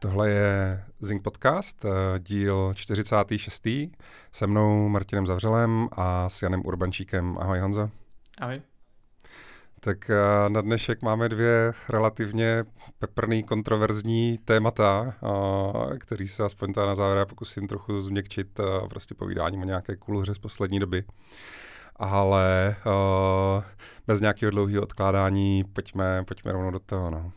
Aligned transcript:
Tohle 0.00 0.30
je 0.30 0.84
Zing 1.00 1.22
Podcast, 1.22 1.84
eh, 1.84 2.18
díl 2.18 2.72
46. 2.74 3.90
Se 4.32 4.46
mnou 4.46 4.88
Martinem 4.88 5.26
Zavřelem 5.26 5.88
a 5.92 6.28
s 6.28 6.42
Janem 6.42 6.62
Urbančíkem. 6.64 7.38
Ahoj 7.38 7.58
Honzo. 7.58 7.90
Ahoj. 8.40 8.62
Tak 9.80 10.10
eh, 10.10 10.48
na 10.48 10.60
dnešek 10.60 11.02
máme 11.02 11.28
dvě 11.28 11.72
relativně 11.88 12.64
peprný, 12.98 13.42
kontroverzní 13.42 14.38
témata, 14.38 15.14
eh, 15.14 15.98
který 15.98 16.28
se 16.28 16.44
aspoň 16.44 16.72
na 16.76 16.94
závěr 16.94 17.26
pokusím 17.26 17.68
trochu 17.68 18.00
změkčit 18.00 18.60
prostě 18.88 19.14
povídáním 19.14 19.62
o 19.62 19.64
nějaké 19.64 19.96
kulhře 19.96 20.34
z 20.34 20.38
poslední 20.38 20.80
doby. 20.80 21.04
Ale 21.96 22.76
bez 24.06 24.20
nějakého 24.20 24.50
dlouhého 24.50 24.82
odkládání 24.82 25.64
pojďme, 25.72 26.24
pojďme 26.24 26.52
rovnou 26.52 26.70
do 26.70 26.78
toho. 26.78 27.10
No. 27.10 27.32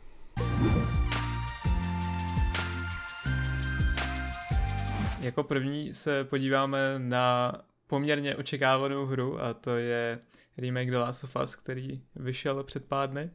Jako 5.21 5.43
první 5.43 5.93
se 5.93 6.23
podíváme 6.23 6.95
na 6.97 7.53
poměrně 7.87 8.35
očekávanou 8.35 9.05
hru 9.05 9.41
a 9.41 9.53
to 9.53 9.77
je 9.77 10.19
remake 10.57 10.91
The 10.91 10.97
Last 10.97 11.23
of 11.23 11.35
Us, 11.43 11.55
který 11.55 12.01
vyšel 12.15 12.63
před 12.63 12.85
pár 12.85 13.09
dny. 13.09 13.29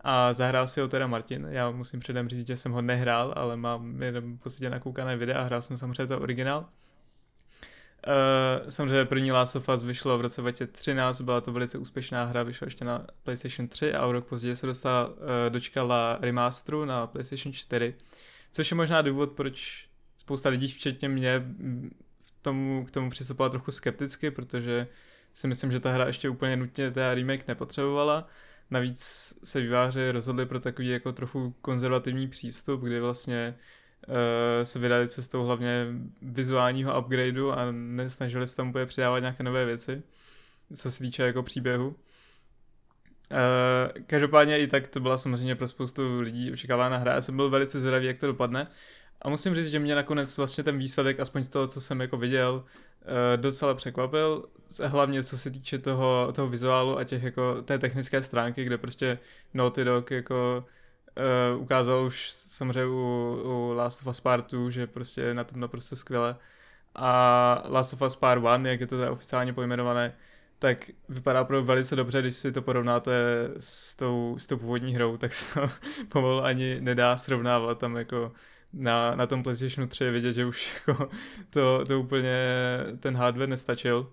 A 0.00 0.32
zahrál 0.32 0.66
si 0.66 0.80
ho 0.80 0.88
teda 0.88 1.06
Martin. 1.06 1.46
Já 1.50 1.70
musím 1.70 2.00
předem 2.00 2.28
říct, 2.28 2.46
že 2.46 2.56
jsem 2.56 2.72
ho 2.72 2.82
nehrál, 2.82 3.34
ale 3.36 3.56
mám 3.56 4.02
jenom 4.02 4.38
v 4.38 4.42
podstatě 4.42 4.70
nakoukané 4.70 5.16
videa 5.16 5.40
a 5.40 5.42
hrál 5.42 5.62
jsem 5.62 5.76
samozřejmě 5.76 6.06
to 6.06 6.20
originál. 6.20 6.68
Uh, 8.06 8.68
samozřejmě 8.68 9.04
první 9.04 9.32
Last 9.32 9.56
of 9.56 9.68
Us 9.68 9.82
vyšlo 9.82 10.18
v 10.18 10.20
roce 10.20 10.40
2013, 10.40 11.20
byla 11.20 11.40
to 11.40 11.52
velice 11.52 11.78
úspěšná 11.78 12.24
hra, 12.24 12.42
vyšla 12.42 12.64
ještě 12.64 12.84
na 12.84 13.06
PlayStation 13.22 13.68
3 13.68 13.94
a 13.94 14.06
o 14.06 14.12
rok 14.12 14.26
později 14.26 14.56
se 14.56 14.66
dostala, 14.66 15.08
uh, 15.08 15.14
dočkala 15.48 16.18
remasteru 16.20 16.84
na 16.84 17.06
PlayStation 17.06 17.52
4, 17.52 17.94
což 18.50 18.70
je 18.70 18.74
možná 18.74 19.02
důvod, 19.02 19.32
proč 19.32 19.88
spousta 20.24 20.48
lidí, 20.48 20.68
včetně 20.68 21.08
mě, 21.08 21.44
k 22.18 22.42
tomu, 22.42 22.84
k 22.84 22.90
tomu 22.90 23.10
přistupovala 23.10 23.50
trochu 23.50 23.70
skepticky, 23.70 24.30
protože 24.30 24.86
si 25.34 25.48
myslím, 25.48 25.72
že 25.72 25.80
ta 25.80 25.92
hra 25.92 26.06
ještě 26.06 26.28
úplně 26.28 26.56
nutně 26.56 26.90
ta 26.90 27.14
remake 27.14 27.48
nepotřebovala. 27.48 28.28
Navíc 28.70 29.34
se 29.44 29.60
výváři 29.60 30.10
rozhodli 30.10 30.46
pro 30.46 30.60
takový 30.60 30.88
jako 30.88 31.12
trochu 31.12 31.54
konzervativní 31.60 32.28
přístup, 32.28 32.80
kdy 32.80 33.00
vlastně 33.00 33.54
uh, 34.08 34.14
se 34.62 34.78
vydali 34.78 35.08
cestou 35.08 35.44
hlavně 35.44 35.86
vizuálního 36.22 37.00
upgradeu 37.00 37.50
a 37.50 37.72
nesnažili 37.72 38.48
se 38.48 38.56
tam 38.56 38.68
úplně 38.68 38.86
přidávat 38.86 39.18
nějaké 39.18 39.42
nové 39.42 39.64
věci, 39.64 40.02
co 40.76 40.90
se 40.90 40.98
týče 40.98 41.22
jako 41.22 41.42
příběhu. 41.42 41.88
Uh, 41.88 41.94
každopádně 44.06 44.58
i 44.58 44.66
tak 44.66 44.88
to 44.88 45.00
byla 45.00 45.18
samozřejmě 45.18 45.54
pro 45.54 45.68
spoustu 45.68 46.20
lidí 46.20 46.52
očekávána 46.52 46.96
hra. 46.96 47.14
Já 47.14 47.20
jsem 47.20 47.36
byl 47.36 47.50
velice 47.50 47.80
zvědavý, 47.80 48.06
jak 48.06 48.18
to 48.18 48.26
dopadne. 48.26 48.66
A 49.24 49.28
musím 49.28 49.54
říct, 49.54 49.70
že 49.70 49.78
mě 49.78 49.94
nakonec 49.94 50.36
vlastně 50.36 50.64
ten 50.64 50.78
výsledek, 50.78 51.20
aspoň 51.20 51.44
z 51.44 51.48
toho, 51.48 51.66
co 51.66 51.80
jsem 51.80 52.00
jako 52.00 52.16
viděl, 52.16 52.64
eh, 53.02 53.36
docela 53.36 53.74
překvapil, 53.74 54.44
hlavně 54.82 55.22
co 55.22 55.38
se 55.38 55.50
týče 55.50 55.78
toho, 55.78 56.32
toho 56.32 56.48
vizuálu 56.48 56.98
a 56.98 57.04
těch 57.04 57.22
jako 57.22 57.62
té 57.62 57.78
technické 57.78 58.22
stránky, 58.22 58.64
kde 58.64 58.78
prostě 58.78 59.18
Naughty 59.54 59.84
Dog 59.84 60.10
jako 60.10 60.64
uh, 61.54 61.62
ukázal 61.62 62.04
už 62.06 62.30
samozřejmě 62.32 62.86
u, 62.86 63.40
u 63.44 63.72
Last 63.76 64.02
of 64.02 64.06
Us 64.06 64.20
Part 64.20 64.52
2, 64.52 64.70
že 64.70 64.86
prostě 64.86 65.20
je 65.20 65.34
na 65.34 65.44
tom 65.44 65.60
naprosto 65.60 65.96
skvěle. 65.96 66.36
A 66.94 67.62
Last 67.68 67.92
of 67.92 68.02
Us 68.02 68.16
Part 68.16 68.42
1, 68.42 68.70
jak 68.70 68.80
je 68.80 68.86
to 68.86 68.98
teda 68.98 69.12
oficiálně 69.12 69.52
pojmenované, 69.52 70.14
tak 70.58 70.90
vypadá 71.08 71.42
opravdu 71.42 71.66
velice 71.66 71.96
dobře, 71.96 72.20
když 72.20 72.34
si 72.34 72.52
to 72.52 72.62
porovnáte 72.62 73.12
s 73.58 73.94
tou, 73.94 74.36
s 74.38 74.46
tou 74.46 74.56
původní 74.56 74.94
hrou, 74.94 75.16
tak 75.16 75.32
se 75.32 75.54
to 75.54 75.70
pomalu 76.08 76.44
ani 76.44 76.76
nedá 76.80 77.16
srovnávat, 77.16 77.78
tam 77.78 77.96
jako 77.96 78.32
na, 78.76 79.14
na 79.14 79.26
tom 79.26 79.42
PlayStationu 79.42 79.86
3 79.86 80.04
je 80.04 80.10
vidět, 80.10 80.32
že 80.32 80.46
už 80.46 80.74
jako 80.88 81.08
to, 81.50 81.84
to 81.86 82.00
úplně 82.00 82.38
ten 83.00 83.16
hardware 83.16 83.48
nestačil. 83.48 84.12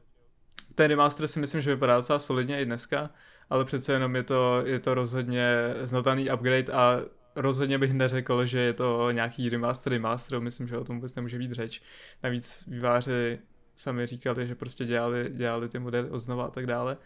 Ten 0.75 0.88
remaster 0.88 1.27
si 1.27 1.39
myslím, 1.39 1.61
že 1.61 1.75
vypadá 1.75 1.95
docela 1.95 2.19
solidně 2.19 2.61
i 2.61 2.66
dneska, 2.66 3.09
ale 3.50 3.66
přece 3.66 3.94
jenom 3.94 4.16
je 4.16 4.23
to, 4.23 4.63
je 4.66 4.79
to 4.79 4.94
rozhodně 4.94 5.73
znataný 5.81 6.31
upgrade 6.31 6.73
a 6.73 7.01
rozhodně 7.35 7.77
bych 7.77 7.94
neřekl, 7.94 8.45
že 8.45 8.59
je 8.59 8.73
to 8.73 9.11
nějaký 9.11 9.50
remaster 9.50 9.94
remaster, 9.94 10.39
myslím, 10.39 10.67
že 10.67 10.77
o 10.77 10.83
tom 10.83 10.95
vůbec 10.95 11.16
nemůže 11.16 11.38
být 11.38 11.51
řeč. 11.51 11.81
Navíc 12.23 12.63
výváři 12.67 13.39
sami 13.75 14.07
říkali, 14.07 14.47
že 14.47 14.55
prostě 14.55 14.85
dělali, 14.85 15.29
dělali 15.29 15.69
ty 15.69 15.79
modely 15.79 16.09
oznova 16.09 16.45
a 16.45 16.51
tak 16.51 16.66
dále. 16.66 16.97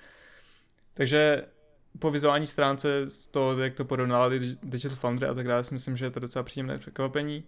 Takže 0.94 1.45
po 2.00 2.11
vizuální 2.11 2.47
stránce 2.47 3.09
z 3.09 3.28
toho, 3.28 3.59
jak 3.59 3.73
to 3.73 3.85
porovnávali 3.85 4.57
Digital 4.63 4.97
Foundry 4.97 5.28
a 5.28 5.33
tak 5.33 5.47
dále, 5.47 5.63
si 5.63 5.73
myslím, 5.73 5.97
že 5.97 6.06
je 6.06 6.11
to 6.11 6.19
docela 6.19 6.44
příjemné 6.44 6.78
překvapení. 6.78 7.44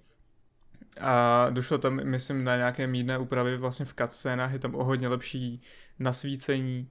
A 1.00 1.48
došlo 1.50 1.78
tam, 1.78 2.04
myslím, 2.04 2.44
na 2.44 2.58
nějaké 2.58 2.88
mírné 2.88 3.18
úpravy 3.18 3.58
vlastně 3.58 3.86
v 3.86 3.94
cutscénách, 3.94 4.54
je 4.54 4.60
tam 4.60 4.76
o 4.76 4.84
hodně 4.84 5.08
lepší 5.08 5.62
nasvícení 6.00 6.90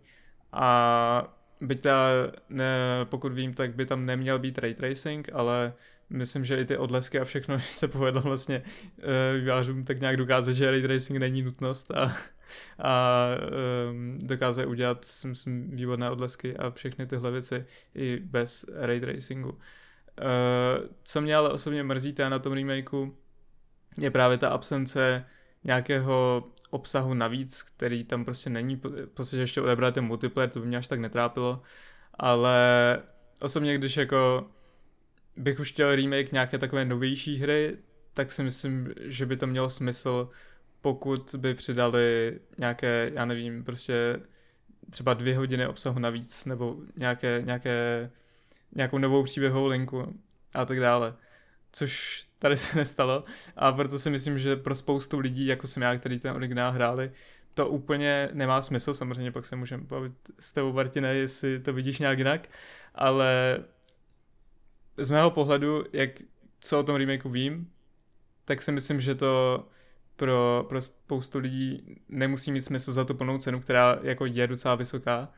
a 0.53 1.37
byť 1.61 1.83
ta, 1.83 2.09
ne, 2.49 2.77
pokud 3.05 3.33
vím, 3.33 3.55
tak 3.55 3.75
by 3.75 3.87
tam 3.87 4.06
neměl 4.06 4.38
být 4.38 4.59
ray 4.59 4.75
tracing, 4.75 5.28
ale 5.33 5.73
myslím, 6.11 6.44
že 6.44 6.61
i 6.61 6.65
ty 6.65 6.77
odlesky 6.77 7.21
a 7.21 7.25
všechno 7.25 7.61
se 7.61 7.88
povedlo 7.88 8.21
vlastně 8.21 8.62
uh, 8.62 9.05
vývářům 9.41 9.84
tak 9.84 10.00
nějak 10.00 10.17
dokázat, 10.17 10.53
že 10.53 10.71
ray 10.71 10.83
tracing 10.83 11.19
není 11.19 11.43
nutnost 11.43 11.91
a 11.91 12.17
a 12.79 13.27
um, 13.91 14.19
dokáže 14.23 14.67
udělat 14.67 15.07
myslím, 15.25 15.71
výborné 15.71 16.11
odlesky 16.11 16.57
a 16.57 16.71
všechny 16.71 17.07
tyhle 17.07 17.31
věci 17.31 17.65
i 17.95 18.17
bez 18.17 18.65
ray 18.73 19.01
tracingu. 19.01 19.51
Uh, 19.51 19.59
co 21.03 21.21
mě 21.21 21.37
ale 21.37 21.49
osobně 21.49 21.83
mrzí 21.83 22.15
na 22.29 22.39
tom 22.39 22.53
remakeu, 22.53 23.17
je 24.01 24.11
právě 24.11 24.39
ta 24.39 24.49
absence 24.49 25.25
nějakého 25.65 26.45
obsahu 26.71 27.15
navíc, 27.15 27.62
který 27.62 28.05
tam 28.05 28.25
prostě 28.25 28.51
není, 28.51 28.77
v 28.77 29.06
podstatě 29.06 29.41
ještě 29.41 29.61
odebrat 29.61 29.95
ten 29.95 30.05
multiplayer, 30.05 30.51
to 30.51 30.61
by 30.61 30.67
mě 30.67 30.77
až 30.77 30.87
tak 30.87 31.01
netrápilo, 31.01 31.62
ale 32.15 32.59
osobně, 33.41 33.79
když 33.79 33.97
jako 33.97 34.47
bych 35.37 35.61
už 35.61 35.73
chtěl 35.73 35.95
remake 35.95 36.33
nějaké 36.33 36.59
takové 36.59 36.85
novější 36.85 37.37
hry, 37.37 37.77
tak 38.12 38.33
si 38.33 38.43
myslím, 38.43 38.95
že 39.01 39.27
by 39.27 39.37
to 39.37 39.47
mělo 39.47 39.71
smysl 39.71 40.29
pokud 40.81 41.34
by 41.38 41.54
přidali 41.54 42.38
nějaké, 42.59 43.10
já 43.14 43.25
nevím, 43.25 43.64
prostě 43.64 44.20
třeba 44.91 45.14
dvě 45.14 45.37
hodiny 45.37 45.66
obsahu 45.66 45.98
navíc, 45.98 46.44
nebo 46.44 46.76
nějaké, 46.97 47.42
nějaké, 47.44 48.10
nějakou 48.75 48.98
novou 48.98 49.22
příběhovou 49.22 49.66
linku 49.66 50.20
a 50.54 50.64
tak 50.64 50.81
dále. 50.81 51.14
Což 51.72 52.22
tady 52.38 52.56
se 52.56 52.78
nestalo 52.78 53.25
a 53.56 53.72
proto 53.72 53.98
si 53.98 54.10
myslím, 54.10 54.38
že 54.38 54.56
pro 54.56 54.75
spoustu 54.75 55.19
lidí, 55.19 55.47
jako 55.47 55.66
jsem 55.66 55.82
já, 55.82 55.98
který 55.98 56.19
ten 56.19 56.31
originál 56.31 56.72
hráli, 56.72 57.12
to 57.54 57.69
úplně 57.69 58.28
nemá 58.32 58.62
smysl, 58.62 58.94
samozřejmě 58.94 59.32
pak 59.32 59.44
se 59.44 59.56
můžeme 59.56 59.84
bavit 59.84 60.12
s 60.38 60.53
tebou, 60.53 60.72
Martine, 60.72 61.14
jestli 61.14 61.60
to 61.60 61.72
vidíš 61.72 61.98
nějak 61.98 62.19
jinak, 62.19 62.48
ale 62.94 63.58
z 64.97 65.10
mého 65.10 65.31
pohledu, 65.31 65.84
jak 65.93 66.10
co 66.60 66.81
o 66.81 66.82
tom 66.82 66.97
remakeu 66.97 67.31
vím, 67.31 67.70
tak 68.44 68.62
si 68.62 68.72
myslím, 68.72 69.00
že 69.00 69.14
to 69.14 69.64
pro, 70.16 70.66
pro 70.69 70.81
spoustu 70.81 71.38
lidí 71.38 71.97
nemusí 72.09 72.53
mít 72.53 72.60
smysl 72.60 72.93
za 72.93 73.04
tu 73.04 73.15
plnou 73.15 73.38
cenu, 73.38 73.60
která 73.60 73.99
jako 74.03 74.27
je 74.27 74.47
docela 74.47 74.75
vysoká 74.75 75.28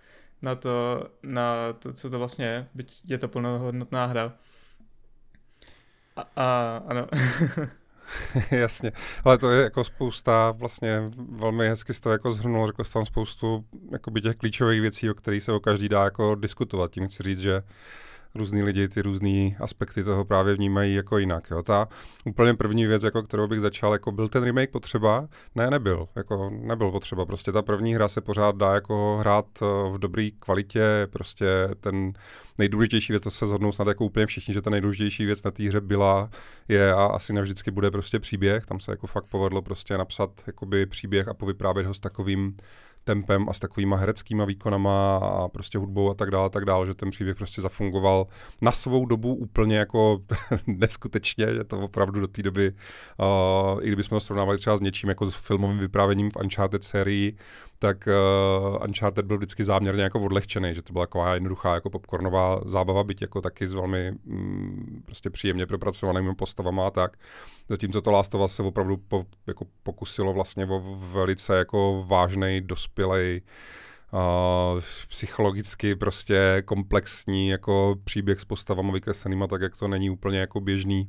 na 0.43 0.55
to, 0.55 1.07
na 1.23 1.73
to 1.73 1.93
co 1.93 2.11
to 2.11 2.19
vlastně 2.19 2.45
je, 2.45 2.67
byť 2.75 3.03
je 3.05 3.19
to 3.19 3.29
plnohodnotná 3.29 4.07
hra. 4.07 4.33
A, 6.17 6.23
a 6.37 6.77
ano. 6.87 7.07
Jasně, 8.51 8.93
ale 9.25 9.39
to 9.39 9.51
je 9.51 9.63
jako 9.63 9.85
spousta, 9.85 10.51
vlastně 10.51 11.05
velmi 11.17 11.69
hezky 11.69 11.95
z 11.95 12.01
toho 12.01 12.13
jako 12.13 12.33
zhrnul, 12.33 12.67
řekl 12.67 12.85
jsi 12.85 12.93
tam 12.93 13.07
spoustu 13.07 13.65
těch 14.23 14.37
klíčových 14.37 14.81
věcí, 14.81 15.11
o 15.11 15.15
kterých 15.15 15.43
se 15.43 15.53
o 15.53 15.61
každý 15.61 15.89
dá 15.89 16.05
jako 16.05 16.35
diskutovat. 16.35 16.91
Tím 16.91 17.09
chci 17.09 17.23
říct, 17.23 17.41
že 17.41 17.63
různý 18.35 18.63
lidi 18.63 18.89
ty 18.89 19.03
různé 19.03 19.57
aspekty 19.61 20.05
toho 20.05 20.25
právě 20.25 20.55
vnímají 20.55 20.95
jako 20.95 21.19
jinak. 21.19 21.51
Jo. 21.51 21.63
Ta 21.63 21.89
úplně 22.25 22.55
první 22.55 22.87
věc, 22.87 23.03
jako 23.03 23.23
kterou 23.23 23.49
bych 23.49 23.61
začal, 23.61 23.93
jako 23.93 24.13
byl 24.13 24.29
ten 24.29 24.45
remake 24.45 24.71
potřeba? 24.71 25.29
Ne, 25.55 25.71
nebyl. 25.71 26.09
Jako 26.17 26.51
nebyl 26.51 26.91
potřeba. 26.91 27.27
Prostě 27.27 27.53
ta 27.53 27.63
první 27.63 27.95
hra 27.95 28.09
se 28.09 28.21
pořád 28.21 28.57
dá 28.57 28.75
jako 28.75 29.17
hrát 29.21 29.47
eh, 29.63 29.65
v 29.91 29.99
dobré 29.99 30.29
kvalitě. 30.39 31.07
Prostě 31.11 31.47
ten 31.81 32.13
nejdůležitější 32.59 33.13
věc, 33.13 33.23
to 33.23 33.31
se 33.31 33.47
zhodnou 33.47 33.73
snad 33.73 33.89
jako 33.89 34.05
úplně 34.05 34.27
všichni, 34.27 34.55
že 34.55 34.63
ta 34.63 34.71
nejdůležitější 34.71 35.25
věc 35.25 35.43
na 35.43 35.51
té 35.51 35.65
hře 35.65 35.81
byla, 35.81 36.31
je 36.69 36.93
a 36.93 37.05
asi 37.05 37.33
navždycky 37.33 37.71
bude 37.71 37.91
prostě 37.91 38.19
příběh. 38.19 38.67
Tam 38.67 38.81
se 38.81 38.93
jako 38.93 39.07
fakt 39.07 39.27
povedlo 39.27 39.63
prostě 39.63 39.99
napsat 39.99 40.31
jakoby 40.47 40.87
příběh 40.87 41.29
a 41.29 41.35
povyprávět 41.35 41.87
ho 41.87 41.95
s 41.95 42.01
takovým 42.01 42.57
tempem 43.09 43.49
a 43.49 43.53
s 43.53 43.59
takovýma 43.59 43.97
hereckýma 43.97 44.45
výkonama 44.45 45.17
a 45.17 45.49
prostě 45.49 45.79
hudbou 45.79 46.11
a 46.11 46.15
tak 46.15 46.31
dále, 46.31 46.51
tak 46.51 46.65
dále, 46.65 46.87
že 46.87 46.95
ten 46.95 47.11
příběh 47.11 47.37
prostě 47.37 47.63
zafungoval 47.63 48.27
na 48.61 48.73
svou 48.73 49.07
dobu 49.07 49.35
úplně 49.35 49.79
jako 49.79 50.19
neskutečně, 50.67 51.55
že 51.55 51.65
to 51.65 51.81
opravdu 51.81 52.21
do 52.21 52.29
té 52.29 52.43
doby, 52.43 52.73
uh, 52.73 53.81
i 53.83 53.87
kdybychom 53.87 54.17
ho 54.17 54.21
srovnávali 54.21 54.59
třeba 54.59 54.77
s 54.77 54.81
něčím 54.81 55.09
jako 55.09 55.27
s 55.27 55.35
filmovým 55.35 55.79
vyprávěním 55.79 56.31
v 56.31 56.37
Uncharted 56.37 56.85
sérii, 56.85 57.37
tak 57.79 58.09
uh, 58.09 58.85
Uncharted 58.85 59.27
byl 59.27 59.37
vždycky 59.37 59.65
záměrně 59.65 60.03
jako 60.03 60.21
odlehčený, 60.21 60.75
že 60.75 60.83
to 60.83 60.93
byla 60.93 61.07
taková 61.07 61.35
jednoduchá 61.35 61.75
jako 61.75 61.91
popcornová 61.91 62.61
zábava, 62.65 63.05
byť 63.05 63.23
jako 63.23 63.41
taky 63.41 63.67
s 63.67 63.75
velmi 63.75 64.13
mm, 64.25 65.03
prostě 65.07 65.31
příjemně 65.31 65.67
propracovanými 65.67 66.35
postavama 66.35 66.87
a 66.87 66.91
tak. 66.91 67.17
Zatímco 67.69 68.03
to 68.03 68.11
Last 68.11 68.35
of 68.35 68.41
Us 68.45 68.55
se 68.55 68.63
opravdu 68.63 68.97
po, 68.97 69.27
jako 69.47 69.65
pokusilo 69.83 70.33
vlastně 70.33 70.67
o 70.67 70.97
velice 71.13 71.57
jako 71.57 72.05
vážný, 72.09 72.61
dospělej, 72.99 73.43
uh, 74.13 74.81
psychologicky 75.09 75.97
prostě 75.97 76.63
komplexní 76.65 77.49
jako 77.49 77.97
příběh 78.05 78.41
s 78.41 78.45
postavama 78.45 78.93
vykreslenýma, 78.93 79.47
tak 79.47 79.61
jak 79.61 79.77
to 79.77 79.89
není 79.89 80.11
úplně 80.11 80.39
jako 80.39 80.61
běžný 80.61 81.09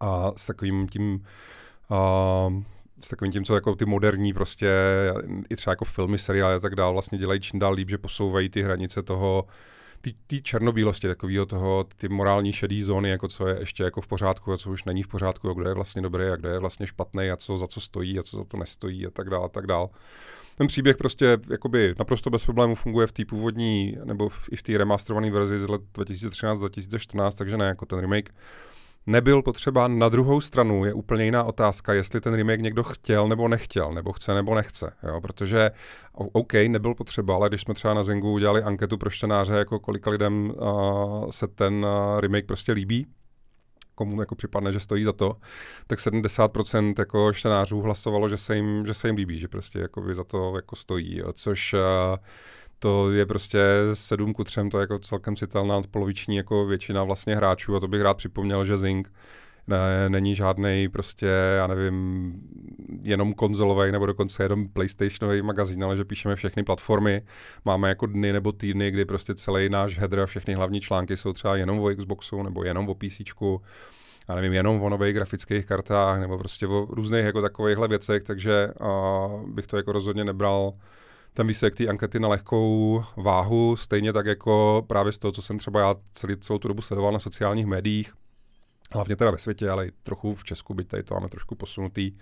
a 0.00 0.32
s 0.36 0.46
takovým 0.46 0.88
tím 0.88 1.24
uh, 1.90 2.62
s 3.00 3.08
takovým 3.08 3.32
tím, 3.32 3.44
co 3.44 3.54
jako 3.54 3.74
ty 3.74 3.84
moderní 3.84 4.32
prostě, 4.32 4.70
i 5.50 5.56
třeba 5.56 5.72
jako 5.72 5.84
filmy, 5.84 6.18
seriály 6.18 6.54
a 6.54 6.58
tak 6.58 6.74
dále, 6.74 6.92
vlastně 6.92 7.18
dělají 7.18 7.40
čím 7.40 7.60
dál 7.60 7.72
líp, 7.72 7.90
že 7.90 7.98
posouvají 7.98 8.48
ty 8.48 8.62
hranice 8.62 9.02
toho, 9.02 9.46
ty 10.26 10.42
černobílosti, 10.42 11.06
takového 11.06 11.46
toho, 11.46 11.84
ty 11.96 12.08
morální 12.08 12.52
šedý 12.52 12.82
zóny, 12.82 13.10
jako 13.10 13.28
co 13.28 13.48
je 13.48 13.56
ještě 13.60 13.82
jako 13.82 14.00
v 14.00 14.06
pořádku 14.06 14.52
a 14.52 14.58
co 14.58 14.70
už 14.70 14.84
není 14.84 15.02
v 15.02 15.08
pořádku, 15.08 15.50
a 15.50 15.52
kdo 15.52 15.68
je 15.68 15.74
vlastně 15.74 16.02
dobrý 16.02 16.24
a 16.24 16.36
kdo 16.36 16.48
je 16.48 16.58
vlastně 16.58 16.86
špatný 16.86 17.30
a 17.30 17.36
co 17.36 17.56
za 17.56 17.66
co 17.66 17.80
stojí 17.80 18.18
a 18.18 18.22
co 18.22 18.36
za 18.36 18.44
to 18.44 18.56
nestojí 18.56 19.06
a 19.06 19.10
tak 19.10 19.30
dále 19.30 19.44
a 19.44 19.48
tak 19.48 19.66
dále. 19.66 19.88
Ten 20.54 20.66
příběh 20.66 20.96
prostě 20.96 21.38
jakoby 21.50 21.94
naprosto 21.98 22.30
bez 22.30 22.44
problémů 22.44 22.74
funguje 22.74 23.06
v 23.06 23.12
té 23.12 23.24
původní, 23.24 23.96
nebo 24.04 24.28
v, 24.28 24.48
i 24.52 24.56
v 24.56 24.62
té 24.62 24.78
remasterované 24.78 25.30
verzi 25.30 25.58
z 25.58 25.68
let 25.68 25.82
2013-2014, 25.94 27.30
takže 27.30 27.56
ne 27.56 27.66
jako 27.66 27.86
ten 27.86 27.98
remake 27.98 28.34
nebyl 29.06 29.42
potřeba. 29.42 29.88
Na 29.88 30.08
druhou 30.08 30.40
stranu 30.40 30.84
je 30.84 30.92
úplně 30.92 31.24
jiná 31.24 31.44
otázka, 31.44 31.92
jestli 31.92 32.20
ten 32.20 32.34
remake 32.34 32.60
někdo 32.60 32.82
chtěl 32.82 33.28
nebo 33.28 33.48
nechtěl, 33.48 33.92
nebo 33.92 34.12
chce 34.12 34.34
nebo 34.34 34.54
nechce. 34.54 34.92
Jo? 35.02 35.20
Protože 35.20 35.70
OK, 36.14 36.52
nebyl 36.68 36.94
potřeba, 36.94 37.34
ale 37.34 37.48
když 37.48 37.60
jsme 37.60 37.74
třeba 37.74 37.94
na 37.94 38.02
Zingu 38.02 38.32
udělali 38.32 38.62
anketu 38.62 38.98
pro 38.98 39.10
čtenáře, 39.10 39.54
jako 39.54 39.78
kolika 39.78 40.10
lidem 40.10 40.52
uh, 40.56 41.30
se 41.30 41.46
ten 41.46 41.84
uh, 41.84 42.20
remake 42.20 42.46
prostě 42.46 42.72
líbí, 42.72 43.06
komu 43.94 44.20
jako 44.20 44.34
připadne, 44.34 44.72
že 44.72 44.80
stojí 44.80 45.04
za 45.04 45.12
to, 45.12 45.36
tak 45.86 45.98
70% 45.98 46.94
jako 46.98 47.32
čtenářů 47.32 47.80
hlasovalo, 47.80 48.28
že 48.28 48.36
se 48.36 48.56
jim, 48.56 48.86
že 48.86 48.94
se 48.94 49.08
jim 49.08 49.16
líbí, 49.16 49.38
že 49.38 49.48
prostě 49.48 49.78
jako 49.78 50.14
za 50.14 50.24
to 50.24 50.56
jako 50.56 50.76
stojí, 50.76 51.18
jo? 51.18 51.32
což 51.32 51.74
uh, 51.74 51.80
to 52.78 53.10
je 53.10 53.26
prostě 53.26 53.58
7 53.92 54.34
ku 54.34 54.44
3, 54.44 54.60
to 54.70 54.78
je 54.78 54.82
jako 54.82 54.98
celkem 54.98 55.36
citelná 55.36 55.82
poloviční 55.90 56.36
jako 56.36 56.66
většina 56.66 57.04
vlastně 57.04 57.36
hráčů 57.36 57.76
a 57.76 57.80
to 57.80 57.88
bych 57.88 58.00
rád 58.00 58.14
připomněl, 58.14 58.64
že 58.64 58.76
Zing 58.76 59.12
ne, 59.66 60.08
není 60.08 60.34
žádný 60.34 60.88
prostě, 60.88 61.26
já 61.56 61.66
nevím, 61.66 62.34
jenom 63.02 63.34
konzolový 63.34 63.92
nebo 63.92 64.06
dokonce 64.06 64.42
jenom 64.42 64.68
PlayStationový 64.68 65.42
magazín, 65.42 65.84
ale 65.84 65.96
že 65.96 66.04
píšeme 66.04 66.36
všechny 66.36 66.64
platformy. 66.64 67.22
Máme 67.64 67.88
jako 67.88 68.06
dny 68.06 68.32
nebo 68.32 68.52
týdny, 68.52 68.90
kdy 68.90 69.04
prostě 69.04 69.34
celý 69.34 69.68
náš 69.68 69.98
header 69.98 70.20
a 70.20 70.26
všechny 70.26 70.54
hlavní 70.54 70.80
články 70.80 71.16
jsou 71.16 71.32
třeba 71.32 71.56
jenom 71.56 71.80
o 71.80 71.88
Xboxu 71.96 72.42
nebo 72.42 72.64
jenom 72.64 72.88
o 72.88 72.94
PC, 72.94 73.20
já 74.28 74.34
nevím, 74.34 74.52
jenom 74.52 74.82
o 74.82 74.88
nových 74.88 75.14
grafických 75.14 75.66
kartách 75.66 76.20
nebo 76.20 76.38
prostě 76.38 76.66
o 76.66 76.86
různých 76.90 77.24
jako 77.24 77.42
takovýchhle 77.42 77.88
věcech, 77.88 78.22
takže 78.22 78.68
uh, 78.80 79.48
bych 79.48 79.66
to 79.66 79.76
jako 79.76 79.92
rozhodně 79.92 80.24
nebral 80.24 80.72
ten 81.34 81.46
výsledek 81.46 81.74
té 81.74 81.88
ankety 81.88 82.20
na 82.20 82.28
lehkou 82.28 83.02
váhu, 83.16 83.76
stejně 83.76 84.12
tak 84.12 84.26
jako 84.26 84.84
právě 84.86 85.12
z 85.12 85.18
toho, 85.18 85.32
co 85.32 85.42
jsem 85.42 85.58
třeba 85.58 85.80
já 85.80 85.94
celý, 86.12 86.36
celou 86.36 86.58
tu 86.58 86.68
dobu 86.68 86.82
sledoval 86.82 87.12
na 87.12 87.18
sociálních 87.18 87.66
médiích, 87.66 88.12
hlavně 88.94 89.16
teda 89.16 89.30
ve 89.30 89.38
světě, 89.38 89.70
ale 89.70 89.86
i 89.86 89.90
trochu 90.02 90.34
v 90.34 90.44
Česku, 90.44 90.74
byť 90.74 90.88
tady 90.88 91.02
to 91.02 91.14
máme 91.14 91.28
trošku 91.28 91.54
posunutý, 91.54 92.12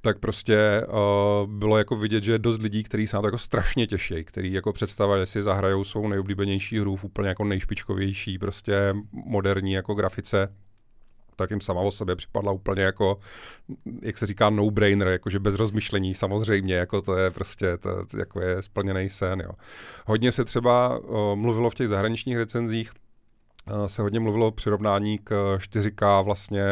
tak 0.00 0.18
prostě 0.18 0.86
uh, 0.88 1.50
bylo 1.50 1.78
jako 1.78 1.96
vidět, 1.96 2.24
že 2.24 2.32
je 2.32 2.38
dost 2.38 2.62
lidí, 2.62 2.82
kteří 2.82 3.06
se 3.06 3.16
na 3.16 3.20
to 3.20 3.26
jako 3.26 3.38
strašně 3.38 3.86
těší, 3.86 4.24
kteří 4.24 4.52
jako 4.52 4.72
představili, 4.72 5.22
že 5.22 5.26
si 5.26 5.42
zahrajou 5.42 5.84
svou 5.84 6.08
nejoblíbenější 6.08 6.78
hru 6.78 6.96
v 6.96 7.04
úplně 7.04 7.28
jako 7.28 7.44
nejšpičkovější, 7.44 8.38
prostě 8.38 8.94
moderní 9.12 9.72
jako 9.72 9.94
grafice 9.94 10.48
tak 11.36 11.50
jim 11.50 11.60
sama 11.60 11.80
o 11.80 11.90
sobě 11.90 12.16
připadla 12.16 12.52
úplně 12.52 12.82
jako, 12.82 13.18
jak 14.02 14.18
se 14.18 14.26
říká, 14.26 14.50
no-brainer, 14.50 15.08
jakože 15.08 15.38
bez 15.38 15.54
rozmyšlení 15.54 16.14
samozřejmě, 16.14 16.74
jako 16.74 17.02
to 17.02 17.16
je 17.16 17.30
prostě, 17.30 17.76
to, 17.76 18.18
jako 18.18 18.40
je 18.40 18.62
splněný 18.62 19.08
sen, 19.08 19.40
jo. 19.40 19.50
Hodně 20.06 20.32
se 20.32 20.44
třeba 20.44 21.00
o, 21.04 21.36
mluvilo 21.36 21.70
v 21.70 21.74
těch 21.74 21.88
zahraničních 21.88 22.36
recenzích 22.36 22.90
se 23.86 24.02
hodně 24.02 24.20
mluvilo 24.20 24.46
o 24.46 24.50
přirovnání 24.50 25.18
k 25.18 25.56
4K 25.58 26.24
vlastně 26.24 26.64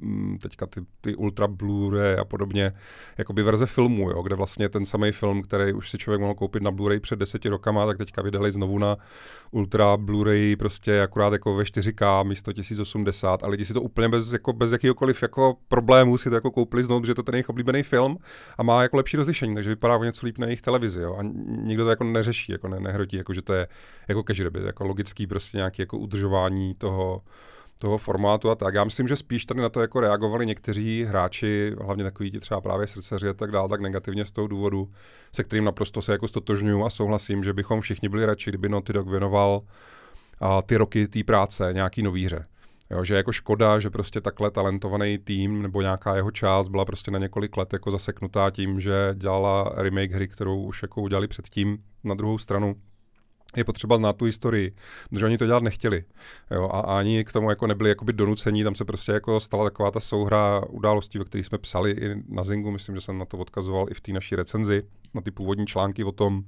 mm, 0.00 0.38
teďka 0.42 0.66
ty, 0.66 0.80
ty 1.00 1.14
ultra 1.14 1.48
Blu-ray 1.48 2.20
a 2.20 2.24
podobně, 2.24 2.72
jakoby 3.18 3.42
verze 3.42 3.66
filmu, 3.66 4.10
jo, 4.10 4.22
kde 4.22 4.34
vlastně 4.34 4.68
ten 4.68 4.84
samý 4.84 5.12
film, 5.12 5.42
který 5.42 5.72
už 5.72 5.90
si 5.90 5.98
člověk 5.98 6.20
mohl 6.20 6.34
koupit 6.34 6.62
na 6.62 6.70
Blu-ray 6.70 7.00
před 7.00 7.18
deseti 7.18 7.48
rokama, 7.48 7.86
tak 7.86 7.98
teďka 7.98 8.22
vydali 8.22 8.52
znovu 8.52 8.78
na 8.78 8.96
ultra 9.50 9.96
Blu-ray 9.96 10.56
prostě 10.56 11.02
akurát 11.02 11.32
jako 11.32 11.54
ve 11.54 11.62
4K 11.62 12.24
místo 12.24 12.52
1080 12.52 13.44
a 13.44 13.48
lidi 13.48 13.64
si 13.64 13.74
to 13.74 13.82
úplně 13.82 14.08
bez, 14.08 14.32
jako 14.32 14.52
bez 14.52 14.72
jakýkoliv 14.72 15.22
jako 15.22 15.56
problémů 15.68 16.18
si 16.18 16.28
to 16.28 16.34
jako 16.34 16.50
koupili 16.50 16.84
znovu, 16.84 17.04
že 17.04 17.14
to 17.14 17.22
ten 17.22 17.34
jejich 17.34 17.48
oblíbený 17.48 17.82
film 17.82 18.18
a 18.58 18.62
má 18.62 18.82
jako 18.82 18.96
lepší 18.96 19.16
rozlišení, 19.16 19.54
takže 19.54 19.70
vypadá 19.70 19.96
o 19.96 20.04
něco 20.04 20.26
líp 20.26 20.38
na 20.38 20.46
jejich 20.46 20.62
televizi, 20.62 21.00
jo, 21.00 21.16
a 21.18 21.22
nikdo 21.46 21.84
to 21.84 21.90
jako 21.90 22.04
neřeší, 22.04 22.52
jako 22.52 22.68
ne, 22.68 22.80
nehrotí, 22.80 23.16
jako 23.16 23.34
že 23.34 23.42
to 23.42 23.54
je 23.54 23.68
jako 24.08 24.22
cash 24.22 24.38
jako 24.38 24.84
logický 24.84 25.26
prostě 25.26 25.56
nějaký 25.56 25.82
jako 25.82 25.98
udržování 26.16 26.74
toho, 26.74 27.22
toho 27.78 27.98
formátu 27.98 28.50
a 28.50 28.54
tak. 28.54 28.74
Já 28.74 28.84
myslím, 28.84 29.08
že 29.08 29.16
spíš 29.16 29.44
tady 29.44 29.60
na 29.60 29.68
to 29.68 29.80
jako 29.80 30.00
reagovali 30.00 30.46
někteří 30.46 31.04
hráči, 31.04 31.74
hlavně 31.80 32.04
takový 32.04 32.30
ti 32.30 32.40
třeba 32.40 32.60
právě 32.60 32.86
srdceři 32.86 33.28
a 33.28 33.32
tak 33.32 33.50
dále, 33.50 33.68
tak 33.68 33.80
negativně 33.80 34.24
z 34.24 34.32
toho 34.32 34.46
důvodu, 34.46 34.90
se 35.32 35.44
kterým 35.44 35.64
naprosto 35.64 36.02
se 36.02 36.12
jako 36.12 36.28
stotožňuju 36.28 36.84
a 36.84 36.90
souhlasím, 36.90 37.44
že 37.44 37.52
bychom 37.52 37.80
všichni 37.80 38.08
byli 38.08 38.26
radši, 38.26 38.50
kdyby 38.50 38.68
Naughty 38.68 38.92
Dog 38.92 39.08
věnoval 39.08 39.62
a, 40.40 40.62
ty 40.62 40.76
roky 40.76 41.08
té 41.08 41.24
práce 41.24 41.70
nějaký 41.72 42.02
nový 42.02 42.26
hře. 42.26 42.46
Jo, 42.90 43.04
že 43.04 43.16
jako 43.16 43.32
škoda, 43.32 43.78
že 43.78 43.90
prostě 43.90 44.20
takhle 44.20 44.50
talentovaný 44.50 45.18
tým 45.18 45.62
nebo 45.62 45.82
nějaká 45.82 46.16
jeho 46.16 46.30
část 46.30 46.68
byla 46.68 46.84
prostě 46.84 47.10
na 47.10 47.18
několik 47.18 47.56
let 47.56 47.72
jako 47.72 47.90
zaseknutá 47.90 48.50
tím, 48.50 48.80
že 48.80 49.14
dělala 49.14 49.72
remake 49.76 50.12
hry, 50.12 50.28
kterou 50.28 50.62
už 50.62 50.82
jako 50.82 51.02
udělali 51.02 51.28
předtím. 51.28 51.78
Na 52.04 52.14
druhou 52.14 52.38
stranu 52.38 52.74
je 53.56 53.64
potřeba 53.64 53.96
znát 53.96 54.16
tu 54.16 54.24
historii, 54.24 54.72
protože 55.10 55.26
oni 55.26 55.38
to 55.38 55.46
dělat 55.46 55.62
nechtěli. 55.62 56.04
Jo, 56.50 56.68
a 56.72 56.80
ani 56.80 57.24
k 57.24 57.32
tomu 57.32 57.50
jako 57.50 57.66
nebyli 57.66 57.90
jakoby 57.90 58.12
donucení, 58.12 58.64
tam 58.64 58.74
se 58.74 58.84
prostě 58.84 59.12
jako 59.12 59.40
stala 59.40 59.64
taková 59.64 59.90
ta 59.90 60.00
souhra 60.00 60.62
událostí, 60.68 61.20
o 61.20 61.24
kterých 61.24 61.46
jsme 61.46 61.58
psali 61.58 61.90
i 61.90 62.22
na 62.28 62.44
Zingu, 62.44 62.70
myslím, 62.70 62.94
že 62.94 63.00
jsem 63.00 63.18
na 63.18 63.24
to 63.24 63.38
odkazoval 63.38 63.86
i 63.90 63.94
v 63.94 64.00
té 64.00 64.12
naší 64.12 64.36
recenzi, 64.36 64.82
na 65.14 65.20
ty 65.20 65.30
původní 65.30 65.66
články 65.66 66.04
o 66.04 66.12
tom, 66.12 66.44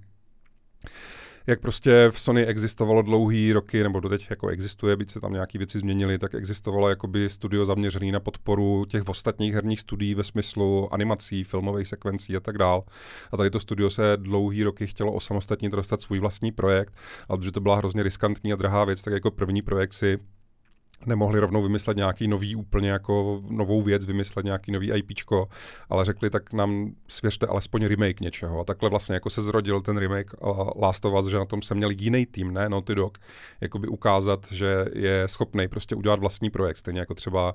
jak 1.48 1.60
prostě 1.60 2.08
v 2.10 2.20
Sony 2.20 2.46
existovalo 2.46 3.02
dlouhý 3.02 3.52
roky, 3.52 3.82
nebo 3.82 4.00
doteď 4.00 4.26
jako 4.30 4.48
existuje, 4.48 4.96
byť 4.96 5.10
se 5.10 5.20
tam 5.20 5.32
nějaké 5.32 5.58
věci 5.58 5.78
změnily, 5.78 6.18
tak 6.18 6.34
existovalo 6.34 6.88
jakoby 6.88 7.28
studio 7.28 7.64
zaměřené 7.64 8.12
na 8.12 8.20
podporu 8.20 8.84
těch 8.88 9.08
ostatních 9.08 9.54
herních 9.54 9.80
studií 9.80 10.14
ve 10.14 10.24
smyslu 10.24 10.94
animací, 10.94 11.44
filmových 11.44 11.88
sekvencí 11.88 12.36
a 12.36 12.40
tak 12.40 12.58
dál. 12.58 12.84
A 13.32 13.36
tady 13.36 13.50
to 13.50 13.60
studio 13.60 13.90
se 13.90 14.02
dlouhý 14.16 14.64
roky 14.64 14.86
chtělo 14.86 15.12
osamostatnit 15.12 15.72
dostat 15.72 16.02
svůj 16.02 16.18
vlastní 16.18 16.52
projekt, 16.52 16.94
ale 17.28 17.38
protože 17.38 17.52
to 17.52 17.60
byla 17.60 17.76
hrozně 17.76 18.02
riskantní 18.02 18.52
a 18.52 18.56
drahá 18.56 18.84
věc, 18.84 19.02
tak 19.02 19.14
jako 19.14 19.30
první 19.30 19.62
projekt 19.62 19.92
si 19.92 20.18
nemohli 21.06 21.40
rovnou 21.40 21.62
vymyslet 21.62 21.96
nějaký 21.96 22.28
nový 22.28 22.56
úplně 22.56 22.90
jako 22.90 23.42
novou 23.50 23.82
věc, 23.82 24.06
vymyslet 24.06 24.44
nějaký 24.44 24.72
nový 24.72 24.92
IPčko, 24.92 25.48
ale 25.88 26.04
řekli, 26.04 26.30
tak 26.30 26.52
nám 26.52 26.92
svěřte 27.08 27.46
alespoň 27.46 27.84
remake 27.84 28.20
něčeho. 28.20 28.60
A 28.60 28.64
takhle 28.64 28.90
vlastně 28.90 29.14
jako 29.14 29.30
se 29.30 29.42
zrodil 29.42 29.80
ten 29.80 29.98
remake 29.98 30.30
Last 30.76 31.04
of 31.04 31.14
Us, 31.20 31.30
že 31.30 31.38
na 31.38 31.44
tom 31.44 31.62
se 31.62 31.74
měl 31.74 31.90
jiný 31.90 32.26
tým, 32.26 32.52
ne 32.52 32.68
Naughty 32.68 32.94
Dog, 32.94 33.18
jakoby 33.60 33.88
ukázat, 33.88 34.46
že 34.52 34.84
je 34.94 35.28
schopný 35.28 35.68
prostě 35.68 35.94
udělat 35.94 36.20
vlastní 36.20 36.50
projekt, 36.50 36.76
stejně 36.78 37.00
jako 37.00 37.14
třeba 37.14 37.54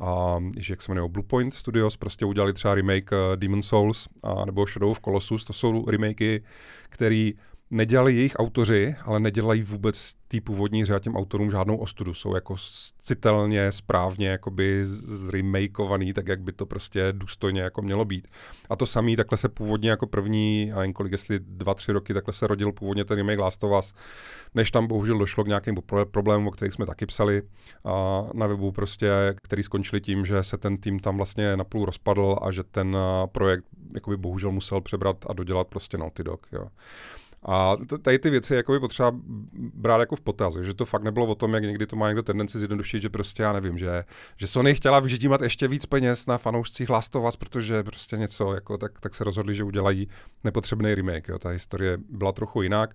a 0.00 0.38
jak 0.68 0.82
se 0.82 0.90
jmenuje, 0.92 1.08
Bluepoint 1.08 1.54
Studios, 1.54 1.96
prostě 1.96 2.24
udělali 2.24 2.52
třeba 2.52 2.74
remake 2.74 3.12
uh, 3.12 3.18
Demon 3.36 3.62
Souls 3.62 4.08
a 4.22 4.44
nebo 4.44 4.66
Shadow 4.66 4.90
of 4.90 5.00
Colossus, 5.00 5.44
to 5.44 5.52
jsou 5.52 5.90
remakey, 5.90 6.40
který 6.88 7.34
nedělali 7.72 8.14
jejich 8.14 8.34
autoři, 8.36 8.96
ale 9.04 9.20
nedělají 9.20 9.62
vůbec 9.62 10.14
tý 10.28 10.40
původní 10.40 10.82
hře 10.82 10.94
a 10.94 10.98
těm 10.98 11.16
autorům 11.16 11.50
žádnou 11.50 11.76
ostudu. 11.76 12.14
Jsou 12.14 12.34
jako 12.34 12.56
citelně, 13.00 13.72
správně 13.72 14.28
jakoby 14.28 14.80
zremakeovaný, 14.84 16.12
tak 16.12 16.28
jak 16.28 16.40
by 16.40 16.52
to 16.52 16.66
prostě 16.66 17.08
důstojně 17.12 17.62
jako 17.62 17.82
mělo 17.82 18.04
být. 18.04 18.28
A 18.70 18.76
to 18.76 18.86
samý, 18.86 19.16
takhle 19.16 19.38
se 19.38 19.48
původně 19.48 19.90
jako 19.90 20.06
první, 20.06 20.72
a 20.72 20.82
jen 20.82 20.92
kolik, 20.92 21.12
jestli 21.12 21.38
dva, 21.40 21.74
tři 21.74 21.92
roky, 21.92 22.14
takhle 22.14 22.32
se 22.32 22.46
rodil 22.46 22.72
původně 22.72 23.04
ten 23.04 23.16
remake 23.16 23.38
Last 23.38 23.64
of 23.64 23.78
Us, 23.78 23.94
než 24.54 24.70
tam 24.70 24.86
bohužel 24.86 25.18
došlo 25.18 25.44
k 25.44 25.48
nějakým 25.48 25.76
problémům, 26.10 26.48
o 26.48 26.50
kterých 26.50 26.74
jsme 26.74 26.86
taky 26.86 27.06
psali 27.06 27.42
a 27.84 28.24
na 28.34 28.46
webu 28.46 28.72
prostě, 28.72 29.10
který 29.42 29.62
skončili 29.62 30.00
tím, 30.00 30.24
že 30.24 30.42
se 30.42 30.58
ten 30.58 30.76
tým 30.76 30.98
tam 30.98 31.16
vlastně 31.16 31.56
napůl 31.56 31.84
rozpadl 31.84 32.36
a 32.42 32.50
že 32.50 32.62
ten 32.62 32.96
projekt 33.26 33.64
jakoby 33.94 34.16
bohužel 34.16 34.52
musel 34.52 34.80
přebrat 34.80 35.16
a 35.26 35.32
dodělat 35.32 35.68
prostě 35.68 35.98
Naughty 35.98 36.24
Dog. 36.24 36.46
Jo. 36.52 36.68
A 37.44 37.76
tady 38.02 38.18
ty 38.18 38.30
věci 38.30 38.54
jako 38.54 38.80
potřeba 38.80 39.12
brát 39.74 40.00
jako 40.00 40.16
v 40.16 40.20
potaz, 40.20 40.56
že 40.56 40.74
to 40.74 40.84
fakt 40.84 41.02
nebylo 41.02 41.26
o 41.26 41.34
tom, 41.34 41.54
jak 41.54 41.62
někdy 41.62 41.86
to 41.86 41.96
má 41.96 42.08
někdo 42.08 42.22
tendenci 42.22 42.58
zjednodušit, 42.58 43.02
že 43.02 43.08
prostě 43.08 43.42
já 43.42 43.52
nevím, 43.52 43.78
že, 43.78 44.04
že 44.36 44.46
Sony 44.46 44.74
chtěla 44.74 45.00
vyždímat 45.00 45.42
ještě 45.42 45.68
víc 45.68 45.86
peněz 45.86 46.26
na 46.26 46.38
fanoušcích 46.38 46.90
Last 46.90 47.16
of 47.16 47.24
Us, 47.28 47.36
protože 47.36 47.82
prostě 47.82 48.16
něco, 48.16 48.54
jako, 48.54 48.78
tak, 48.78 49.00
tak 49.00 49.14
se 49.14 49.24
rozhodli, 49.24 49.54
že 49.54 49.64
udělají 49.64 50.08
nepotřebný 50.44 50.94
remake. 50.94 51.28
Jo. 51.28 51.38
Ta 51.38 51.48
historie 51.48 51.98
byla 52.08 52.32
trochu 52.32 52.62
jinak. 52.62 52.94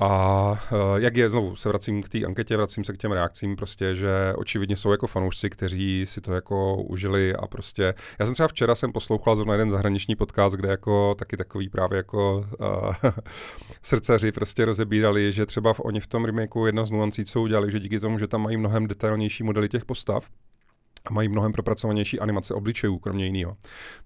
A 0.00 0.50
uh, 0.50 0.78
jak 0.96 1.16
je, 1.16 1.30
znovu 1.30 1.56
se 1.56 1.68
vracím 1.68 2.02
k 2.02 2.08
té 2.08 2.24
anketě, 2.24 2.56
vracím 2.56 2.84
se 2.84 2.92
k 2.92 2.96
těm 2.96 3.12
reakcím, 3.12 3.56
prostě, 3.56 3.94
že 3.94 4.32
očividně 4.36 4.76
jsou 4.76 4.90
jako 4.90 5.06
fanoušci, 5.06 5.50
kteří 5.50 6.06
si 6.06 6.20
to 6.20 6.32
jako 6.32 6.82
užili 6.82 7.34
a 7.34 7.46
prostě, 7.46 7.94
já 8.18 8.26
jsem 8.26 8.34
třeba 8.34 8.48
včera 8.48 8.74
jsem 8.74 8.92
poslouchal 8.92 9.36
zrovna 9.36 9.54
jeden 9.54 9.70
zahraniční 9.70 10.16
podcast, 10.16 10.56
kde 10.56 10.68
jako 10.68 11.14
taky 11.14 11.36
takový 11.36 11.68
právě 11.68 11.96
jako 11.96 12.46
uh, 12.60 12.94
srdcaři 13.82 14.32
prostě 14.32 14.64
rozebírali, 14.64 15.32
že 15.32 15.46
třeba 15.46 15.72
v, 15.72 15.80
oni 15.84 16.00
v 16.00 16.06
tom 16.06 16.24
remakeu 16.24 16.66
jedna 16.66 16.84
z 16.84 16.90
nuancí, 16.90 17.24
co 17.24 17.42
udělali, 17.42 17.70
že 17.70 17.80
díky 17.80 18.00
tomu, 18.00 18.18
že 18.18 18.26
tam 18.26 18.42
mají 18.42 18.56
mnohem 18.56 18.86
detailnější 18.86 19.42
modely 19.42 19.68
těch 19.68 19.84
postav, 19.84 20.28
a 21.04 21.12
mají 21.12 21.28
mnohem 21.28 21.52
propracovanější 21.52 22.20
animace 22.20 22.54
obličejů, 22.54 22.98
kromě 22.98 23.24
jiného. 23.24 23.56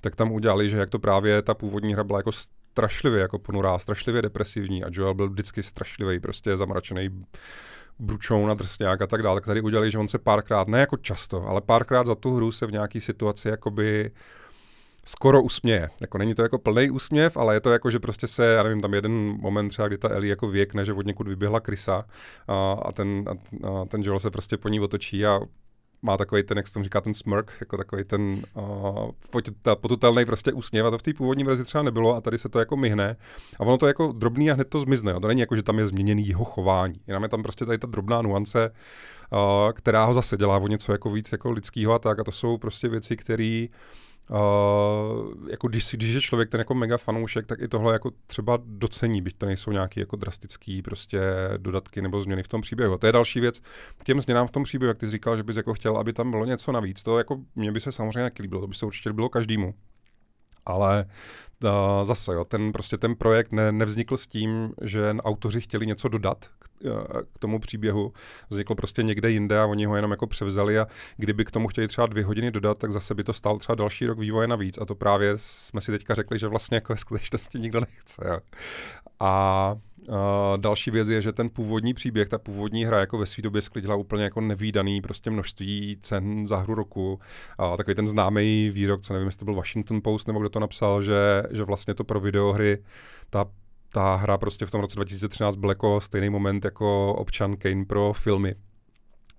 Tak 0.00 0.16
tam 0.16 0.32
udělali, 0.32 0.70
že 0.70 0.76
jak 0.76 0.90
to 0.90 0.98
právě 0.98 1.42
ta 1.42 1.54
původní 1.54 1.92
hra 1.92 2.04
byla 2.04 2.18
jako 2.18 2.32
strašlivě 2.72 3.20
jako 3.20 3.38
ponurá, 3.38 3.78
strašlivě 3.78 4.22
depresivní 4.22 4.84
a 4.84 4.88
Joel 4.90 5.14
byl 5.14 5.28
vždycky 5.28 5.62
strašlivý, 5.62 6.20
prostě 6.20 6.56
zamračený 6.56 7.24
bručou 7.98 8.46
na 8.46 8.54
drsňák 8.54 9.02
a 9.02 9.06
tak 9.06 9.22
dále, 9.22 9.40
tak 9.40 9.46
tady 9.46 9.60
udělali, 9.60 9.90
že 9.90 9.98
on 9.98 10.08
se 10.08 10.18
párkrát, 10.18 10.68
ne 10.68 10.80
jako 10.80 10.96
často, 10.96 11.46
ale 11.46 11.60
párkrát 11.60 12.06
za 12.06 12.14
tu 12.14 12.34
hru 12.34 12.52
se 12.52 12.66
v 12.66 12.72
nějaký 12.72 13.00
situaci 13.00 13.48
jakoby 13.48 14.10
skoro 15.04 15.42
usměje. 15.42 15.90
Jako 16.00 16.18
není 16.18 16.34
to 16.34 16.42
jako 16.42 16.58
plný 16.58 16.90
úsměv, 16.90 17.36
ale 17.36 17.54
je 17.54 17.60
to 17.60 17.70
jako, 17.70 17.90
že 17.90 17.98
prostě 17.98 18.26
se, 18.26 18.46
já 18.46 18.62
nevím, 18.62 18.80
tam 18.80 18.94
jeden 18.94 19.12
moment 19.40 19.68
třeba, 19.68 19.88
kdy 19.88 19.98
ta 19.98 20.08
Ellie 20.08 20.30
jako 20.30 20.48
věkne, 20.48 20.84
že 20.84 20.92
od 20.92 21.06
někud 21.06 21.28
vyběhla 21.28 21.60
krysa 21.60 22.04
a, 22.48 22.72
a, 22.72 22.92
ten, 22.92 23.24
a, 23.28 23.68
a 23.68 23.84
ten 23.84 24.02
Joel 24.02 24.18
se 24.18 24.30
prostě 24.30 24.56
po 24.56 24.68
ní 24.68 24.80
otočí 24.80 25.26
a 25.26 25.40
má 26.02 26.16
takový 26.16 26.42
ten, 26.42 26.56
jak 26.56 26.66
se 26.66 26.74
tomu 26.74 26.84
říká, 26.84 27.00
ten 27.00 27.14
smirk, 27.14 27.52
jako 27.60 27.76
takový 27.76 28.04
ten 28.04 28.42
uh, 28.54 29.10
potutelný 29.80 30.24
prostě 30.24 30.52
úsměv 30.52 30.86
a 30.86 30.90
to 30.90 30.98
v 30.98 31.02
té 31.02 31.14
původní 31.14 31.44
verzi 31.44 31.64
třeba 31.64 31.82
nebylo 31.82 32.16
a 32.16 32.20
tady 32.20 32.38
se 32.38 32.48
to 32.48 32.58
jako 32.58 32.76
myhne 32.76 33.16
a 33.58 33.60
ono 33.60 33.78
to 33.78 33.86
je 33.86 33.90
jako 33.90 34.12
drobný 34.12 34.50
a 34.50 34.54
hned 34.54 34.68
to 34.68 34.80
zmizne. 34.80 35.12
Jo. 35.12 35.20
To 35.20 35.28
není 35.28 35.40
jako, 35.40 35.56
že 35.56 35.62
tam 35.62 35.78
je 35.78 35.86
změněný 35.86 36.26
jeho 36.26 36.44
chování. 36.44 37.00
Jenom 37.06 37.22
je 37.22 37.28
tam 37.28 37.42
prostě 37.42 37.66
tady 37.66 37.78
ta 37.78 37.86
drobná 37.86 38.22
nuance, 38.22 38.70
uh, 39.32 39.38
která 39.72 40.04
ho 40.04 40.14
zase 40.14 40.36
dělá 40.36 40.58
o 40.58 40.68
něco 40.68 40.92
jako 40.92 41.10
víc 41.10 41.32
jako 41.32 41.50
lidského 41.50 41.92
a 41.92 41.98
tak 41.98 42.18
a 42.18 42.24
to 42.24 42.32
jsou 42.32 42.58
prostě 42.58 42.88
věci, 42.88 43.16
které 43.16 43.66
Uh, 43.68 44.01
jako 45.50 45.68
když, 45.68 45.94
když 45.94 46.14
je 46.14 46.20
člověk 46.20 46.50
ten 46.50 46.60
jako 46.60 46.74
mega 46.74 46.96
fanoušek, 46.96 47.46
tak 47.46 47.62
i 47.62 47.68
tohle 47.68 47.92
jako 47.92 48.10
třeba 48.26 48.58
docení, 48.64 49.22
byť 49.22 49.36
to 49.38 49.46
nejsou 49.46 49.72
nějaké 49.72 50.00
jako 50.00 50.16
drastické 50.16 50.80
prostě 50.84 51.20
dodatky 51.56 52.02
nebo 52.02 52.22
změny 52.22 52.42
v 52.42 52.48
tom 52.48 52.60
příběhu. 52.60 52.98
To 52.98 53.06
je 53.06 53.12
další 53.12 53.40
věc 53.40 53.60
k 53.98 54.04
těm 54.04 54.20
změnám 54.20 54.46
v 54.46 54.50
tom 54.50 54.62
příběhu, 54.62 54.88
jak 54.88 54.98
ty 54.98 55.06
jsi 55.06 55.12
říkal, 55.12 55.36
že 55.36 55.42
bys 55.42 55.56
jako 55.56 55.74
chtěl, 55.74 55.96
aby 55.96 56.12
tam 56.12 56.30
bylo 56.30 56.44
něco 56.44 56.72
navíc. 56.72 57.02
To 57.02 57.18
jako 57.18 57.40
mě 57.54 57.72
by 57.72 57.80
se 57.80 57.92
samozřejmě 57.92 58.30
líbilo, 58.40 58.60
to 58.60 58.66
by 58.66 58.74
se 58.74 58.86
určitě 58.86 59.08
líbilo 59.08 59.28
každému. 59.28 59.74
Ale 60.66 61.04
uh, 61.64 61.70
zase, 62.04 62.34
jo, 62.34 62.44
ten, 62.44 62.72
prostě 62.72 62.98
ten 62.98 63.14
projekt 63.14 63.52
ne, 63.52 63.72
nevznikl 63.72 64.16
s 64.16 64.26
tím, 64.26 64.72
že 64.82 65.14
autoři 65.20 65.60
chtěli 65.60 65.86
něco 65.86 66.08
dodat 66.08 66.46
k, 66.58 66.84
uh, 66.84 67.22
k 67.34 67.38
tomu 67.38 67.58
příběhu. 67.58 68.12
Vznikl 68.50 68.74
prostě 68.74 69.02
někde 69.02 69.30
jinde 69.30 69.60
a 69.60 69.66
oni 69.66 69.84
ho 69.86 69.96
jenom 69.96 70.10
jako 70.10 70.26
převzali 70.26 70.78
a 70.78 70.86
kdyby 71.16 71.44
k 71.44 71.50
tomu 71.50 71.68
chtěli 71.68 71.88
třeba 71.88 72.06
dvě 72.06 72.24
hodiny 72.24 72.50
dodat, 72.50 72.78
tak 72.78 72.92
zase 72.92 73.14
by 73.14 73.24
to 73.24 73.32
stál 73.32 73.58
třeba 73.58 73.74
další 73.74 74.06
rok 74.06 74.18
vývoje 74.18 74.48
navíc 74.48 74.78
a 74.78 74.84
to 74.84 74.94
právě 74.94 75.32
jsme 75.36 75.80
si 75.80 75.92
teďka 75.92 76.14
řekli, 76.14 76.38
že 76.38 76.48
vlastně 76.48 76.74
jako 76.74 76.92
ve 76.92 76.96
skutečnosti 76.96 77.58
nikdo 77.58 77.80
nechce. 77.80 78.24
Jo. 78.28 78.38
A 79.20 79.74
uh, 80.08 80.14
další 80.56 80.90
věc 80.90 81.08
je, 81.08 81.20
že 81.20 81.32
ten 81.32 81.50
původní 81.50 81.94
příběh, 81.94 82.28
ta 82.28 82.38
původní 82.38 82.84
hra 82.84 83.00
jako 83.00 83.18
ve 83.18 83.26
své 83.26 83.42
době 83.42 83.62
sklidila 83.62 83.96
úplně 83.96 84.24
jako 84.24 84.40
nevýdaný 84.40 85.00
prostě 85.00 85.30
množství 85.30 85.98
cen 86.02 86.46
za 86.46 86.56
hru 86.56 86.74
roku. 86.74 87.20
Uh, 87.60 87.76
takový 87.76 87.94
ten 87.94 88.06
známý 88.06 88.70
výrok, 88.70 89.02
co 89.02 89.12
nevím, 89.12 89.26
jestli 89.26 89.38
to 89.38 89.44
byl 89.44 89.54
Washington 89.54 90.00
Post 90.02 90.26
nebo 90.26 90.40
kdo 90.40 90.48
to 90.48 90.60
napsal, 90.60 91.02
že, 91.02 91.42
že 91.50 91.64
vlastně 91.64 91.94
to 91.94 92.04
pro 92.04 92.20
videohry 92.20 92.78
ta 93.30 93.44
ta 93.92 94.14
hra 94.14 94.38
prostě 94.38 94.66
v 94.66 94.70
tom 94.70 94.80
roce 94.80 94.96
2013 94.96 95.56
byl 95.56 95.68
jako 95.68 96.00
stejný 96.00 96.30
moment 96.30 96.64
jako 96.64 97.14
občan 97.14 97.56
Kane 97.56 97.84
pro 97.84 98.12
filmy. 98.12 98.54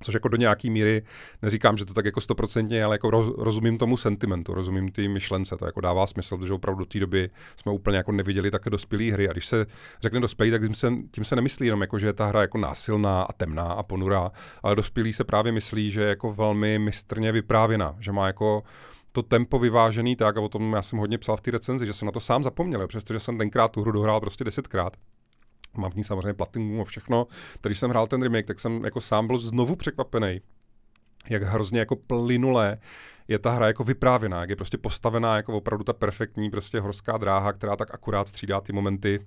Což 0.04 0.14
jako 0.14 0.28
do 0.28 0.38
nějaký 0.38 0.70
míry, 0.70 1.04
neříkám, 1.42 1.78
že 1.78 1.86
to 1.86 1.94
tak 1.94 2.06
jako 2.06 2.22
stoprocentně, 2.22 2.84
ale 2.84 2.96
jako 2.96 3.10
roz, 3.10 3.34
rozumím 3.38 3.78
tomu 3.78 3.98
sentimentu, 3.98 4.54
rozumím 4.54 4.92
ty 4.92 5.08
myšlence, 5.08 5.58
to 5.58 5.66
jako 5.66 5.82
dává 5.82 6.08
smysl, 6.08 6.38
protože 6.38 6.54
opravdu 6.54 6.80
do 6.80 6.86
té 6.86 7.00
doby 7.00 7.30
jsme 7.56 7.72
úplně 7.72 7.98
jako 7.98 8.12
neviděli 8.12 8.52
také 8.52 8.70
dospělé 8.70 9.12
hry. 9.12 9.30
A 9.30 9.32
když 9.32 9.46
se 9.46 9.66
řekne 10.02 10.20
dospělý, 10.20 10.52
tak 10.52 10.62
tím 10.62 10.76
se, 10.76 10.92
tím 11.12 11.24
se 11.24 11.36
nemyslí 11.36 11.68
jenom 11.68 11.82
jako, 11.82 12.00
že 12.00 12.08
je 12.08 12.14
ta 12.14 12.26
hra 12.26 12.42
jako 12.42 12.58
násilná 12.58 13.24
a 13.24 13.34
temná 13.34 13.64
a 13.64 13.84
ponurá, 13.84 14.32
ale 14.64 14.76
dospělý 14.76 15.14
se 15.14 15.24
právě 15.24 15.52
myslí, 15.52 15.92
že 15.92 16.02
je 16.02 16.08
jako 16.08 16.34
velmi 16.34 16.80
mistrně 16.80 17.32
vyprávěná, 17.32 17.96
že 18.00 18.12
má 18.12 18.28
jako 18.28 18.64
to 19.12 19.24
tempo 19.24 19.60
vyvážený 19.60 20.16
tak, 20.16 20.38
a 20.38 20.42
o 20.42 20.50
tom 20.50 20.74
já 20.74 20.82
jsem 20.82 21.00
hodně 21.00 21.18
psal 21.18 21.38
v 21.38 21.42
té 21.42 21.52
recenzi, 21.52 21.86
že 21.86 21.94
jsem 21.94 22.06
na 22.06 22.12
to 22.12 22.20
sám 22.20 22.44
zapomněl, 22.44 22.88
přestože 22.88 23.20
jsem 23.20 23.38
tenkrát 23.38 23.72
tu 23.72 23.82
hru 23.82 23.92
dohrál 23.92 24.20
prostě 24.20 24.44
desetkrát 24.44 24.98
Mám 25.78 25.92
v 25.92 25.96
ní 25.96 26.04
samozřejmě 26.04 26.34
platinu 26.34 26.82
a 26.82 26.86
všechno. 26.86 27.28
Když 27.62 27.80
jsem 27.80 27.90
hrál 27.90 28.08
ten 28.08 28.22
remake, 28.22 28.46
tak 28.46 28.60
jsem 28.60 28.86
jako 28.86 29.02
sám 29.02 29.28
byl 29.28 29.38
znovu 29.38 29.76
překvapený, 29.76 30.42
jak 31.30 31.44
hrozně 31.44 31.80
jako 31.80 31.96
plynulé 31.96 32.78
je 33.28 33.40
ta 33.40 33.52
hra 33.52 33.68
jako 33.68 33.84
vyprávěná, 33.84 34.42
jak 34.42 34.50
je 34.50 34.56
prostě 34.56 34.78
postavená 34.78 35.36
jako 35.36 35.58
opravdu 35.58 35.84
ta 35.84 35.94
perfektní 35.94 36.50
prostě 36.50 36.80
horská 36.80 37.18
dráha, 37.18 37.54
která 37.54 37.76
tak 37.76 37.94
akurát 37.94 38.28
střídá 38.28 38.62
ty 38.62 38.74
momenty 38.74 39.20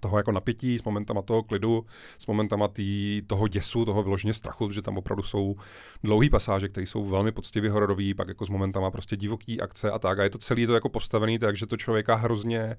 toho 0.00 0.18
jako 0.18 0.32
napětí, 0.32 0.78
s 0.78 0.84
momentama 0.84 1.22
toho 1.22 1.42
klidu, 1.42 1.86
s 2.18 2.26
momentama 2.26 2.68
tý, 2.68 3.22
toho 3.26 3.48
děsu, 3.48 3.84
toho 3.84 4.02
vyloženě 4.02 4.34
strachu, 4.34 4.70
že 4.70 4.82
tam 4.82 4.98
opravdu 4.98 5.22
jsou 5.22 5.54
dlouhé 6.02 6.30
pasáže, 6.30 6.68
které 6.68 6.86
jsou 6.86 7.04
velmi 7.04 7.32
poctivě 7.32 7.70
hororový, 7.70 8.14
pak 8.14 8.28
jako 8.28 8.46
s 8.46 8.48
momentama 8.48 8.90
prostě 8.90 9.16
divoký 9.16 9.60
akce 9.60 9.90
a 9.90 9.98
tak. 9.98 10.18
A 10.18 10.22
je 10.22 10.30
to 10.30 10.38
celý 10.38 10.66
to 10.66 10.74
jako 10.74 10.88
postavený 10.88 11.38
tak, 11.38 11.56
že 11.56 11.66
to 11.66 11.76
člověka 11.76 12.14
hrozně 12.14 12.76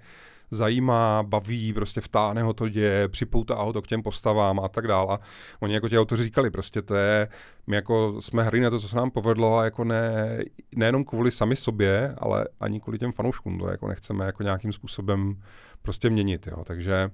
zajímá, 0.52 1.24
baví, 1.24 1.74
prostě 1.74 2.02
vtáhne 2.02 2.44
ho 2.44 2.54
to 2.54 2.70
děje, 2.70 3.08
připoutá 3.08 3.56
ho 3.56 3.74
to 3.74 3.82
k 3.82 3.88
těm 3.88 4.04
postavám 4.04 4.60
a 4.60 4.68
tak 4.68 4.88
dále. 4.88 5.14
A 5.14 5.20
oni 5.60 5.74
jako 5.74 5.90
ti 5.90 6.00
autoři 6.00 6.24
říkali, 6.24 6.52
prostě 6.52 6.82
to 6.82 6.96
je, 6.96 7.28
my 7.68 7.76
jako 7.76 8.22
jsme 8.22 8.44
hry 8.44 8.60
na 8.60 8.70
to, 8.70 8.80
co 8.80 8.88
se 8.88 8.98
nám 8.98 9.12
povedlo 9.12 9.58
a 9.58 9.64
jako 9.64 9.84
ne, 9.84 10.40
nejenom 10.76 11.06
kvůli 11.06 11.32
sami 11.32 11.56
sobě, 11.56 12.16
ale 12.18 12.48
ani 12.60 12.80
kvůli 12.80 12.98
těm 12.98 13.12
fanouškům, 13.12 13.60
to 13.60 13.68
jako 13.68 13.88
nechceme 13.88 14.26
jako 14.26 14.44
nějakým 14.44 14.74
způsobem 14.74 15.42
prostě 15.86 16.10
měnit, 16.10 16.48
jo. 16.48 16.64
Takže 16.64 17.10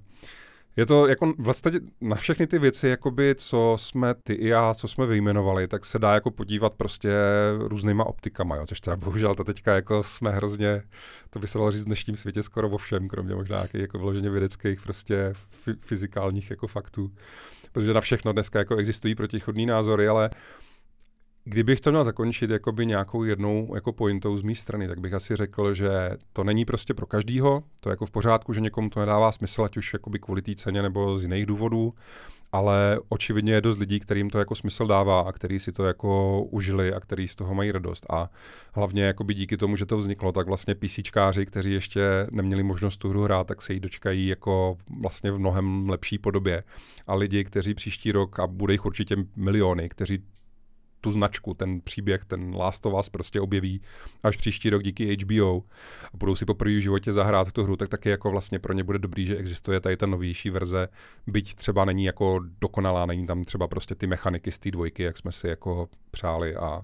je 0.77 0.85
to 0.85 1.07
jako 1.07 1.33
vlastně 1.37 1.71
na 2.01 2.15
všechny 2.15 2.47
ty 2.47 2.59
věci, 2.59 2.87
jakoby, 2.87 3.35
co 3.35 3.75
jsme 3.79 4.13
ty 4.23 4.33
i 4.33 4.47
já, 4.47 4.73
co 4.73 4.87
jsme 4.87 5.05
vyjmenovali, 5.05 5.67
tak 5.67 5.85
se 5.85 5.99
dá 5.99 6.13
jako 6.13 6.31
podívat 6.31 6.73
prostě 6.73 7.11
různýma 7.57 8.03
optikama, 8.03 8.55
jo, 8.55 8.67
což 8.67 8.81
teda 8.81 8.95
bohužel 8.95 9.35
to 9.35 9.43
teďka 9.43 9.75
jako 9.75 10.03
jsme 10.03 10.31
hrozně, 10.31 10.81
to 11.29 11.39
by 11.39 11.47
se 11.47 11.57
dalo 11.57 11.71
říct 11.71 11.81
v 11.81 11.85
dnešním 11.85 12.15
světě 12.15 12.43
skoro 12.43 12.69
o 12.69 12.77
všem, 12.77 13.07
kromě 13.07 13.35
možná 13.35 13.55
nějakých 13.55 13.81
jako 13.81 13.97
vyloženě 13.97 14.29
vědeckých 14.29 14.81
prostě 14.81 15.33
fyzikálních 15.81 16.49
jako 16.49 16.67
faktů, 16.67 17.11
protože 17.71 17.93
na 17.93 18.01
všechno 18.01 18.33
dneska 18.33 18.59
jako 18.59 18.75
existují 18.75 19.15
protichodní 19.15 19.65
názory, 19.65 20.07
ale 20.07 20.29
Kdybych 21.43 21.81
to 21.81 21.91
měl 21.91 22.03
zakončit 22.03 22.49
jakoby 22.49 22.85
nějakou 22.85 23.23
jednou 23.23 23.75
jako 23.75 23.93
pointou 23.93 24.37
z 24.37 24.41
mé 24.41 24.55
strany, 24.55 24.87
tak 24.87 24.99
bych 24.99 25.13
asi 25.13 25.35
řekl, 25.35 25.73
že 25.73 25.89
to 26.33 26.43
není 26.43 26.65
prostě 26.65 26.93
pro 26.93 27.05
každýho, 27.05 27.63
to 27.79 27.89
je 27.89 27.91
jako 27.91 28.05
v 28.05 28.11
pořádku, 28.11 28.53
že 28.53 28.61
někomu 28.61 28.89
to 28.89 28.99
nedává 28.99 29.31
smysl, 29.31 29.63
ať 29.63 29.77
už 29.77 29.93
jakoby 29.93 30.19
kvůli 30.19 30.41
té 30.41 30.55
ceně 30.55 30.81
nebo 30.81 31.17
z 31.17 31.23
jiných 31.23 31.45
důvodů, 31.45 31.93
ale 32.51 32.99
očividně 33.09 33.53
je 33.53 33.61
dost 33.61 33.77
lidí, 33.77 33.99
kterým 33.99 34.29
to 34.29 34.39
jako 34.39 34.55
smysl 34.55 34.87
dává 34.87 35.21
a 35.21 35.31
který 35.31 35.59
si 35.59 35.71
to 35.71 35.85
jako 35.85 36.41
užili 36.43 36.93
a 36.93 36.99
který 36.99 37.27
z 37.27 37.35
toho 37.35 37.53
mají 37.55 37.71
radost. 37.71 38.05
A 38.09 38.29
hlavně 38.73 39.03
jakoby 39.03 39.33
díky 39.33 39.57
tomu, 39.57 39.75
že 39.75 39.85
to 39.85 39.97
vzniklo, 39.97 40.31
tak 40.31 40.47
vlastně 40.47 40.75
PCčkáři, 40.75 41.45
kteří 41.45 41.73
ještě 41.73 42.27
neměli 42.31 42.63
možnost 42.63 42.97
tu 42.97 43.09
hru 43.09 43.23
hrát, 43.23 43.47
tak 43.47 43.61
se 43.61 43.73
jí 43.73 43.79
dočkají 43.79 44.27
jako 44.27 44.77
vlastně 45.01 45.31
v 45.31 45.39
mnohem 45.39 45.89
lepší 45.89 46.17
podobě. 46.17 46.63
A 47.07 47.15
lidi, 47.15 47.43
kteří 47.43 47.73
příští 47.73 48.11
rok, 48.11 48.39
a 48.39 48.47
bude 48.47 48.73
jich 48.73 48.85
určitě 48.85 49.15
miliony, 49.35 49.89
kteří 49.89 50.23
tu 51.01 51.11
značku, 51.11 51.53
ten 51.53 51.81
příběh, 51.81 52.25
ten 52.25 52.55
Last 52.55 52.85
of 52.85 52.93
Us 52.99 53.09
prostě 53.09 53.41
objeví 53.41 53.81
až 54.23 54.37
příští 54.37 54.69
rok 54.69 54.83
díky 54.83 55.15
HBO 55.15 55.63
a 56.13 56.17
budou 56.17 56.35
si 56.35 56.45
poprvé 56.45 56.75
v 56.75 56.79
životě 56.81 57.13
zahrát 57.13 57.51
tu 57.51 57.63
hru, 57.63 57.75
tak 57.75 57.89
taky 57.89 58.09
jako 58.09 58.31
vlastně 58.31 58.59
pro 58.59 58.73
ně 58.73 58.83
bude 58.83 58.99
dobrý, 58.99 59.25
že 59.25 59.37
existuje 59.37 59.79
tady 59.79 59.97
ta 59.97 60.05
novější 60.05 60.49
verze, 60.49 60.87
byť 61.27 61.55
třeba 61.55 61.85
není 61.85 62.05
jako 62.05 62.39
dokonalá, 62.61 63.05
není 63.05 63.27
tam 63.27 63.43
třeba 63.43 63.67
prostě 63.67 63.95
ty 63.95 64.07
mechaniky 64.07 64.51
z 64.51 64.59
té 64.59 64.71
dvojky, 64.71 65.03
jak 65.03 65.17
jsme 65.17 65.31
si 65.31 65.47
jako 65.47 65.89
přáli 66.11 66.55
a 66.55 66.81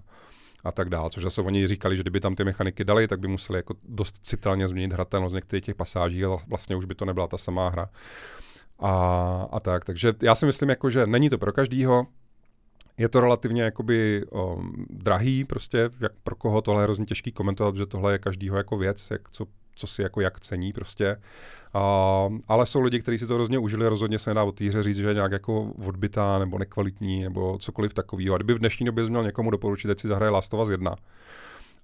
a 0.63 0.71
tak 0.71 0.89
dále. 0.89 1.09
Což 1.09 1.23
zase 1.23 1.41
oni 1.41 1.67
říkali, 1.67 1.97
že 1.97 2.03
kdyby 2.03 2.19
tam 2.19 2.35
ty 2.35 2.43
mechaniky 2.43 2.83
dali, 2.83 3.07
tak 3.07 3.19
by 3.19 3.27
museli 3.27 3.59
jako 3.59 3.73
dost 3.83 4.19
citelně 4.21 4.67
změnit 4.67 4.93
hratelnost 4.93 5.35
některých 5.35 5.63
těch 5.63 5.75
pasáží 5.75 6.25
a 6.25 6.37
vlastně 6.47 6.75
už 6.75 6.85
by 6.85 6.95
to 6.95 7.05
nebyla 7.05 7.27
ta 7.27 7.37
samá 7.37 7.69
hra. 7.69 7.89
A, 8.79 8.91
a 9.51 9.59
tak, 9.59 9.85
takže 9.85 10.13
já 10.21 10.35
si 10.35 10.45
myslím, 10.45 10.69
jako, 10.69 10.89
že 10.89 11.07
není 11.07 11.29
to 11.29 11.37
pro 11.37 11.53
každýho, 11.53 12.07
je 12.97 13.09
to 13.09 13.21
relativně 13.21 13.61
jakoby 13.61 14.23
o, 14.31 14.61
drahý, 14.89 15.43
prostě 15.43 15.89
jak 15.99 16.11
pro 16.23 16.35
koho 16.35 16.61
tohle 16.61 16.81
je 16.81 16.83
hrozně 16.83 17.05
těžký 17.05 17.31
komentovat, 17.31 17.77
že 17.77 17.85
tohle 17.85 18.11
je 18.11 18.17
každýho 18.17 18.57
jako 18.57 18.77
věc, 18.77 19.11
jak, 19.11 19.31
co, 19.31 19.45
co 19.75 19.87
si 19.87 20.01
jako 20.01 20.21
jak 20.21 20.39
cení 20.39 20.73
prostě. 20.73 21.17
A, 21.73 22.29
ale 22.47 22.65
jsou 22.65 22.81
lidi, 22.81 22.99
kteří 22.99 23.17
si 23.17 23.27
to 23.27 23.35
hrozně 23.35 23.59
užili, 23.59 23.87
rozhodně 23.87 24.19
se 24.19 24.29
nedá 24.29 24.43
o 24.43 24.51
té 24.51 24.65
hře 24.65 24.83
říct, 24.83 24.97
že 24.97 25.07
je 25.07 25.13
nějak 25.13 25.31
jako 25.31 25.63
odbytá 25.85 26.39
nebo 26.39 26.57
nekvalitní 26.57 27.23
nebo 27.23 27.57
cokoliv 27.57 27.93
takového. 27.93 28.35
A 28.35 28.37
kdyby 28.37 28.53
v 28.53 28.59
dnešní 28.59 28.85
době 28.85 29.05
měl 29.05 29.23
někomu 29.23 29.51
doporučit, 29.51 29.91
ať 29.91 29.99
si 29.99 30.07
zahraje 30.07 30.29
Last 30.29 30.53
of 30.53 30.59
Us 30.59 30.69
1, 30.69 30.95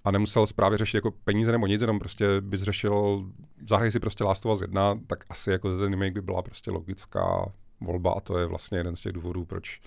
a 0.05 0.11
nemusel 0.11 0.45
právě 0.55 0.77
řešit 0.77 0.97
jako 0.97 1.11
peníze 1.11 1.51
nebo 1.51 1.67
nic, 1.67 1.81
jenom 1.81 1.99
prostě 1.99 2.25
bys 2.41 2.61
řešil, 2.61 3.25
zahraj 3.67 3.91
si 3.91 3.99
prostě 3.99 4.23
Last 4.23 4.45
of 4.45 4.51
Us 4.51 4.61
1, 4.61 4.99
tak 5.07 5.23
asi 5.29 5.51
jako 5.51 5.77
ten 5.77 5.89
remake 5.89 6.13
by 6.13 6.21
byla 6.21 6.41
prostě 6.41 6.71
logická 6.71 7.51
volba 7.81 8.11
a 8.11 8.19
to 8.19 8.37
je 8.37 8.45
vlastně 8.45 8.77
jeden 8.77 8.95
z 8.95 9.01
těch 9.01 9.11
důvodů, 9.11 9.45
proč 9.45 9.81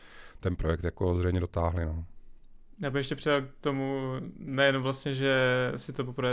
ten 0.46 0.56
projekt 0.56 0.84
jako 0.84 1.14
zřejmě 1.14 1.40
dotáhli. 1.40 1.84
No. 1.84 2.04
Já 2.82 2.90
bych 2.90 3.00
ještě 3.00 3.16
přidal 3.16 3.42
k 3.42 3.48
tomu, 3.60 4.12
nejenom 4.38 4.82
vlastně, 4.82 5.14
že 5.14 5.32
si 5.76 5.92
to 5.92 6.04
poprvé 6.04 6.30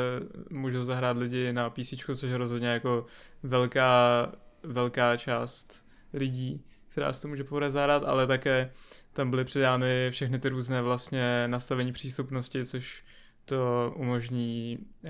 můžou 0.50 0.84
zahrát 0.84 1.17
lidi 1.17 1.53
na 1.53 1.70
PC, 1.70 1.93
což 2.15 2.22
je 2.22 2.38
rozhodně 2.38 2.67
jako 2.67 3.05
velká, 3.43 4.32
velká 4.63 5.17
část 5.17 5.86
lidí, 6.13 6.65
která 6.89 7.13
si 7.13 7.22
to 7.22 7.27
může 7.27 7.43
poprvé 7.43 7.72
zahrát, 7.72 8.03
ale 8.03 8.27
také 8.27 8.72
tam 9.13 9.29
byly 9.29 9.46
přidány 9.46 10.08
všechny 10.12 10.39
ty 10.39 10.50
různé 10.50 10.82
vlastně 10.82 11.48
nastavení 11.48 11.91
přístupnosti, 11.91 12.65
což 12.65 13.03
to 13.46 13.93
umožní 13.96 14.77
uh, 15.03 15.10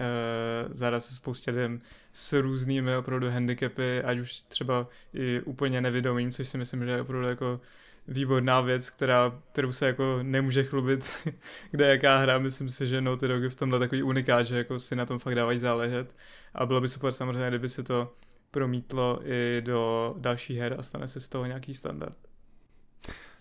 zahrát 0.70 1.04
se 1.04 1.16
spoustě 1.16 1.52
lidem 1.52 1.82
s 2.12 2.42
různými 2.42 2.98
opravdu 2.98 3.30
handicapy, 3.30 4.04
ať 4.04 4.18
už 4.18 4.42
třeba 4.42 4.88
i 5.14 5.42
úplně 5.42 5.82
nevědomým, 5.82 6.32
což 6.32 6.48
si 6.48 6.58
myslím, 6.58 6.86
že 6.86 6.92
je 6.92 7.02
opravdu 7.02 7.28
jako 7.28 7.60
výborná 8.08 8.62
věc, 8.62 8.90
která, 8.90 9.40
kterou 9.52 9.72
se 9.72 9.88
jako 9.88 10.20
nemůže 10.22 10.64
chlubit, 10.64 11.28
kde 11.72 11.88
jaká 11.88 12.18
hra. 12.18 12.40
Myslím 12.40 12.70
si, 12.70 12.88
že 12.88 13.02
Naughty 13.02 13.28
Dog 13.28 13.44
je 13.44 13.50
v 13.50 13.56
tomhle 13.56 13.80
takový 13.80 14.04
unikát, 14.04 14.44
že 14.44 14.58
jako 14.58 14.80
si 14.80 14.96
na 14.96 15.06
tom 15.06 15.20
fakt 15.20 15.36
dávají 15.36 15.60
záležet. 15.60 16.16
A 16.56 16.66
bylo 16.66 16.82
by 16.82 16.90
super 16.90 17.12
samozřejmě, 17.12 17.50
kdyby 17.50 17.70
se 17.70 17.84
to 17.84 18.14
promítlo 18.52 19.20
i 19.24 19.62
do 19.66 20.16
dalších 20.18 20.58
her 20.58 20.76
a 20.80 20.84
stane 20.84 21.08
se 21.08 21.20
z 21.20 21.30
toho 21.30 21.46
nějaký 21.46 21.74
standard. 21.74 22.33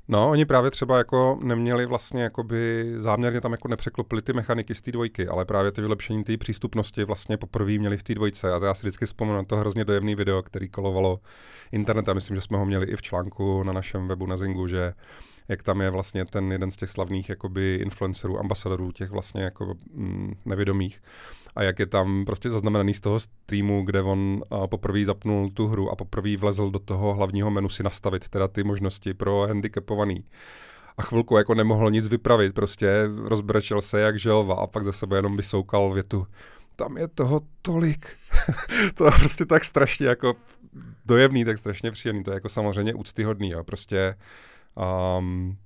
No, 0.09 0.31
oni 0.31 0.45
právě 0.45 0.71
třeba 0.71 0.99
jako 0.99 1.39
neměli 1.43 1.87
vlastně 1.87 2.23
jakoby 2.23 2.93
záměrně 2.99 3.41
tam 3.41 3.53
jako 3.53 3.69
nepřeklopili 3.69 4.23
ty 4.23 4.33
mechaniky 4.33 4.75
z 4.75 4.83
té 4.83 4.93
dvojky, 4.93 5.29
ale 5.29 5.45
právě 5.45 5.73
ty 5.73 5.81
vylepšení 5.81 6.25
té 6.25 6.37
přístupnosti 6.37 7.05
vlastně 7.05 7.37
poprvé 7.37 7.79
měli 7.79 7.97
v 7.97 8.03
té 8.03 8.15
dvojce. 8.15 8.53
A 8.53 8.59
to 8.59 8.67
já 8.67 8.75
si 8.75 8.81
vždycky 8.81 9.07
vzpomínám 9.07 9.39
na 9.39 9.45
to 9.45 9.57
hrozně 9.57 9.85
dojemný 9.85 10.15
video, 10.15 10.43
který 10.43 10.69
kolovalo 10.69 11.21
internet 11.73 12.09
a 12.09 12.15
myslím, 12.15 12.37
že 12.37 12.41
jsme 12.41 12.59
ho 12.59 12.67
měli 12.67 12.87
i 12.87 12.97
v 12.97 13.03
článku 13.03 13.63
na 13.63 13.73
našem 13.73 14.09
webu 14.09 14.27
na 14.27 14.37
Zingu, 14.37 14.67
že 14.67 14.93
jak 15.49 15.63
tam 15.63 15.81
je 15.81 15.91
vlastně 15.91 16.25
ten 16.25 16.53
jeden 16.53 16.71
z 16.71 16.77
těch 16.77 16.91
slavných 16.91 17.29
jakoby 17.29 17.75
influencerů, 17.75 18.39
ambasadorů 18.39 18.93
těch 18.93 19.11
vlastně 19.11 19.43
jako 19.43 19.75
mm, 19.95 20.35
nevědomých, 20.45 21.03
a 21.55 21.63
jak 21.63 21.79
je 21.79 21.87
tam 21.87 22.25
prostě 22.25 22.51
zaznamenaný 22.51 22.95
z 22.95 23.01
toho 23.01 23.21
streamu, 23.21 23.83
kde 23.83 24.03
on 24.03 24.43
poprvé 24.67 25.05
zapnul 25.05 25.51
tu 25.51 25.67
hru 25.67 25.91
a 25.91 25.97
poprvé 25.97 26.37
vlezl 26.37 26.71
do 26.71 26.79
toho 26.79 27.15
hlavního 27.15 27.51
menu 27.51 27.69
si 27.69 27.83
nastavit 27.83 28.29
teda 28.29 28.49
ty 28.49 28.65
možnosti 28.65 29.15
pro 29.15 29.47
handicapovaný. 29.49 30.25
A 30.99 31.03
chvilku 31.03 31.37
jako 31.37 31.55
nemohl 31.55 31.91
nic 31.91 32.09
vypravit, 32.09 32.55
prostě 32.55 33.09
rozbrečel 33.25 33.83
se 33.83 34.01
jak 34.01 34.19
želva 34.19 34.55
a 34.55 34.67
pak 34.67 34.85
za 34.85 34.93
sebe 34.93 35.19
jenom 35.19 35.37
vysoukal 35.37 35.93
větu 35.93 36.27
tam 36.77 36.97
je 36.97 37.09
toho 37.09 37.41
tolik. 37.63 38.17
to 38.95 39.05
je 39.05 39.11
prostě 39.11 39.47
tak 39.47 39.65
strašně 39.65 40.07
jako 40.07 40.35
dojevný, 41.07 41.45
tak 41.45 41.59
strašně 41.59 41.91
příjemný. 41.91 42.25
To 42.25 42.31
je 42.31 42.35
jako 42.35 42.49
samozřejmě 42.49 42.95
úctyhodný, 42.95 43.51
jo. 43.51 43.65
Prostě 43.65 44.15
um, 45.19 45.57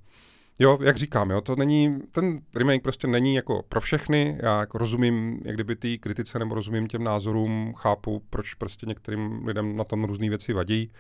Jo, 0.59 0.79
jak 0.83 0.97
říkám, 0.97 1.31
jo, 1.31 1.41
to 1.41 1.57
není, 1.57 1.99
ten 2.13 2.41
remake 2.55 2.83
prostě 2.83 3.07
není 3.07 3.35
jako 3.35 3.63
pro 3.69 3.81
všechny, 3.81 4.39
já 4.43 4.61
jako 4.61 4.79
rozumím, 4.79 5.41
jak 5.45 5.55
kdyby 5.55 5.77
té 5.77 5.97
kritice 5.97 6.39
nebo 6.39 6.55
rozumím 6.55 6.87
těm 6.87 7.05
názorům, 7.05 7.75
chápu, 7.77 8.23
proč 8.31 8.55
prostě 8.55 8.87
některým 8.87 9.47
lidem 9.47 9.77
na 9.77 9.85
tom 9.85 10.05
různé 10.05 10.29
věci 10.29 10.53
vadí, 10.53 10.93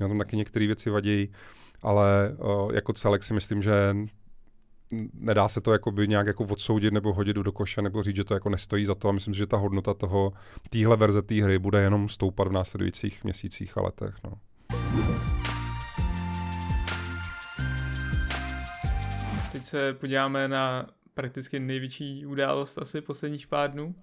na 0.00 0.08
tom 0.08 0.18
taky 0.18 0.36
některé 0.36 0.66
věci 0.66 0.90
vadí, 0.90 1.32
ale 1.82 2.36
uh, 2.38 2.74
jako 2.74 2.92
celek 2.92 3.22
si 3.22 3.34
myslím, 3.34 3.62
že 3.62 3.96
nedá 5.14 5.48
se 5.48 5.60
to 5.60 5.72
jakoby 5.72 6.08
nějak 6.08 6.26
jako 6.26 6.44
odsoudit 6.44 6.92
nebo 6.92 7.12
hodit 7.12 7.36
do 7.36 7.52
koše 7.52 7.82
nebo 7.82 8.02
říct, 8.02 8.16
že 8.16 8.24
to 8.24 8.34
jako 8.34 8.50
nestojí 8.50 8.84
za 8.84 8.94
to 8.94 9.08
a 9.08 9.12
myslím 9.12 9.34
si, 9.34 9.38
že 9.38 9.46
ta 9.46 9.56
hodnota 9.56 9.94
toho, 9.94 10.32
téhle 10.70 10.96
verze 10.96 11.22
té 11.22 11.42
hry 11.42 11.58
bude 11.58 11.82
jenom 11.82 12.08
stoupat 12.08 12.48
v 12.48 12.52
následujících 12.52 13.24
měsících 13.24 13.78
a 13.78 13.82
letech. 13.82 14.14
No. 14.24 14.32
Teď 19.54 19.64
se 19.64 19.92
podíváme 19.92 20.48
na 20.48 20.86
prakticky 21.14 21.60
největší 21.60 22.26
událost 22.26 22.78
asi 22.78 23.00
posledních 23.00 23.46
pár 23.46 23.70
dnů. 23.70 23.94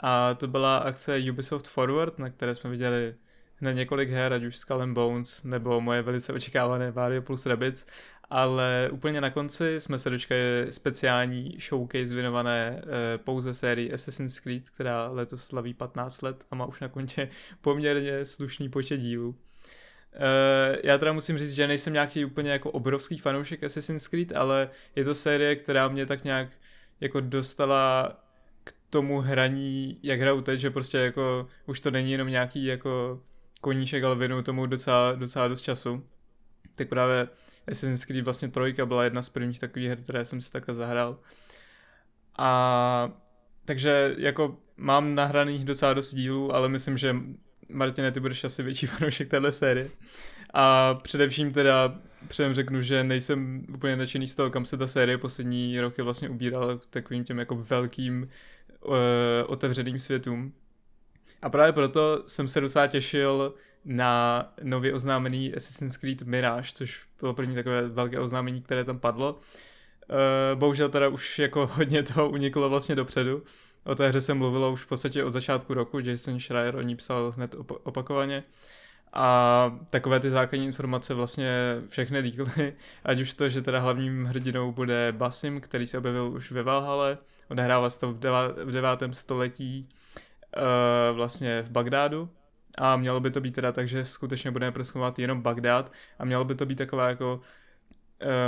A 0.00 0.34
to 0.34 0.48
byla 0.48 0.76
akce 0.76 1.18
Ubisoft 1.30 1.68
Forward, 1.68 2.18
na 2.18 2.30
které 2.30 2.54
jsme 2.54 2.70
viděli 2.70 3.14
hned 3.56 3.74
několik 3.74 4.10
her, 4.10 4.32
ať 4.32 4.44
už 4.44 4.56
Skull 4.56 4.82
and 4.82 4.94
Bones, 4.94 5.44
nebo 5.44 5.80
moje 5.80 6.02
velice 6.02 6.32
očekávané 6.32 6.92
Mario 6.92 7.22
plus 7.22 7.46
Rabbids, 7.46 7.86
ale 8.30 8.88
úplně 8.92 9.20
na 9.20 9.30
konci 9.30 9.80
jsme 9.80 9.98
se 9.98 10.10
dočkali 10.10 10.66
speciální 10.70 11.56
showcase 11.68 12.14
věnované 12.14 12.82
e, 13.14 13.18
pouze 13.18 13.54
sérii 13.54 13.92
Assassin's 13.92 14.40
Creed, 14.40 14.70
která 14.70 15.08
letos 15.08 15.44
slaví 15.44 15.74
15 15.74 16.22
let 16.22 16.44
a 16.50 16.54
má 16.54 16.66
už 16.66 16.80
na 16.80 16.88
konci 16.88 17.28
poměrně 17.60 18.24
slušný 18.24 18.68
počet 18.68 18.96
dílů. 18.96 19.36
Uh, 20.14 20.76
já 20.84 20.98
teda 20.98 21.12
musím 21.12 21.38
říct, 21.38 21.52
že 21.52 21.66
nejsem 21.66 21.92
nějaký 21.92 22.24
úplně 22.24 22.50
jako 22.50 22.70
obrovský 22.70 23.18
fanoušek 23.18 23.64
Assassin's 23.64 24.08
Creed, 24.08 24.32
ale 24.32 24.70
je 24.96 25.04
to 25.04 25.14
série, 25.14 25.56
která 25.56 25.88
mě 25.88 26.06
tak 26.06 26.24
nějak 26.24 26.48
jako 27.00 27.20
dostala 27.20 28.16
k 28.64 28.74
tomu 28.90 29.20
hraní, 29.20 29.98
jak 30.02 30.20
hraju 30.20 30.40
teď, 30.40 30.60
že 30.60 30.70
prostě 30.70 30.98
jako 30.98 31.48
už 31.66 31.80
to 31.80 31.90
není 31.90 32.12
jenom 32.12 32.28
nějaký 32.28 32.64
jako 32.64 33.22
koníček, 33.60 34.04
ale 34.04 34.16
věnuju 34.16 34.42
tomu 34.42 34.66
docela, 34.66 35.12
docela 35.12 35.48
dost 35.48 35.60
času. 35.60 36.06
Tak 36.74 36.88
právě 36.88 37.28
Assassin's 37.68 38.04
Creed 38.04 38.24
vlastně 38.24 38.48
trojka 38.48 38.86
byla 38.86 39.04
jedna 39.04 39.22
z 39.22 39.28
prvních 39.28 39.60
takových 39.60 39.88
her, 39.88 39.98
které 40.02 40.24
jsem 40.24 40.40
si 40.40 40.52
takhle 40.52 40.74
zahrál. 40.74 41.18
A 42.38 43.12
takže 43.64 44.14
jako 44.18 44.56
mám 44.76 45.14
nahraných 45.14 45.64
docela 45.64 45.94
dost 45.94 46.14
dílů, 46.14 46.54
ale 46.54 46.68
myslím, 46.68 46.98
že 46.98 47.16
Martine, 47.74 48.12
ty 48.12 48.20
budeš 48.20 48.44
asi 48.44 48.62
větší 48.62 48.86
fanoušek 48.86 49.28
téhle 49.28 49.52
série. 49.52 49.88
A 50.54 50.94
především 51.02 51.52
teda 51.52 51.98
předem 52.28 52.54
řeknu, 52.54 52.82
že 52.82 53.04
nejsem 53.04 53.66
úplně 53.74 53.96
nadšený 53.96 54.26
z 54.26 54.34
toho, 54.34 54.50
kam 54.50 54.64
se 54.64 54.76
ta 54.76 54.86
série 54.86 55.18
poslední 55.18 55.80
roky 55.80 56.02
vlastně 56.02 56.28
ubírala 56.28 56.78
k 56.78 56.86
takovým 56.86 57.24
těm 57.24 57.38
jako 57.38 57.56
velkým 57.56 58.28
uh, 58.84 58.94
otevřeným 59.46 59.98
světům. 59.98 60.52
A 61.42 61.50
právě 61.50 61.72
proto 61.72 62.22
jsem 62.26 62.48
se 62.48 62.60
docela 62.60 62.86
těšil 62.86 63.54
na 63.84 64.52
nově 64.62 64.94
oznámený 64.94 65.54
Assassin's 65.54 65.96
Creed 65.96 66.22
Mirage, 66.22 66.70
což 66.74 67.02
bylo 67.20 67.34
první 67.34 67.54
takové 67.54 67.88
velké 67.88 68.20
oznámení, 68.20 68.62
které 68.62 68.84
tam 68.84 68.98
padlo. 68.98 69.32
Uh, 69.32 70.58
bohužel 70.58 70.88
teda 70.88 71.08
už 71.08 71.38
jako 71.38 71.66
hodně 71.66 72.02
toho 72.02 72.30
uniklo 72.30 72.68
vlastně 72.68 72.94
dopředu. 72.94 73.42
O 73.84 73.94
té 73.94 74.08
hře 74.08 74.20
se 74.20 74.34
mluvilo 74.34 74.72
už 74.72 74.82
v 74.82 74.86
podstatě 74.86 75.24
od 75.24 75.30
začátku 75.30 75.74
roku, 75.74 75.98
Jason 75.98 76.40
Schreier 76.40 76.76
o 76.76 76.82
ní 76.82 76.96
psal 76.96 77.32
hned 77.36 77.54
op- 77.54 77.78
opakovaně. 77.82 78.42
A 79.12 79.78
takové 79.90 80.20
ty 80.20 80.30
základní 80.30 80.66
informace 80.66 81.14
vlastně 81.14 81.52
všechny 81.88 82.18
líkly, 82.18 82.76
ať 83.04 83.20
už 83.20 83.34
to, 83.34 83.48
že 83.48 83.62
teda 83.62 83.80
hlavním 83.80 84.24
hrdinou 84.24 84.72
bude 84.72 85.12
Basim, 85.12 85.60
který 85.60 85.86
se 85.86 85.98
objevil 85.98 86.28
už 86.28 86.52
ve 86.52 86.62
Valhale, 86.62 87.18
odehrává 87.50 87.90
se 87.90 88.00
to 88.00 88.12
v, 88.64 88.72
devátém 88.72 89.14
století 89.14 89.88
uh, 90.56 91.16
vlastně 91.16 91.62
v 91.62 91.70
Bagdádu, 91.70 92.28
a 92.78 92.96
mělo 92.96 93.20
by 93.20 93.30
to 93.30 93.40
být 93.40 93.54
teda 93.54 93.72
tak, 93.72 93.88
že 93.88 94.04
skutečně 94.04 94.50
budeme 94.50 94.72
proskoumat 94.72 95.18
jenom 95.18 95.42
Bagdád 95.42 95.92
a 96.18 96.24
mělo 96.24 96.44
by 96.44 96.54
to 96.54 96.66
být 96.66 96.78
taková 96.78 97.08
jako 97.08 97.40
Eh, 97.40 97.63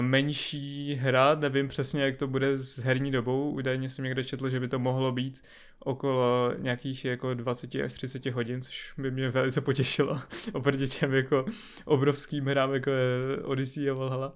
menší 0.00 0.94
hra, 0.94 1.34
nevím 1.34 1.68
přesně, 1.68 2.02
jak 2.02 2.16
to 2.16 2.26
bude 2.26 2.58
s 2.58 2.78
herní 2.78 3.10
dobou, 3.10 3.50
údajně 3.50 3.88
jsem 3.88 4.04
někde 4.04 4.24
četl, 4.24 4.48
že 4.48 4.60
by 4.60 4.68
to 4.68 4.78
mohlo 4.78 5.12
být 5.12 5.42
okolo 5.78 6.52
nějakých 6.58 7.04
jako 7.04 7.34
20 7.34 7.74
až 7.74 7.92
30 7.92 8.26
hodin, 8.26 8.62
což 8.62 8.92
by 8.98 9.10
mě 9.10 9.30
velice 9.30 9.60
potěšilo 9.60 10.20
oproti 10.52 10.88
těm 10.88 11.14
jako 11.14 11.44
obrovským 11.84 12.46
hrám, 12.46 12.74
jako 12.74 12.90
je 12.90 13.36
Odyssey 13.42 13.90
a 13.90 13.94
Valhalla. 13.94 14.34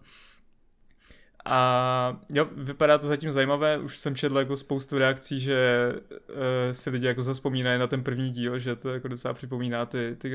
A 1.44 2.20
jo, 2.30 2.48
vypadá 2.56 2.98
to 2.98 3.06
zatím 3.06 3.32
zajímavé, 3.32 3.78
už 3.78 3.98
jsem 3.98 4.16
četl 4.16 4.38
jako 4.38 4.56
spoustu 4.56 4.98
reakcí, 4.98 5.40
že 5.40 5.92
uh, 5.92 6.36
si 6.72 6.90
lidi 6.90 7.06
jako 7.06 7.22
zaspomínají 7.22 7.78
na 7.78 7.86
ten 7.86 8.02
první 8.02 8.30
díl, 8.30 8.58
že 8.58 8.76
to 8.76 8.88
jako 8.88 9.08
docela 9.08 9.34
připomíná 9.34 9.86
ty, 9.86 10.16
ty, 10.18 10.32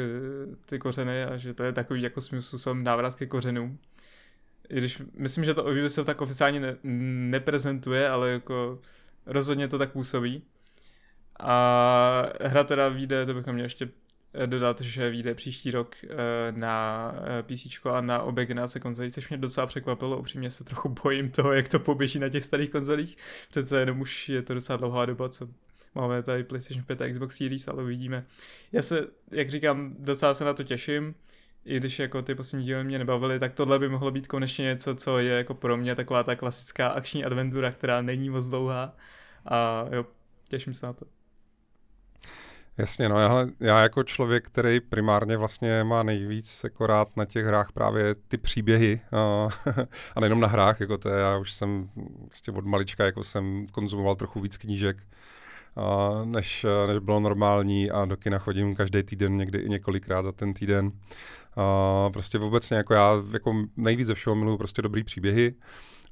ty 0.66 0.80
kořeny 0.80 1.24
a 1.24 1.38
že 1.38 1.54
to 1.54 1.64
je 1.64 1.72
takový 1.72 2.02
jako 2.02 2.22
svým 2.22 2.42
způsobem 2.42 2.84
návrat 2.84 3.16
ke 3.16 3.26
kořenům. 3.26 3.78
I 4.70 4.78
když 4.78 5.02
myslím, 5.14 5.44
že 5.44 5.54
to 5.54 5.64
Ubisoft 5.64 6.06
tak 6.06 6.22
oficiálně 6.22 6.60
ne, 6.60 6.76
neprezentuje, 7.32 8.10
ale 8.10 8.32
jako 8.32 8.80
rozhodně 9.26 9.68
to 9.68 9.78
tak 9.78 9.92
působí. 9.92 10.44
A 11.40 12.30
hra 12.42 12.64
teda 12.64 12.90
vyjde, 12.90 13.26
to 13.26 13.34
bychom 13.34 13.54
měli 13.54 13.66
ještě 13.66 13.90
dodat, 14.46 14.82
že 14.82 15.10
vyjde 15.10 15.36
příští 15.36 15.72
rok 15.72 15.96
eh, 16.04 16.08
na 16.52 17.12
eh, 17.40 17.44
PC 17.44 17.86
a 17.86 18.02
na 18.02 18.22
obě 18.22 18.46
generace 18.46 18.80
konzolí, 18.80 19.12
což 19.12 19.30
mě 19.30 19.38
docela 19.38 19.68
překvapilo. 19.68 20.20
Upřímně 20.20 20.52
se 20.52 20.64
trochu 20.64 20.90
bojím 21.04 21.32
toho, 21.32 21.54
jak 21.54 21.70
to 21.70 21.80
poběží 21.80 22.20
na 22.20 22.30
těch 22.30 22.44
starých 22.44 22.70
konzolích. 22.70 23.18
Přece 23.52 23.80
jenom 23.80 24.02
už 24.02 24.30
je 24.30 24.42
to 24.42 24.54
docela 24.54 24.78
dlouhá 24.78 25.06
doba, 25.06 25.30
co 25.30 25.50
máme 25.96 26.24
tady 26.24 26.44
PlayStation 26.44 26.86
5 26.86 27.02
a 27.02 27.10
Xbox 27.10 27.38
Series, 27.38 27.68
ale 27.68 27.84
uvidíme. 27.84 28.24
Já 28.72 28.82
se, 28.82 29.08
jak 29.32 29.50
říkám, 29.50 29.96
docela 30.00 30.34
se 30.34 30.46
na 30.46 30.54
to 30.54 30.64
těším. 30.64 31.16
I 31.66 31.78
když 31.78 32.00
jako 32.00 32.22
ty 32.22 32.36
poslední 32.36 32.66
díly 32.66 32.84
mě 32.84 33.00
nebavily, 33.00 33.40
tak 33.40 33.54
tohle 33.54 33.80
by 33.80 33.90
mohlo 33.90 34.12
být 34.12 34.28
konečně 34.28 34.64
něco, 34.64 34.96
co 34.96 35.20
je 35.20 35.34
jako 35.38 35.54
pro 35.54 35.78
mě 35.78 35.96
taková 35.96 36.24
ta 36.24 36.36
klasická 36.36 36.88
akční 36.88 37.26
adventura, 37.26 37.72
která 37.72 38.02
není 38.02 38.30
moc 38.30 38.48
dlouhá. 38.48 38.96
A 39.46 39.86
jo, 39.92 40.06
těším 40.50 40.74
se 40.74 40.86
na 40.86 40.94
to. 40.94 41.06
Jasně, 42.78 43.10
no 43.10 43.20
já, 43.20 43.48
já 43.60 43.82
jako 43.82 44.04
člověk, 44.04 44.48
který 44.48 44.80
primárně 44.80 45.38
vlastně 45.38 45.84
má 45.84 46.04
nejvíc 46.04 46.64
jako 46.64 46.88
rád 46.88 47.18
na 47.18 47.26
těch 47.26 47.46
hrách 47.46 47.72
právě 47.72 48.16
ty 48.16 48.38
příběhy 48.38 49.02
a, 49.12 49.48
a 50.16 50.20
nejenom 50.20 50.40
na 50.40 50.48
hrách, 50.48 50.80
jako 50.80 50.98
to 50.98 51.10
je, 51.10 51.20
já 51.20 51.38
už 51.38 51.54
jsem 51.54 51.90
vlastně 52.20 52.54
od 52.54 52.66
malička 52.66 53.06
jako 53.06 53.24
jsem 53.24 53.68
konzumoval 53.72 54.16
trochu 54.16 54.42
víc 54.42 54.58
knížek, 54.58 54.98
než, 56.26 56.66
než 56.88 57.00
bylo 57.00 57.20
normální 57.20 57.92
a 57.92 58.06
do 58.06 58.18
kina 58.18 58.40
chodím 58.40 58.76
každý 58.76 59.04
týden, 59.04 59.38
někdy 59.38 59.60
i 59.60 59.70
několikrát 59.70 60.22
za 60.22 60.32
ten 60.32 60.54
týden. 60.54 60.92
A 61.56 62.10
prostě 62.14 62.40
obecně 62.40 62.78
jako 62.78 62.94
já 62.94 63.14
jako 63.34 63.54
nejvíc 63.78 64.08
ze 64.08 64.14
všeho 64.14 64.36
miluji 64.36 64.58
prostě 64.58 64.82
dobrý 64.82 65.04
příběhy 65.04 65.54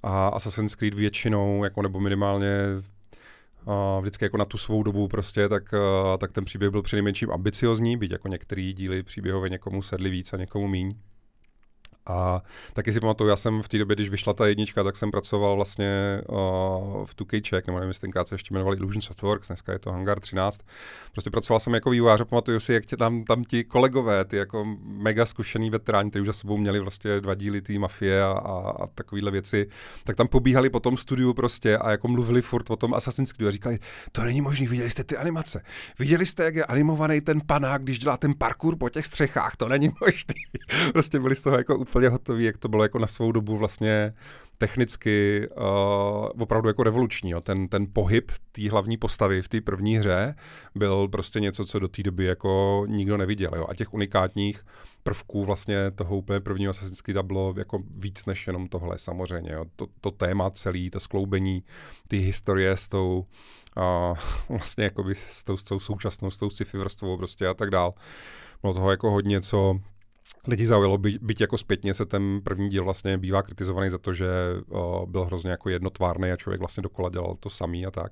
a 0.04 0.28
Assassin's 0.28 0.76
Creed 0.76 0.94
většinou, 0.94 1.64
jako 1.64 1.82
nebo 1.82 2.00
minimálně 2.00 2.56
uh, 3.66 4.02
vždycky 4.02 4.26
jako 4.26 4.38
na 4.38 4.46
tu 4.46 4.58
svou 4.58 4.84
dobu 4.84 5.08
prostě, 5.08 5.50
tak, 5.50 5.74
tak 6.18 6.32
ten 6.32 6.46
příběh 6.46 6.72
byl 6.72 6.82
přinejmenším 6.82 7.32
ambiciozní, 7.32 7.98
byť 7.98 8.12
jako 8.12 8.28
některý 8.28 8.74
díly 8.74 9.04
příběhové 9.04 9.50
někomu 9.50 9.82
sedli 9.82 10.10
víc 10.10 10.34
a 10.34 10.38
někomu 10.38 10.68
míň. 10.68 10.96
A 12.06 12.42
taky 12.74 12.94
si 12.94 13.00
pamatuju, 13.00 13.30
já 13.30 13.36
jsem 13.36 13.62
v 13.62 13.70
té 13.70 13.78
době, 13.78 13.96
když 13.96 14.10
vyšla 14.10 14.34
ta 14.34 14.48
jednička, 14.48 14.84
tak 14.84 14.96
jsem 14.96 15.12
pracoval 15.12 15.56
vlastně 15.56 16.22
uh, 16.30 16.38
v 17.06 17.16
2K 17.16 17.42
Czech, 17.42 17.68
nebo 17.68 17.80
nevím, 17.80 17.90
jestli 17.90 18.02
tenkrát 18.02 18.28
se 18.28 18.36
ještě 18.36 18.54
jmenoval 18.54 18.76
Illusion 18.76 19.02
Softworks, 19.02 19.48
dneska 19.48 19.72
je 19.72 19.80
to 19.80 19.92
Hangar 19.92 20.20
13. 20.20 20.62
Prostě 21.12 21.30
pracoval 21.30 21.60
jsem 21.60 21.74
jako 21.74 21.90
vývojář 21.90 22.22
a 22.22 22.26
pamatuju 22.26 22.60
si, 22.60 22.74
jak 22.74 22.86
tě 22.86 22.98
tam, 22.98 23.24
tam 23.24 23.44
ti 23.44 23.64
kolegové, 23.64 24.26
ty 24.26 24.38
jako 24.38 24.66
mega 24.84 25.26
zkušený 25.26 25.70
veteráni, 25.70 26.10
kteří 26.10 26.22
už 26.22 26.28
za 26.28 26.34
sebou 26.34 26.58
měli 26.58 26.80
vlastně 26.80 27.22
dva 27.22 27.36
díly 27.36 27.62
té 27.62 27.74
mafie 27.74 28.24
a, 28.24 28.32
a, 28.32 28.74
a 28.84 28.88
takovéhle 28.88 29.32
věci, 29.32 29.68
tak 30.04 30.16
tam 30.16 30.28
pobíhali 30.28 30.70
po 30.70 30.80
tom 30.80 30.98
studiu 30.98 31.34
prostě 31.34 31.78
a 31.78 31.92
jako 31.92 32.08
mluvili 32.08 32.42
furt 32.42 32.70
o 32.70 32.76
tom 32.76 32.94
Assassin's 32.94 33.34
Creed 33.34 33.48
a 33.48 33.52
říkali, 33.52 33.80
to 34.12 34.24
není 34.24 34.42
možné, 34.42 34.68
viděli 34.68 34.90
jste 34.90 35.04
ty 35.04 35.18
animace, 35.18 35.62
viděli 36.00 36.26
jste, 36.26 36.44
jak 36.44 36.56
je 36.56 36.66
animovaný 36.66 37.22
ten 37.22 37.42
panák, 37.48 37.84
když 37.84 38.00
dělá 38.00 38.18
ten 38.18 38.34
parkour 38.34 38.76
po 38.76 38.90
těch 38.90 39.06
střechách, 39.06 39.56
to 39.56 39.68
není 39.70 39.92
možné. 40.02 40.34
prostě 40.94 41.20
byli 41.20 41.36
z 41.36 41.42
toho 41.42 41.58
jako 41.58 41.86
úplně 41.94 42.10
hotový, 42.10 42.44
jak 42.44 42.58
to 42.58 42.68
bylo 42.68 42.84
jako 42.84 43.00
na 43.00 43.08
svou 43.08 43.32
dobu 43.32 43.58
vlastně 43.58 44.14
technicky 44.58 45.48
uh, 45.58 46.42
opravdu 46.42 46.70
jako 46.70 46.84
revoluční. 46.84 47.32
Jo. 47.32 47.42
Ten, 47.42 47.68
ten 47.68 47.88
pohyb 47.94 48.32
té 48.52 48.70
hlavní 48.70 48.98
postavy 48.98 49.42
v 49.42 49.50
té 49.50 49.62
první 49.62 49.98
hře 49.98 50.36
byl 50.76 51.08
prostě 51.08 51.40
něco, 51.40 51.66
co 51.66 51.80
do 51.80 51.88
té 51.88 52.04
doby 52.04 52.26
jako 52.26 52.84
nikdo 52.90 53.18
neviděl. 53.18 53.52
Jo. 53.56 53.66
A 53.70 53.76
těch 53.76 53.94
unikátních 53.94 54.66
prvků 55.04 55.46
vlastně 55.46 55.92
toho 55.92 56.18
úplně 56.18 56.40
prvního 56.40 56.70
Assassin's 56.70 57.02
Creed 57.02 57.26
bylo 57.26 57.54
jako 57.58 57.80
víc 57.98 58.26
než 58.26 58.48
jenom 58.48 58.68
tohle 58.68 58.98
samozřejmě. 58.98 59.52
Jo. 59.54 59.66
To, 59.76 59.88
to 60.02 60.12
téma 60.12 60.50
celý, 60.50 60.90
to 60.90 61.00
skloubení, 61.00 61.64
ty 62.08 62.18
historie 62.18 62.78
s 62.78 62.88
tou 62.88 63.26
uh, 63.78 64.18
vlastně 64.58 64.84
jakoby 64.84 65.16
s 65.16 65.44
tou, 65.44 65.58
s 65.58 65.64
tou 65.64 65.80
současnou, 65.80 66.32
s 66.32 66.38
tou 66.38 66.50
sci-fi 66.50 66.78
vrstvou 66.78 67.18
prostě 67.18 67.48
a 67.48 67.54
tak 67.54 67.70
dál. 67.70 67.94
Bylo 68.62 68.74
toho 68.74 68.92
jako 68.92 69.12
hodně, 69.12 69.42
co 69.42 69.80
lidi 70.48 70.68
zaujalo, 70.68 70.98
by, 70.98 71.20
byť 71.22 71.42
jako 71.42 71.58
zpětně 71.58 71.94
se 71.94 72.06
ten 72.06 72.42
první 72.44 72.70
díl 72.70 72.84
vlastně 72.84 73.18
bývá 73.18 73.44
kritizovaný 73.44 73.90
za 73.90 73.98
to, 73.98 74.14
že 74.14 74.28
o, 74.70 75.06
byl 75.10 75.26
hrozně 75.26 75.52
jako 75.52 75.70
jednotvárný 75.70 76.32
a 76.32 76.38
člověk 76.38 76.60
vlastně 76.60 76.84
dokola 76.84 77.10
dělal 77.10 77.36
to 77.40 77.50
samý 77.50 77.86
a 77.86 77.92
tak. 77.92 78.12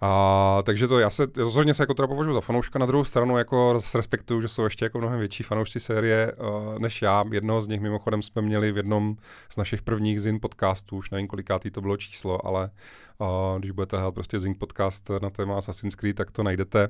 A, 0.00 0.62
takže 0.62 0.88
to 0.88 0.98
já 0.98 1.10
se 1.10 1.26
rozhodně 1.36 1.74
se 1.74 1.82
jako 1.82 1.94
teda 1.94 2.08
považuji 2.08 2.32
za 2.32 2.40
fanouška, 2.40 2.78
na 2.78 2.86
druhou 2.86 3.04
stranu 3.04 3.38
jako 3.38 3.80
respektuju, 3.94 4.40
že 4.40 4.48
jsou 4.48 4.64
ještě 4.64 4.84
jako 4.84 4.98
mnohem 4.98 5.18
větší 5.18 5.42
fanoušci 5.42 5.80
série 5.80 6.32
uh, 6.32 6.78
než 6.78 7.02
já. 7.02 7.24
Jednoho 7.32 7.60
z 7.60 7.68
nich 7.68 7.80
mimochodem 7.80 8.22
jsme 8.22 8.42
měli 8.42 8.72
v 8.72 8.76
jednom 8.76 9.16
z 9.48 9.56
našich 9.56 9.82
prvních 9.82 10.20
Zin 10.20 10.40
podcastů, 10.40 10.96
už 10.96 11.10
nevím 11.10 11.28
kolikátý 11.28 11.70
to 11.70 11.80
bylo 11.80 11.96
číslo, 11.96 12.46
ale 12.46 12.70
uh, 13.18 13.58
když 13.58 13.70
budete 13.70 13.96
hledat 13.96 14.14
prostě 14.14 14.40
Zin 14.40 14.54
podcast 14.58 15.10
na 15.22 15.30
téma 15.30 15.58
Assassin's 15.58 15.94
Creed, 15.94 16.16
tak 16.16 16.30
to 16.30 16.42
najdete. 16.42 16.88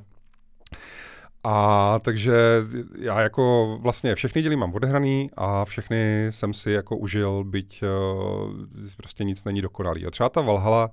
A 1.44 1.98
takže 1.98 2.62
já 2.98 3.20
jako 3.20 3.76
vlastně 3.80 4.14
všechny 4.14 4.42
díly 4.42 4.56
mám 4.56 4.74
odehraný 4.74 5.30
a 5.36 5.64
všechny 5.64 6.26
jsem 6.30 6.54
si 6.54 6.70
jako 6.70 6.96
užil, 6.96 7.44
byť 7.44 7.82
uh, 7.82 8.52
prostě 8.96 9.24
nic 9.24 9.44
není 9.44 9.62
dokonalý. 9.62 10.06
A 10.06 10.10
třeba 10.10 10.28
ta 10.28 10.40
Valhalla 10.40 10.90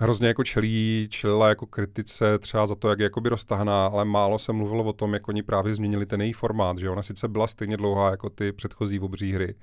hrozně 0.00 0.28
jako 0.28 0.44
čelí, 0.44 1.08
čelila 1.10 1.48
jako 1.48 1.66
kritice 1.66 2.38
třeba 2.38 2.66
za 2.66 2.74
to, 2.74 2.90
jak 2.90 2.98
je 2.98 3.04
jakoby 3.04 3.28
roztahaná, 3.28 3.86
ale 3.86 4.04
málo 4.04 4.38
se 4.38 4.52
mluvilo 4.52 4.84
o 4.84 4.92
tom, 4.92 5.14
jak 5.14 5.28
oni 5.28 5.42
právě 5.42 5.74
změnili 5.74 6.06
ten 6.06 6.20
její 6.20 6.32
formát, 6.32 6.78
že 6.78 6.90
ona 6.90 7.02
sice 7.02 7.28
byla 7.28 7.46
stejně 7.46 7.76
dlouhá 7.76 8.10
jako 8.10 8.30
ty 8.30 8.52
předchozí 8.52 9.00
obří 9.00 9.32
hry, 9.32 9.54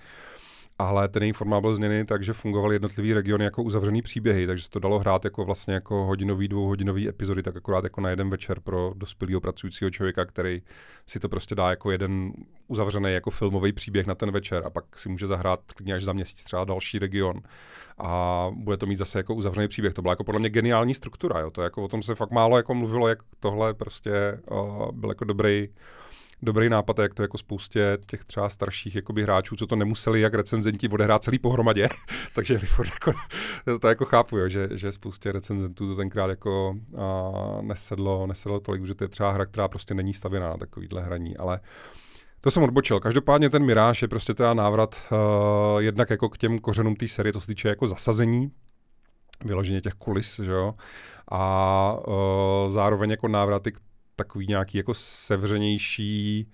ale 0.80 1.08
ten 1.08 1.24
její 1.24 1.34
formát 1.34 1.62
byl 1.62 1.76
změněný 1.76 2.06
tak, 2.06 2.24
že 2.24 2.34
fungovaly 2.34 2.76
jednotlivý 2.76 3.14
regiony 3.14 3.44
jako 3.44 3.64
uzavřený 3.64 4.02
příběhy, 4.02 4.48
takže 4.48 4.64
se 4.64 4.70
to 4.70 4.80
dalo 4.80 5.00
hrát 5.00 5.26
jako 5.26 5.46
vlastně 5.46 5.74
jako 5.74 6.06
hodinový, 6.06 6.48
dvouhodinový 6.48 7.10
epizody, 7.10 7.44
tak 7.44 7.56
akorát 7.56 7.84
jako 7.84 8.02
na 8.02 8.10
jeden 8.10 8.30
večer 8.30 8.60
pro 8.60 8.94
dospělého 8.96 9.42
pracujícího 9.42 9.92
člověka, 9.92 10.26
který 10.26 10.62
si 11.06 11.20
to 11.20 11.30
prostě 11.30 11.56
dá 11.56 11.70
jako 11.70 11.92
jeden 11.92 12.34
uzavřený 12.68 13.14
jako 13.14 13.32
filmový 13.32 13.74
příběh 13.74 14.08
na 14.08 14.16
ten 14.16 14.32
večer 14.32 14.64
a 14.66 14.70
pak 14.70 14.98
si 14.98 15.10
může 15.10 15.28
zahrát 15.28 15.60
klidně 15.76 15.94
až 15.94 16.04
za 16.04 16.14
měsíc 16.14 16.44
třeba 16.44 16.66
další 16.66 17.00
region 17.00 17.42
a 17.98 18.48
bude 18.54 18.78
to 18.78 18.86
mít 18.86 18.98
zase 18.98 19.20
jako 19.20 19.36
uzavřený 19.36 19.68
příběh. 19.68 19.94
To 19.94 20.02
byla 20.02 20.12
jako 20.12 20.24
podle 20.24 20.40
mě 20.40 20.50
geniální 20.50 20.94
struktura, 20.94 21.40
jo. 21.40 21.52
To 21.52 21.62
jako 21.62 21.84
o 21.84 21.88
tom 21.88 22.02
se 22.02 22.16
fakt 22.16 22.32
málo 22.32 22.58
jako 22.58 22.74
mluvilo, 22.74 23.08
jak 23.08 23.20
tohle 23.40 23.74
prostě 23.74 24.40
uh, 24.52 24.92
byl 24.92 25.10
jako 25.10 25.26
dobrý 25.26 25.70
dobrý 26.42 26.70
nápad, 26.70 27.00
jak 27.00 27.14
to 27.14 27.22
jako 27.22 27.38
spoustě 27.38 27.98
těch 28.06 28.26
třeba 28.26 28.50
starších 28.50 28.96
jakoby 28.96 29.24
hráčů, 29.24 29.56
co 29.56 29.68
to 29.68 29.76
nemuseli 29.76 30.22
jak 30.22 30.34
recenzenti 30.34 30.90
odehrát 30.90 31.24
celý 31.24 31.40
pohromadě, 31.40 31.90
takže 32.36 32.60
jako, 32.86 33.14
to 33.82 33.88
jako 33.88 34.06
chápu, 34.06 34.38
jo, 34.38 34.50
že, 34.50 34.70
že 34.72 34.92
spoustě 34.92 35.32
recenzentů 35.32 35.88
to 35.88 35.96
tenkrát 35.96 36.30
jako 36.30 36.76
a, 36.98 37.62
nesedlo, 37.62 38.28
nesedlo 38.28 38.60
tolik, 38.60 38.86
že 38.86 38.96
to 38.96 39.04
je 39.04 39.08
třeba 39.08 39.32
hra, 39.32 39.46
která 39.46 39.68
prostě 39.68 39.94
není 39.94 40.14
stavěná 40.14 40.50
na 40.50 40.58
takovýhle 40.58 41.04
hraní, 41.04 41.38
ale 41.38 41.60
to 42.42 42.52
jsem 42.52 42.64
odbočil. 42.64 43.00
Každopádně 43.00 43.50
ten 43.50 43.66
Miráž 43.66 44.02
je 44.02 44.08
prostě 44.08 44.34
teda 44.34 44.54
návrat 44.54 44.96
uh, 45.12 45.82
jednak 45.82 46.10
jako 46.10 46.30
k 46.30 46.38
těm 46.38 46.60
kořenům 46.60 46.96
té 46.96 47.08
série, 47.08 47.34
co 47.34 47.42
se 47.42 47.48
týče 47.48 47.70
jako 47.70 47.88
zasazení, 47.88 48.52
vyloženě 49.46 49.82
těch 49.82 49.94
kulis, 49.94 50.40
že 50.40 50.52
jo, 50.52 50.74
a 51.32 51.98
uh, 52.08 52.72
zároveň 52.72 53.10
jako 53.10 53.28
návraty 53.28 53.72
k 53.72 53.80
takový 54.18 54.48
nějaký 54.48 54.78
jako 54.78 54.94
sevřenější 54.94 56.48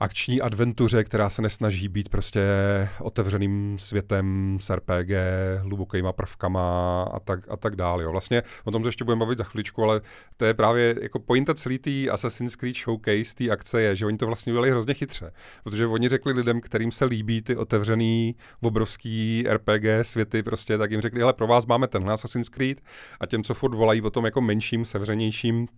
akční 0.00 0.40
adventuře, 0.40 1.04
která 1.04 1.30
se 1.30 1.42
nesnaží 1.42 1.88
být 1.88 2.08
prostě 2.08 2.40
otevřeným 3.00 3.76
světem 3.78 4.58
s 4.60 4.74
RPG, 4.74 5.10
hlubokýma 5.58 6.12
prvkama 6.12 7.02
a 7.02 7.20
tak, 7.20 7.40
a 7.48 7.56
tak 7.56 7.76
dále. 7.76 8.02
Jo. 8.02 8.10
Vlastně 8.10 8.42
o 8.64 8.70
tom 8.70 8.82
se 8.82 8.88
ještě 8.88 9.04
budeme 9.04 9.20
bavit 9.20 9.38
za 9.38 9.44
chviličku, 9.44 9.82
ale 9.82 10.00
to 10.36 10.44
je 10.44 10.54
právě 10.54 10.96
jako 11.02 11.18
pointa 11.18 11.54
celý 11.54 11.78
té 11.78 12.08
Assassin's 12.10 12.56
Creed 12.56 12.76
Showcase, 12.76 13.34
té 13.34 13.50
akce 13.50 13.82
je, 13.82 13.96
že 13.96 14.06
oni 14.06 14.16
to 14.16 14.26
vlastně 14.26 14.52
udělali 14.52 14.70
hrozně 14.70 14.94
chytře. 14.94 15.32
Protože 15.64 15.86
oni 15.86 16.08
řekli 16.08 16.32
lidem, 16.32 16.60
kterým 16.60 16.92
se 16.92 17.04
líbí 17.04 17.42
ty 17.42 17.56
otevřený 17.56 18.36
obrovský 18.60 19.44
RPG 19.50 19.84
světy, 20.02 20.42
prostě, 20.42 20.78
tak 20.78 20.90
jim 20.90 21.00
řekli, 21.00 21.20
hele, 21.20 21.32
pro 21.32 21.46
vás 21.46 21.66
máme 21.66 21.88
tenhle 21.88 22.12
Assassin's 22.12 22.48
Creed 22.48 22.80
a 23.20 23.26
těm, 23.26 23.42
co 23.42 23.54
furt 23.54 23.74
volají 23.74 24.02
o 24.02 24.10
tom 24.10 24.24
jako 24.24 24.40
menším, 24.40 24.84
sevřenějším 24.84 25.68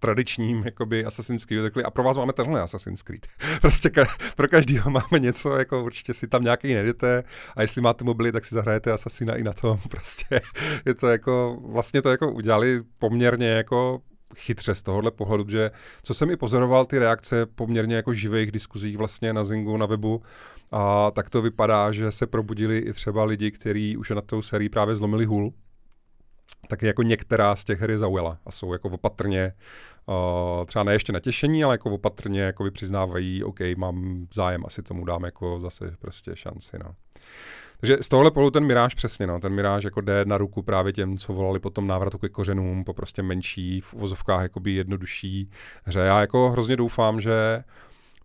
tradičním 0.00 0.62
jakoby 0.64 1.04
Assassin's 1.04 1.44
Creed 1.44 1.62
řekli, 1.62 1.84
a 1.84 1.90
pro 1.90 2.02
vás 2.02 2.16
máme 2.16 2.32
tenhle 2.32 2.60
Assassin's 2.60 3.02
Creed. 3.02 3.26
prostě 3.60 3.88
ka- 3.88 4.32
pro 4.36 4.48
každýho 4.48 4.90
máme 4.90 5.18
něco, 5.18 5.56
jako 5.56 5.84
určitě 5.84 6.14
si 6.14 6.26
tam 6.26 6.42
nějaký 6.42 6.74
najdete 6.74 7.24
a 7.56 7.62
jestli 7.62 7.80
máte 7.80 8.04
mobily, 8.04 8.32
tak 8.32 8.44
si 8.44 8.54
zahrajete 8.54 8.92
Assassina 8.92 9.36
i 9.36 9.42
na 9.42 9.52
tom. 9.52 9.78
Prostě 9.90 10.40
je 10.86 10.94
to 10.94 11.08
jako, 11.08 11.58
vlastně 11.66 12.02
to 12.02 12.10
jako 12.10 12.32
udělali 12.32 12.82
poměrně 12.98 13.48
jako 13.48 14.00
chytře 14.36 14.74
z 14.74 14.82
tohohle 14.82 15.10
pohledu, 15.10 15.44
že 15.48 15.70
co 16.02 16.14
jsem 16.14 16.30
i 16.30 16.36
pozoroval, 16.36 16.86
ty 16.86 16.98
reakce 16.98 17.46
poměrně 17.46 17.96
jako 17.96 18.14
živých 18.14 18.52
diskuzích 18.52 18.96
vlastně 18.96 19.32
na 19.32 19.44
Zingu, 19.44 19.76
na 19.76 19.86
webu, 19.86 20.22
a 20.72 21.10
tak 21.10 21.30
to 21.30 21.42
vypadá, 21.42 21.92
že 21.92 22.12
se 22.12 22.26
probudili 22.26 22.78
i 22.78 22.92
třeba 22.92 23.24
lidi, 23.24 23.50
kteří 23.50 23.96
už 23.96 24.10
na 24.10 24.20
tou 24.20 24.42
sérii 24.42 24.68
právě 24.68 24.94
zlomili 24.94 25.24
hůl, 25.24 25.52
tak 26.68 26.82
jako 26.82 27.02
některá 27.02 27.56
z 27.56 27.64
těch 27.64 27.80
je 27.88 27.98
zaujala 27.98 28.38
a 28.46 28.50
jsou 28.50 28.72
jako 28.72 28.88
opatrně, 28.88 29.52
uh, 30.06 30.64
třeba 30.66 30.82
ne 30.82 30.92
ještě 30.92 31.12
natěšení, 31.12 31.64
ale 31.64 31.74
jako 31.74 31.90
opatrně 31.90 32.40
jako 32.40 32.70
přiznávají, 32.70 33.44
OK, 33.44 33.58
mám 33.76 34.26
zájem, 34.34 34.62
asi 34.66 34.82
tomu 34.82 35.04
dám 35.04 35.24
jako 35.24 35.60
zase 35.60 35.94
prostě 35.98 36.36
šanci, 36.36 36.78
no. 36.78 36.94
Takže 37.80 37.96
z 38.00 38.08
tohohle 38.08 38.30
pohledu 38.30 38.50
ten 38.50 38.64
Miráž 38.64 38.94
přesně, 38.94 39.26
no, 39.26 39.40
ten 39.40 39.52
Miráž 39.52 39.84
jako 39.84 40.00
jde 40.00 40.24
na 40.24 40.38
ruku 40.38 40.62
právě 40.62 40.92
těm, 40.92 41.18
co 41.18 41.32
volali 41.32 41.58
potom 41.58 41.86
návratu 41.86 42.18
ke 42.18 42.28
kořenům, 42.28 42.84
po 42.84 42.94
prostě 42.94 43.22
menší, 43.22 43.80
v 43.80 43.94
uvozovkách 43.94 44.42
jakoby 44.42 44.72
jednodušší 44.72 45.50
hře. 45.84 46.00
Já 46.00 46.20
jako 46.20 46.50
hrozně 46.50 46.76
doufám, 46.76 47.20
že 47.20 47.64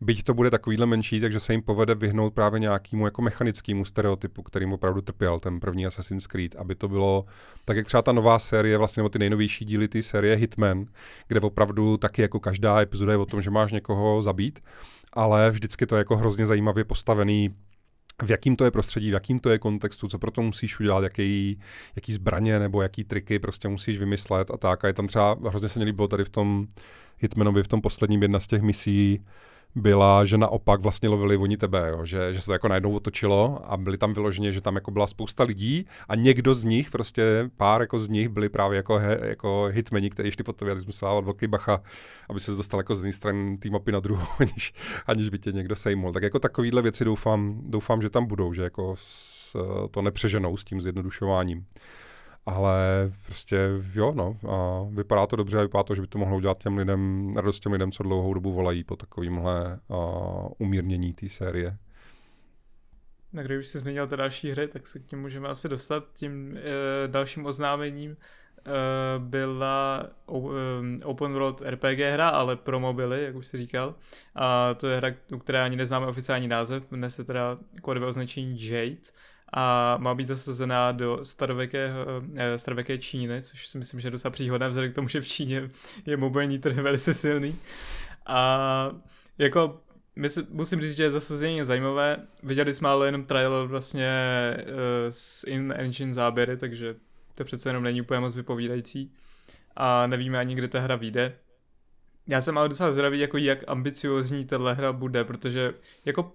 byť 0.06 0.24
to 0.24 0.34
bude 0.34 0.52
takovýhle 0.52 0.86
menší, 0.86 1.20
takže 1.20 1.40
se 1.40 1.54
jim 1.54 1.62
povede 1.62 1.96
vyhnout 1.96 2.34
právě 2.34 2.60
nějakému 2.60 3.06
jako 3.06 3.22
mechanickému 3.22 3.86
stereotypu, 3.86 4.44
kterým 4.44 4.74
opravdu 4.74 5.02
trpěl 5.02 5.40
ten 5.40 5.60
první 5.60 5.86
Assassin's 5.86 6.28
Creed, 6.28 6.56
aby 6.56 6.76
to 6.76 6.88
bylo 6.88 7.26
tak, 7.66 7.78
jak 7.78 7.86
třeba 7.86 8.02
ta 8.02 8.12
nová 8.12 8.40
série, 8.40 8.78
vlastně 8.78 9.02
nebo 9.02 9.10
ty 9.10 9.20
nejnovější 9.20 9.66
díly 9.66 9.88
té 9.88 10.04
série 10.04 10.36
Hitman, 10.36 10.86
kde 11.28 11.40
opravdu 11.40 11.98
taky 11.98 12.22
jako 12.22 12.40
každá 12.40 12.82
epizoda 12.82 13.12
je 13.12 13.18
o 13.18 13.26
tom, 13.26 13.42
že 13.42 13.50
máš 13.50 13.72
někoho 13.72 14.22
zabít, 14.22 14.60
ale 15.14 15.52
vždycky 15.52 15.86
to 15.86 15.96
je 15.96 15.98
jako 15.98 16.18
hrozně 16.18 16.46
zajímavě 16.46 16.84
postavený 16.84 17.56
v 18.24 18.30
jakým 18.30 18.56
to 18.56 18.66
je 18.66 18.72
prostředí, 18.72 19.10
v 19.10 19.14
jakým 19.14 19.40
to 19.40 19.50
je 19.50 19.60
kontextu, 19.60 20.08
co 20.08 20.20
pro 20.20 20.32
to 20.32 20.42
musíš 20.42 20.80
udělat, 20.80 21.04
jaký, 21.04 21.60
jaký 21.96 22.14
zbraně 22.14 22.60
nebo 22.60 22.82
jaký 22.82 23.04
triky 23.04 23.40
prostě 23.40 23.68
musíš 23.68 24.00
vymyslet 24.00 24.52
a 24.52 24.58
tak. 24.58 24.86
A 24.86 24.88
je 24.88 24.94
tam 24.94 25.08
třeba, 25.08 25.38
hrozně 25.48 25.70
se 25.70 25.80
mi 25.80 25.86
líbilo 25.86 26.08
tady 26.08 26.26
v 26.26 26.30
tom 26.30 26.68
Hitmanovi, 27.18 27.64
v 27.64 27.68
tom 27.68 27.82
posledním 27.82 28.22
jedna 28.22 28.40
z 28.40 28.48
těch 28.48 28.62
misí, 28.62 29.26
byla, 29.76 30.26
že 30.26 30.38
naopak 30.38 30.82
vlastně 30.82 31.10
lovili 31.10 31.38
oni 31.38 31.58
tebe, 31.58 31.90
jo? 31.90 32.06
Že, 32.06 32.34
že 32.34 32.42
se 32.42 32.46
to 32.46 32.54
jako 32.54 32.68
najednou 32.68 32.96
otočilo 32.96 33.62
a 33.72 33.78
byli 33.78 33.98
tam 33.98 34.14
vyloženě, 34.14 34.52
že 34.52 34.62
tam 34.62 34.76
jako 34.76 34.92
byla 34.92 35.08
spousta 35.08 35.44
lidí 35.44 35.86
a 36.10 36.16
někdo 36.16 36.56
z 36.56 36.64
nich, 36.64 36.92
prostě 36.92 37.50
pár 37.58 37.82
jako 37.82 38.00
z 38.00 38.10
nich 38.10 38.30
byli 38.30 38.50
právě 38.50 38.78
jako, 38.78 38.98
he, 38.98 39.20
jako 39.24 39.68
hitmeni, 39.72 40.10
který 40.10 40.32
šli 40.32 40.44
po 40.44 40.54
tobě 40.54 40.74
a 40.74 40.78
ty 40.78 40.86
dávat 41.02 41.24
velký 41.24 41.48
bacha, 41.48 41.82
aby 42.30 42.40
se 42.40 42.52
dostal 42.52 42.80
jako 42.80 42.96
z 42.96 43.00
jedné 43.00 43.14
strany 43.14 43.58
té 43.58 43.70
mapy 43.70 43.92
na 43.92 44.00
druhou, 44.00 44.28
aniž, 44.40 44.74
aniž 45.08 45.30
by 45.30 45.40
tě 45.40 45.52
někdo 45.52 45.76
sejmul. 45.76 46.14
Tak 46.14 46.24
jako 46.24 46.40
takovýhle 46.40 46.82
věci 46.82 47.06
doufám, 47.06 47.62
doufám, 47.66 48.02
že 48.02 48.10
tam 48.10 48.26
budou, 48.26 48.54
že 48.54 48.64
jako 48.64 48.96
s, 48.98 49.56
to 49.92 50.02
nepřeženou 50.02 50.58
s 50.58 50.64
tím 50.64 50.82
zjednodušováním. 50.82 51.66
Ale 52.46 53.12
prostě 53.26 53.70
jo, 53.94 54.14
no, 54.16 54.38
a 54.50 54.86
vypadá 54.92 55.28
to 55.28 55.36
dobře 55.36 55.60
a 55.60 55.62
vypadá 55.62 55.84
to, 55.84 55.96
že 55.96 56.02
by 56.02 56.08
to 56.08 56.18
mohlo 56.18 56.38
udělat 56.38 56.64
těm 56.64 56.78
lidem, 56.78 57.34
radost 57.36 57.60
těm 57.60 57.72
lidem, 57.72 57.92
co 57.92 58.04
dlouhou 58.04 58.34
dobu 58.34 58.54
volají 58.54 58.84
po 58.84 58.96
takovýmhle 58.96 59.80
uh, 59.88 60.48
umírnění 60.58 61.14
té 61.14 61.30
série. 61.30 61.78
Na 63.36 63.44
když 63.44 63.68
jsi 63.68 63.80
změnil 63.80 64.08
ty 64.08 64.18
další 64.18 64.52
hry, 64.52 64.68
tak 64.68 64.88
se 64.88 65.00
k 65.00 65.06
tím 65.06 65.22
můžeme 65.22 65.48
asi 65.48 65.70
dostat. 65.70 66.06
Tím 66.14 66.58
e, 66.58 66.62
dalším 67.08 67.46
oznámením 67.46 68.12
e, 68.12 68.18
byla 69.20 70.04
e, 70.04 71.06
Open 71.06 71.34
World 71.34 71.62
RPG 71.62 72.00
hra, 72.00 72.30
ale 72.30 72.56
pro 72.56 72.80
mobily, 72.80 73.24
jak 73.24 73.36
už 73.36 73.48
jsi 73.48 73.58
říkal. 73.58 73.96
A 74.36 74.74
to 74.74 74.88
je 74.88 74.98
hra, 74.98 75.10
u 75.34 75.40
které 75.40 75.64
ani 75.64 75.76
neznáme 75.76 76.08
oficiální 76.08 76.48
název, 76.48 76.90
dnes 76.92 77.16
se 77.16 77.24
teda 77.24 77.58
kódové 77.82 78.08
označení 78.08 78.68
Jade 78.70 79.12
a 79.54 79.98
má 80.00 80.16
být 80.16 80.28
zasazená 80.28 80.92
do 80.92 81.20
starověké, 81.24 81.92
eh, 82.36 82.58
starověké 82.58 82.98
Číny, 82.98 83.42
což 83.42 83.68
si 83.68 83.78
myslím, 83.78 84.00
že 84.00 84.08
je 84.08 84.12
docela 84.12 84.32
příhodné, 84.32 84.70
vzhledem 84.70 84.92
k 84.92 84.96
tomu, 84.96 85.08
že 85.08 85.22
v 85.22 85.28
Číně 85.28 85.70
je 86.06 86.18
mobilní 86.18 86.60
trh 86.60 86.76
velice 86.76 87.14
silný. 87.14 87.56
A 88.26 88.92
jako 89.38 89.82
Mysl, 90.16 90.44
musím 90.50 90.82
říct, 90.82 90.96
že 90.96 91.04
je 91.04 91.12
zasazení 91.12 91.64
zajímavé. 91.64 92.18
Viděli 92.44 92.74
jsme 92.74 92.90
ale 92.90 93.08
jenom 93.08 93.26
trailer 93.26 93.68
vlastně 93.68 94.10
uh, 94.58 94.66
s 95.10 95.44
in-engine 95.48 96.14
záběry, 96.14 96.58
takže 96.58 96.96
to 97.38 97.44
přece 97.44 97.70
jenom 97.70 97.84
není 97.84 98.02
úplně 98.02 98.20
moc 98.20 98.36
vypovídající. 98.36 99.12
A 99.76 100.08
nevíme 100.08 100.38
ani, 100.38 100.56
kdy 100.56 100.68
ta 100.68 100.80
hra 100.80 100.96
vyjde. 100.96 101.38
Já 102.28 102.42
jsem 102.42 102.58
ale 102.58 102.70
docela 102.70 102.92
zvědavý, 102.92 103.20
jako 103.20 103.38
jak 103.38 103.60
ambiciozní 103.68 104.46
tahle 104.46 104.74
hra 104.74 104.94
bude, 104.94 105.24
protože 105.24 105.74
jako 106.06 106.32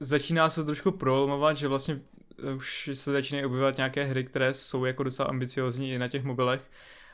začíná 0.00 0.50
se 0.50 0.64
trošku 0.64 0.90
prolomovat, 0.90 1.56
že 1.56 1.68
vlastně 1.68 2.00
už 2.56 2.90
se 2.92 3.12
začínají 3.12 3.46
objevovat 3.46 3.76
nějaké 3.76 4.04
hry, 4.04 4.24
které 4.24 4.54
jsou 4.54 4.84
jako 4.84 5.02
docela 5.02 5.28
ambiciozní 5.28 5.92
i 5.92 5.98
na 5.98 6.08
těch 6.08 6.24
mobilech, 6.24 6.60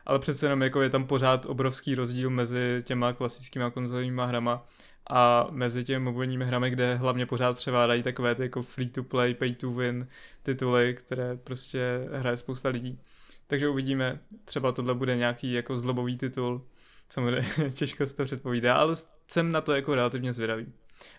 ale 0.06 0.18
přece 0.18 0.46
jenom 0.46 0.62
jako 0.62 0.82
je 0.82 0.90
tam 0.90 1.06
pořád 1.06 1.46
obrovský 1.46 1.94
rozdíl 1.94 2.30
mezi 2.30 2.78
těma 2.82 3.12
klasickými 3.12 3.64
konzolovými 3.74 4.22
hrama 4.24 4.66
a 5.10 5.46
mezi 5.50 5.84
těmi 5.84 6.04
mobilními 6.04 6.44
hrami, 6.44 6.70
kde 6.70 6.94
hlavně 6.94 7.26
pořád 7.26 7.56
převádají 7.56 8.02
takové 8.02 8.34
ty 8.34 8.42
jako 8.42 8.62
free 8.62 8.88
to 8.88 9.02
play, 9.02 9.34
pay 9.34 9.54
to 9.54 9.70
win 9.70 10.08
tituly, 10.42 10.94
které 10.94 11.36
prostě 11.36 12.08
hraje 12.12 12.36
spousta 12.36 12.68
lidí. 12.68 13.00
Takže 13.46 13.68
uvidíme, 13.68 14.18
třeba 14.44 14.72
tohle 14.72 14.94
bude 14.94 15.16
nějaký 15.16 15.52
jako 15.52 15.78
zlobový 15.78 16.18
titul, 16.18 16.66
samozřejmě 17.08 17.70
těžko 17.74 18.06
se 18.06 18.16
to 18.16 18.24
předpovídá, 18.24 18.74
ale 18.74 18.94
jsem 19.28 19.52
na 19.52 19.60
to 19.60 19.74
jako 19.74 19.94
relativně 19.94 20.32
zvědavý. 20.32 20.72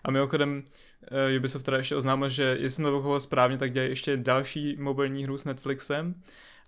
A 0.04 0.10
mimochodem 0.10 0.62
uh, 1.30 1.36
Ubisoft 1.38 1.64
teda 1.64 1.76
ještě 1.76 1.96
oznámil, 1.96 2.28
že 2.28 2.56
jestli 2.60 2.84
to 2.84 3.20
správně, 3.20 3.58
tak 3.58 3.72
dělají 3.72 3.90
ještě 3.90 4.16
další 4.16 4.76
mobilní 4.78 5.24
hru 5.24 5.38
s 5.38 5.44
Netflixem 5.44 6.14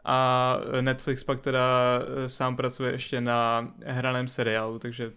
a 0.04 0.61
Netflix 0.81 1.24
pak 1.24 1.40
teda 1.40 1.62
eh, 2.02 2.28
sám 2.28 2.57
pracuje 2.57 2.92
ještě 2.92 3.20
na 3.20 3.68
hraném 3.87 4.28
seriálu, 4.28 4.78
takže 4.78 5.12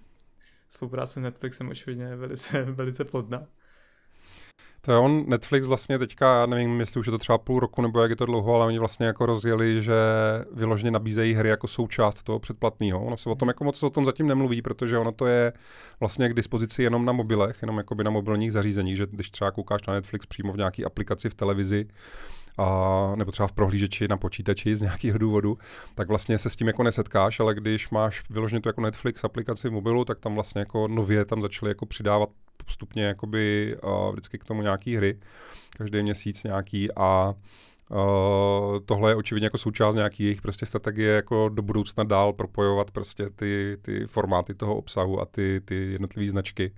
spolupráce 0.70 1.20
s 1.20 1.24
Netflixem 1.24 1.70
očividně 1.70 2.04
je 2.04 2.16
velice, 2.16 2.64
velice 2.72 3.06
plodná. 3.06 3.48
To 4.82 4.92
je 4.92 4.98
on, 4.98 5.24
Netflix 5.28 5.68
vlastně 5.68 6.00
teďka, 6.00 6.40
já 6.40 6.46
nevím, 6.46 6.80
jestli 6.80 7.00
už 7.00 7.08
je 7.08 7.12
to 7.12 7.18
třeba 7.18 7.38
půl 7.38 7.60
roku 7.60 7.82
nebo 7.82 8.02
jak 8.02 8.10
je 8.10 8.16
to 8.16 8.26
dlouho, 8.26 8.56
ale 8.56 8.66
oni 8.66 8.80
vlastně 8.80 9.06
jako 9.06 9.26
rozjeli, 9.26 9.84
že 9.84 9.94
vyloženě 10.54 10.92
nabízejí 10.92 11.34
hry 11.34 11.50
jako 11.50 11.68
součást 11.68 12.24
toho 12.24 12.40
předplatného. 12.40 13.06
Ono 13.06 13.18
se 13.18 13.30
o 13.30 13.36
tom 13.36 13.48
jako 13.48 13.64
moc 13.64 13.84
o 13.84 13.90
tom 13.90 14.06
zatím 14.06 14.28
nemluví, 14.28 14.62
protože 14.62 14.98
ono 14.98 15.12
to 15.12 15.26
je 15.26 15.54
vlastně 16.00 16.30
k 16.30 16.34
dispozici 16.34 16.84
jenom 16.84 17.06
na 17.06 17.14
mobilech, 17.14 17.58
jenom 17.62 17.78
jakoby 17.78 18.04
na 18.04 18.12
mobilních 18.12 18.52
zařízeních, 18.52 18.98
že 18.98 19.08
když 19.12 19.30
třeba 19.30 19.52
koukáš 19.52 19.86
na 19.88 19.94
Netflix 19.94 20.26
přímo 20.26 20.54
v 20.54 20.58
nějaké 20.58 20.84
aplikaci 20.84 21.30
v 21.30 21.36
televizi, 21.36 21.88
a, 22.58 23.14
nebo 23.16 23.32
třeba 23.32 23.48
v 23.48 23.52
prohlížeči 23.52 24.08
na 24.08 24.18
počítači 24.18 24.76
z 24.76 24.82
nějakého 24.82 25.18
důvodu, 25.18 25.58
tak 25.96 26.08
vlastně 26.08 26.38
se 26.38 26.50
s 26.50 26.56
tím 26.56 26.68
jako 26.68 26.84
nesetkáš, 26.84 27.40
ale 27.40 27.56
když 27.56 27.90
máš 27.90 28.30
vyloženě 28.30 28.62
tu 28.62 28.70
jako 28.70 28.82
Netflix 28.82 29.24
aplikaci 29.24 29.70
v 29.70 29.72
mobilu, 29.72 30.06
tak 30.06 30.20
tam 30.20 30.36
vlastně 30.36 30.60
jako 30.60 30.88
nově 30.88 31.26
tam 31.26 31.42
začali 31.42 31.72
jako 31.72 31.86
přidávat 31.86 32.30
postupně 32.66 33.04
jakoby 33.04 33.76
uh, 33.84 34.12
vždycky 34.12 34.38
k 34.38 34.46
tomu 34.46 34.62
nějaký 34.62 34.96
hry, 34.96 35.20
každý 35.78 36.04
měsíc 36.04 36.44
nějaký 36.44 36.90
a 36.96 37.34
Uh, 37.94 38.80
tohle 38.86 39.12
je 39.12 39.16
očividně 39.16 39.46
jako 39.46 39.58
součást 39.58 39.96
nějaký 39.96 40.24
jejich 40.24 40.42
prostě 40.42 40.66
strategie 40.66 41.16
jako 41.16 41.50
do 41.50 41.62
budoucna 41.62 42.04
dál 42.04 42.34
propojovat 42.34 42.92
prostě 42.92 43.30
ty, 43.30 43.78
ty 43.82 44.08
formáty 44.08 44.54
toho 44.54 44.76
obsahu 44.76 45.22
a 45.22 45.26
ty, 45.26 45.62
ty 45.66 45.92
jednotlivé 45.92 46.30
značky. 46.30 46.72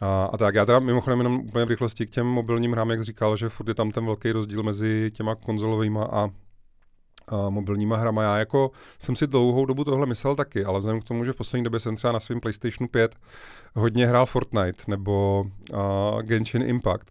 A, 0.00 0.24
a 0.24 0.36
tak 0.36 0.54
já 0.54 0.66
teda 0.66 0.78
mimochodem 0.78 1.18
jenom 1.18 1.40
úplně 1.40 1.64
v 1.64 1.68
rychlosti 1.68 2.06
k 2.06 2.10
těm 2.10 2.26
mobilním 2.26 2.72
hrám, 2.72 2.90
jak 2.90 3.02
říkal, 3.02 3.36
že 3.36 3.48
furt 3.48 3.68
je 3.68 3.74
tam 3.74 3.90
ten 3.90 4.06
velký 4.06 4.32
rozdíl 4.32 4.62
mezi 4.62 5.10
těma 5.14 5.34
konzolovými 5.34 5.98
a 5.98 6.30
uh, 7.32 7.50
mobilníma 7.50 7.96
hrama. 7.96 8.22
Já 8.22 8.38
jako 8.38 8.70
jsem 8.98 9.16
si 9.16 9.26
dlouhou 9.26 9.66
dobu 9.66 9.84
tohle 9.84 10.06
myslel 10.06 10.36
taky, 10.36 10.64
ale 10.64 10.78
vzhledem 10.78 11.00
k 11.00 11.04
tomu, 11.04 11.24
že 11.24 11.32
v 11.32 11.36
poslední 11.36 11.64
době 11.64 11.80
jsem 11.80 11.96
třeba 11.96 12.12
na 12.12 12.20
svém 12.20 12.40
PlayStationu 12.40 12.88
5 12.88 13.16
hodně 13.74 14.06
hrál 14.06 14.26
Fortnite 14.26 14.84
nebo 14.88 15.46
uh, 15.72 16.22
Genshin 16.22 16.62
Impact, 16.62 17.10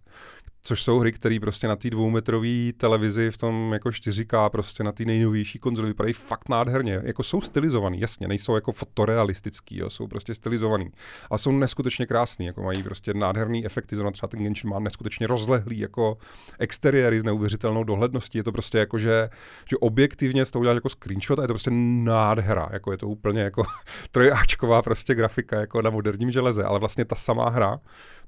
což 0.68 0.84
jsou 0.84 1.00
hry, 1.00 1.12
které 1.12 1.40
prostě 1.40 1.68
na 1.68 1.76
té 1.76 1.90
dvoumetrové 1.90 2.74
televizi 2.78 3.32
v 3.32 3.38
tom 3.38 3.74
jako 3.74 3.90
4K, 3.90 4.50
prostě 4.50 4.84
na 4.84 4.92
té 4.92 5.06
nejnovější 5.06 5.60
konzoli 5.60 5.88
vypadají 5.88 6.14
fakt 6.14 6.50
nádherně. 6.50 7.02
Jako 7.04 7.24
jsou 7.24 7.42
stylizovaný, 7.42 8.00
jasně, 8.00 8.28
nejsou 8.28 8.56
jako 8.56 8.72
fotorealistický, 8.72 9.78
jo, 9.78 9.90
jsou 9.90 10.08
prostě 10.08 10.36
stylizovaný. 10.36 10.92
A 11.32 11.38
jsou 11.38 11.52
neskutečně 11.52 12.06
krásný, 12.06 12.46
jako 12.46 12.64
mají 12.64 12.84
prostě 12.84 13.14
nádherný 13.14 13.66
efekty, 13.66 13.96
zrovna 13.96 14.12
třeba 14.12 14.28
ten 14.28 14.44
Genshin 14.44 14.70
má 14.70 14.80
neskutečně 14.80 15.28
rozlehlý 15.28 15.80
jako 15.80 16.18
exteriéry 16.60 17.22
s 17.22 17.24
neuvěřitelnou 17.24 17.84
dohledností. 17.84 18.38
Je 18.38 18.44
to 18.44 18.52
prostě 18.52 18.78
jako, 18.78 18.98
že, 18.98 19.30
že 19.70 19.78
objektivně 19.78 20.46
z 20.46 20.52
toho 20.52 20.60
uděláš 20.60 20.76
jako 20.76 20.90
screenshot 20.90 21.40
a 21.40 21.42
je 21.42 21.48
to 21.48 21.54
prostě 21.54 21.72
nádhera. 22.04 22.70
Jako 22.72 22.92
je 22.92 22.98
to 22.98 23.08
úplně 23.08 23.42
jako 23.42 23.64
trojáčková 24.12 24.82
prostě 24.82 25.16
grafika 25.16 25.60
jako 25.60 25.82
na 25.82 25.90
moderním 25.90 26.32
železe, 26.32 26.64
ale 26.64 26.80
vlastně 26.80 27.06
ta 27.06 27.16
samá 27.16 27.50
hra 27.50 27.80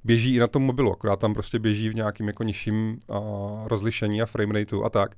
běží 0.03 0.35
i 0.35 0.39
na 0.39 0.47
tom 0.47 0.63
mobilu, 0.63 0.91
akorát 0.91 1.19
tam 1.19 1.33
prostě 1.33 1.59
běží 1.59 1.89
v 1.89 1.95
nějakým 1.95 2.27
jako 2.27 2.43
nižším 2.43 2.99
uh, 3.07 3.17
rozlišení 3.67 4.21
a 4.21 4.25
framerateu 4.25 4.83
a 4.83 4.89
tak. 4.89 5.15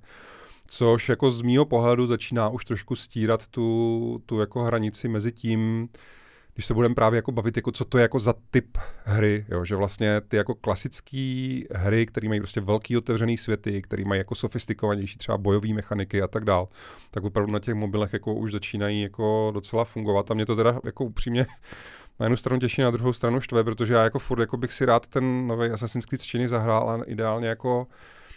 Což 0.68 1.10
jako 1.10 1.32
z 1.32 1.42
mýho 1.42 1.66
pohledu 1.66 2.08
začíná 2.08 2.50
už 2.50 2.66
trošku 2.66 2.96
stírat 2.96 3.48
tu, 3.48 4.22
tu 4.26 4.40
jako 4.40 4.64
hranici 4.64 5.08
mezi 5.08 5.32
tím, 5.32 5.90
když 6.54 6.66
se 6.66 6.74
budeme 6.74 6.96
právě 6.96 7.18
jako 7.18 7.32
bavit, 7.32 7.58
jako 7.58 7.72
co 7.72 7.86
to 7.86 7.98
je 7.98 8.02
jako 8.02 8.20
za 8.20 8.34
typ 8.52 8.78
hry, 9.04 9.46
jo, 9.50 9.66
že 9.66 9.76
vlastně 9.76 10.22
ty 10.28 10.38
jako 10.38 10.56
klasické 10.56 11.60
hry, 11.72 12.06
které 12.06 12.28
mají 12.28 12.40
prostě 12.40 12.62
velký 12.62 12.98
otevřený 12.98 13.38
světy, 13.38 13.82
které 13.82 14.06
mají 14.06 14.20
jako 14.20 14.36
sofistikovanější 14.36 15.18
třeba 15.18 15.38
bojové 15.38 15.74
mechaniky 15.74 16.22
a 16.22 16.28
tak 16.28 16.46
dál, 16.46 16.68
tak 17.12 17.24
opravdu 17.24 17.54
na 17.54 17.60
těch 17.60 17.76
mobilech 17.76 18.14
jako 18.14 18.34
už 18.34 18.52
začínají 18.52 19.02
jako 19.02 19.52
docela 19.54 19.84
fungovat 19.84 20.32
a 20.32 20.34
mě 20.34 20.46
to 20.46 20.56
teda 20.56 20.80
jako 20.86 21.06
upřímně 21.06 21.46
na 22.22 22.26
jednu 22.26 22.38
stranu 22.38 22.60
těší, 22.60 22.82
na 22.82 22.92
druhou 22.92 23.14
stranu 23.14 23.40
štve, 23.40 23.64
protože 23.64 23.94
já 23.94 24.04
jako 24.04 24.20
furt 24.20 24.40
jako 24.40 24.58
bych 24.58 24.74
si 24.74 24.86
rád 24.86 25.08
ten 25.08 25.48
nový 25.48 25.70
Assassin's 25.70 26.06
Creed 26.06 26.22
z 26.22 26.24
Číny 26.24 26.48
zahrál 26.48 26.90
a 26.90 27.04
ideálně 27.06 27.48
jako 27.48 27.88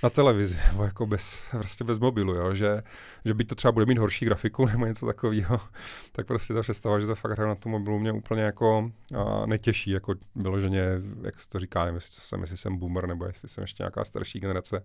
na 0.03 0.11
televizi, 0.11 0.57
nebo 0.71 0.85
jako 0.85 1.07
bez, 1.07 1.49
prostě 1.51 1.85
bez 1.85 1.99
mobilu, 1.99 2.35
jo? 2.35 2.55
Že, 2.55 2.83
že 3.25 3.35
byť 3.35 3.49
to 3.49 3.55
třeba 3.55 3.73
bude 3.73 3.87
mít 3.87 3.99
horší 3.99 4.25
grafiku 4.25 4.67
nebo 4.73 4.87
něco 4.87 5.07
takového, 5.07 5.61
tak 6.13 6.27
prostě 6.27 6.55
ta 6.55 6.63
představa, 6.63 7.01
že 7.01 7.07
to 7.07 7.15
fakt 7.15 7.33
hraju 7.33 7.49
na 7.49 7.55
tom 7.55 7.73
mobilu 7.73 7.99
mě 7.99 8.13
úplně 8.13 8.43
jako 8.43 8.91
a, 9.17 9.47
netěší, 9.47 9.91
jako 9.91 10.15
vyloženě, 10.37 10.85
jak 11.23 11.41
se 11.41 11.49
to 11.49 11.59
říká, 11.59 11.81
nevím, 11.85 11.95
jestli 11.95 12.23
jsem, 12.23 12.41
jestli 12.41 12.57
jsem 12.57 12.77
boomer, 12.77 13.07
nebo 13.07 13.25
jestli 13.25 13.49
jsem 13.49 13.63
ještě 13.63 13.83
nějaká 13.83 14.05
starší 14.05 14.41
generace. 14.41 14.85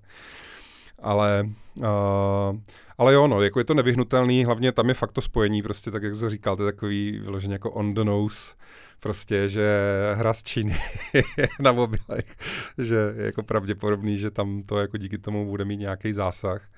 Ale, 1.02 1.50
uh, 1.78 2.60
ale 2.98 3.14
jo, 3.14 3.28
no, 3.28 3.42
jako 3.42 3.60
je 3.60 3.66
to 3.66 3.74
nevyhnutelný, 3.74 4.46
hlavně 4.46 4.72
tam 4.72 4.90
je 4.90 4.94
fakt 4.94 5.12
to 5.12 5.22
spojení, 5.22 5.62
prostě 5.62 5.92
tak, 5.92 6.04
jak 6.04 6.16
jsi 6.16 6.30
říkal, 6.30 6.56
to 6.56 6.66
je 6.66 6.72
takový 6.72 7.20
vyloženě 7.20 7.54
jako 7.54 7.72
on 7.72 7.94
the 7.94 8.04
nose, 8.04 8.56
prostě, 9.00 9.50
že 9.50 9.68
hra 10.14 10.34
z 10.34 10.44
Číny 10.44 10.76
na 11.60 11.72
mobilech, 11.72 12.36
že 12.78 13.14
je 13.18 13.26
jako 13.26 13.44
pravděpodobný, 13.44 14.18
že 14.18 14.32
tam 14.32 14.64
to 14.64 14.80
jako 14.80 14.98
díky 14.98 15.18
tomu 15.18 15.46
bude 15.46 15.66
mít 15.66 15.78
nějaký 15.78 16.14
zásah. 16.14 16.70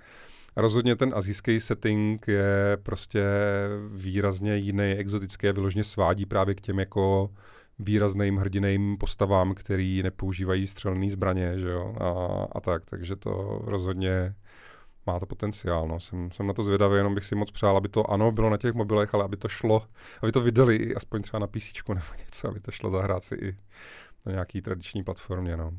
Rozhodně 0.55 0.95
ten 0.95 1.13
azijský 1.15 1.59
setting 1.59 2.27
je 2.27 2.77
prostě 2.83 3.23
výrazně 3.91 4.55
jiný, 4.55 4.91
exotický 4.91 5.47
a 5.47 5.51
vyloženě 5.51 5.83
svádí 5.83 6.25
právě 6.25 6.55
k 6.55 6.61
těm 6.61 6.79
jako 6.79 7.29
výrazným 7.79 8.37
hrdiným 8.37 8.97
postavám, 8.97 9.53
který 9.53 10.03
nepoužívají 10.03 10.67
střelné 10.67 11.11
zbraně, 11.11 11.53
že 11.55 11.69
jo, 11.69 11.95
a, 11.99 12.47
a 12.51 12.59
tak, 12.59 12.85
takže 12.85 13.15
to 13.15 13.61
rozhodně 13.63 14.35
má 15.05 15.19
to 15.19 15.25
potenciál. 15.25 15.87
No. 15.87 15.99
Jsem, 15.99 16.31
jsem 16.31 16.47
na 16.47 16.53
to 16.53 16.63
zvědavý, 16.63 16.95
jenom 16.95 17.15
bych 17.15 17.23
si 17.23 17.35
moc 17.35 17.51
přál, 17.51 17.77
aby 17.77 17.89
to 17.89 18.11
ano 18.11 18.31
bylo 18.31 18.49
na 18.49 18.57
těch 18.57 18.73
mobilech, 18.73 19.13
ale 19.13 19.23
aby 19.23 19.37
to 19.37 19.47
šlo, 19.47 19.81
aby 20.21 20.31
to 20.31 20.41
vydali 20.41 20.95
aspoň 20.95 21.21
třeba 21.21 21.39
na 21.39 21.47
PC 21.47 21.71
nebo 21.89 22.05
něco, 22.19 22.47
aby 22.47 22.59
to 22.59 22.71
šlo 22.71 22.89
zahrát 22.91 23.23
si 23.23 23.35
i 23.35 23.57
na 24.25 24.31
nějaký 24.31 24.61
tradiční 24.61 25.03
platformě. 25.03 25.57
No. 25.57 25.73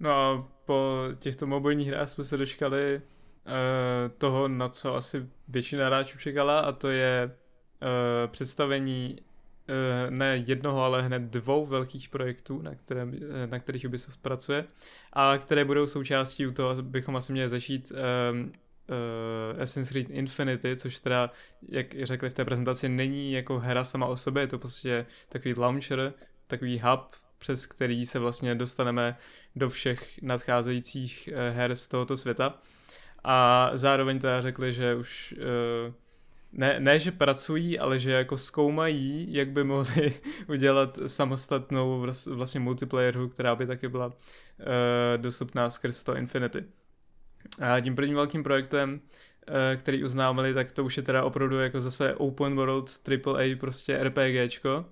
No 0.00 0.10
a 0.10 0.48
po 0.64 1.02
těchto 1.18 1.46
mobilních 1.46 1.88
hrách 1.88 2.08
jsme 2.08 2.24
se 2.24 2.36
dočkali 2.36 2.96
uh, 2.96 3.02
toho, 4.18 4.48
na 4.48 4.68
co 4.68 4.94
asi 4.94 5.26
většina 5.48 5.86
hráčů 5.86 6.18
čekala, 6.18 6.60
a 6.60 6.72
to 6.72 6.88
je 6.88 7.30
uh, 7.82 8.30
představení 8.30 9.18
ne 10.10 10.42
jednoho, 10.46 10.82
ale 10.82 11.02
hned 11.02 11.22
dvou 11.22 11.66
velkých 11.66 12.08
projektů, 12.08 12.62
na, 12.62 12.74
kterém, 12.74 13.14
eh, 13.14 13.46
na 13.46 13.58
kterých 13.58 13.84
Ubisoft 13.84 14.20
pracuje 14.22 14.64
a 15.12 15.38
které 15.38 15.64
budou 15.64 15.86
součástí 15.86 16.46
u 16.46 16.52
toho, 16.52 16.82
bychom 16.82 17.16
asi 17.16 17.32
měli 17.32 17.48
začít 17.48 17.92
um, 17.92 18.40
uh, 18.40 19.62
Assassin's 19.62 19.88
Creed 19.88 20.10
Infinity, 20.10 20.76
což 20.76 20.98
teda, 20.98 21.30
jak 21.68 21.86
řekli 22.02 22.30
v 22.30 22.34
té 22.34 22.44
prezentaci, 22.44 22.88
není 22.88 23.32
jako 23.32 23.58
hra 23.58 23.84
sama 23.84 24.06
o 24.06 24.16
sobě, 24.16 24.42
je 24.42 24.46
to 24.46 24.58
prostě 24.58 25.06
takový 25.28 25.54
launcher, 25.54 26.12
takový 26.46 26.80
hub, 26.80 27.16
přes 27.38 27.66
který 27.66 28.06
se 28.06 28.18
vlastně 28.18 28.54
dostaneme 28.54 29.16
do 29.56 29.70
všech 29.70 30.22
nadcházejících 30.22 31.28
her 31.50 31.76
z 31.76 31.86
tohoto 31.86 32.16
světa. 32.16 32.58
A 33.24 33.70
zároveň 33.74 34.18
teda 34.18 34.42
řekli, 34.42 34.72
že 34.72 34.94
už 34.94 35.34
uh, 35.88 35.94
ne, 36.56 36.80
ne, 36.80 36.98
že 36.98 37.12
pracují, 37.12 37.78
ale 37.78 37.98
že 37.98 38.10
jako 38.10 38.38
zkoumají, 38.38 39.26
jak 39.30 39.50
by 39.50 39.64
mohli 39.64 40.14
udělat 40.48 40.98
samostatnou 41.06 42.06
vlastně 42.26 42.60
multiplayer 42.60 43.14
hru, 43.14 43.28
která 43.28 43.54
by 43.54 43.66
taky 43.66 43.88
byla 43.88 44.06
uh, 44.06 44.14
dostupná 45.16 45.70
skrz 45.70 46.02
to 46.02 46.16
Infinity. 46.16 46.64
A 47.60 47.80
tím 47.80 47.96
prvním 47.96 48.16
velkým 48.16 48.42
projektem, 48.42 49.00
uh, 49.48 49.54
který 49.76 50.04
uznámili, 50.04 50.54
tak 50.54 50.72
to 50.72 50.84
už 50.84 50.96
je 50.96 51.02
teda 51.02 51.24
opravdu 51.24 51.60
jako 51.60 51.80
zase 51.80 52.14
open 52.14 52.56
world 52.56 52.90
AAA 53.08 53.56
prostě 53.60 54.04
RPGčko, 54.04 54.84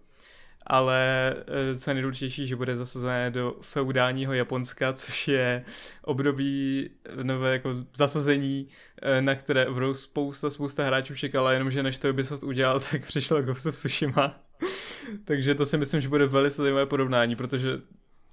ale 0.66 1.34
eh, 1.46 1.78
co 1.78 1.90
je 1.90 1.94
nejdůležitější, 1.94 2.46
že 2.46 2.56
bude 2.56 2.76
zasazené 2.76 3.30
do 3.30 3.56
feudálního 3.60 4.32
Japonska, 4.32 4.92
což 4.92 5.28
je 5.28 5.64
období 6.02 6.90
nové 7.22 7.52
jako 7.52 7.74
zasazení, 7.94 8.68
eh, 9.02 9.22
na 9.22 9.34
které 9.34 9.66
opravdu 9.66 9.94
spousta, 9.94 10.50
spousta 10.50 10.84
hráčů 10.84 11.14
čekala, 11.14 11.52
jenomže 11.52 11.82
než 11.82 11.98
to 11.98 12.10
Ubisoft 12.10 12.42
udělal, 12.42 12.80
tak 12.90 13.06
přišel 13.06 13.42
Ghost 13.42 13.66
of 13.66 13.74
Tsushima. 13.74 14.40
Takže 15.24 15.54
to 15.54 15.66
si 15.66 15.78
myslím, 15.78 16.00
že 16.00 16.08
bude 16.08 16.26
velice 16.26 16.62
zajímavé 16.62 16.86
porovnání, 16.86 17.36
protože 17.36 17.80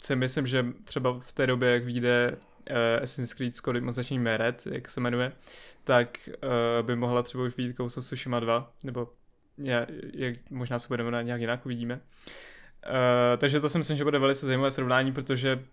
si 0.02 0.16
myslím, 0.16 0.48
že 0.48 0.66
třeba 0.84 1.20
v 1.20 1.34
té 1.34 1.48
době, 1.48 1.70
jak 1.70 1.86
vyjde 1.86 2.38
uh, 2.70 2.76
Assassin's 3.04 3.34
Creed 3.34 3.56
Scott 3.56 3.76
Mozační 3.76 4.20
Meret, 4.20 4.68
jak 4.72 4.90
se 4.90 5.00
jmenuje, 5.00 5.32
tak 5.84 6.30
uh, 6.44 6.86
by 6.86 6.96
mohla 6.96 7.24
třeba 7.24 7.44
už 7.44 7.58
vyjít 7.58 7.76
Ghost 7.76 7.98
of 7.98 8.06
Tsushima 8.06 8.40
2, 8.40 8.74
nebo 8.84 9.08
jak, 9.58 9.90
jak 10.14 10.52
možná 10.52 10.80
se 10.80 10.88
budeme 10.88 11.12
na 11.12 11.22
nějak 11.22 11.42
jinak 11.42 11.66
uvidíme. 11.66 11.96
Uh, 11.96 12.02
takže 13.38 13.60
to 13.60 13.70
si 13.70 13.78
myslím, 13.78 13.98
že 13.98 14.04
bude 14.04 14.20
velice 14.20 14.46
zajímavé 14.46 14.72
srovnání, 14.72 15.12
protože 15.12 15.64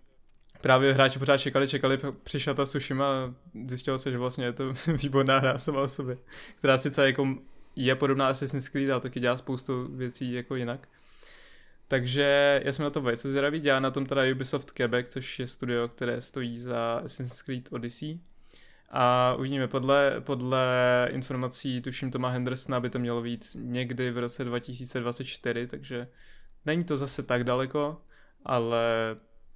právě 0.61 0.93
hráči 0.93 1.19
pořád 1.19 1.37
čekali, 1.37 1.67
čekali, 1.67 1.99
přišla 2.23 2.53
ta 2.53 2.65
Tsushima 2.65 3.05
a 3.05 3.33
zjistilo 3.67 3.99
se, 3.99 4.11
že 4.11 4.17
vlastně 4.17 4.45
je 4.45 4.53
to 4.53 4.73
výborná 5.03 5.39
hra 5.39 5.57
sama 5.57 5.81
o 5.81 5.87
sobě, 5.87 6.17
která 6.55 6.77
sice 6.77 7.05
jako 7.05 7.35
je 7.75 7.95
podobná 7.95 8.27
Assassin's 8.27 8.69
Creed, 8.69 8.91
ale 8.91 9.01
taky 9.01 9.19
dělá 9.19 9.37
spoustu 9.37 9.87
věcí 9.95 10.33
jako 10.33 10.55
jinak. 10.55 10.87
Takže 11.87 12.61
já 12.65 12.73
jsem 12.73 12.83
na 12.83 12.89
to 12.89 13.01
velice 13.01 13.29
zvědavý, 13.29 13.59
dělá 13.59 13.79
na 13.79 13.91
tom 13.91 14.05
teda 14.05 14.21
Ubisoft 14.31 14.71
Quebec, 14.71 15.09
což 15.09 15.39
je 15.39 15.47
studio, 15.47 15.87
které 15.87 16.21
stojí 16.21 16.57
za 16.57 16.93
Assassin's 16.95 17.41
Creed 17.41 17.69
Odyssey. 17.71 18.19
A 18.91 19.35
uvidíme, 19.39 19.67
podle, 19.67 20.15
podle 20.19 20.67
informací, 21.11 21.81
tuším 21.81 22.11
Toma 22.11 22.29
Hendersona, 22.29 22.79
by 22.79 22.89
to 22.89 22.99
mělo 22.99 23.21
být 23.21 23.45
někdy 23.55 24.11
v 24.11 24.17
roce 24.17 24.43
2024, 24.43 25.67
takže 25.67 26.07
není 26.65 26.83
to 26.83 26.97
zase 26.97 27.23
tak 27.23 27.43
daleko, 27.43 28.01
ale 28.45 28.85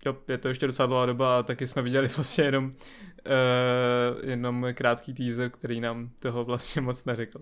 jo, 0.06 0.18
je 0.28 0.38
to 0.38 0.48
ještě 0.48 0.68
docela 0.68 0.88
dlouhá 0.88 1.06
doba 1.06 1.40
a 1.40 1.44
taky 1.44 1.68
jsme 1.68 1.82
viděli 1.82 2.08
vlastně 2.16 2.44
jenom, 2.44 2.66
uh, 2.66 4.30
jenom 4.30 4.68
krátký 4.74 5.14
teaser, 5.14 5.50
který 5.50 5.82
nám 5.82 6.10
toho 6.20 6.46
vlastně 6.46 6.82
moc 6.82 7.06
neřekl. 7.06 7.42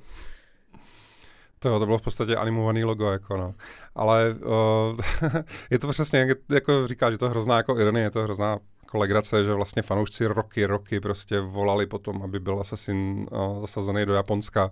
To, 1.60 1.80
to 1.80 1.86
bylo 1.86 1.98
v 1.98 2.02
podstatě 2.02 2.36
animovaný 2.36 2.84
logo, 2.84 3.12
jako 3.12 3.38
no. 3.38 3.56
Ale 3.96 4.36
uh, 4.36 4.98
je 5.70 5.80
to 5.80 5.88
přesně, 5.88 6.28
jako 6.50 6.88
říká, 6.88 7.12
že 7.12 7.18
to 7.18 7.26
je 7.26 7.30
hrozná 7.30 7.58
jako 7.58 7.80
ironie, 7.80 8.06
je 8.06 8.12
to 8.12 8.24
hrozná 8.24 8.60
jako 8.92 8.98
legrace, 8.98 9.44
že 9.44 9.54
vlastně 9.54 9.82
fanoušci 9.82 10.26
roky, 10.26 10.66
roky 10.66 11.00
prostě 11.00 11.40
volali 11.40 11.86
potom, 11.86 12.24
aby 12.24 12.40
byl 12.40 12.60
Assassin 12.60 13.28
uh, 13.32 13.62
zasazený 13.62 14.06
do 14.06 14.14
Japonska. 14.14 14.72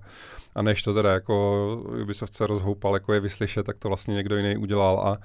A 0.55 0.61
než 0.61 0.83
to 0.83 0.93
teda 0.93 1.13
jako 1.13 1.77
Ubisoft 2.01 2.33
se 2.33 2.47
rozhoupal, 2.47 2.93
jako 2.93 3.13
je 3.13 3.19
vyslyšet, 3.19 3.65
tak 3.65 3.77
to 3.77 3.87
vlastně 3.87 4.13
někdo 4.13 4.37
jiný 4.37 4.57
udělal. 4.57 4.99
A 4.99 5.17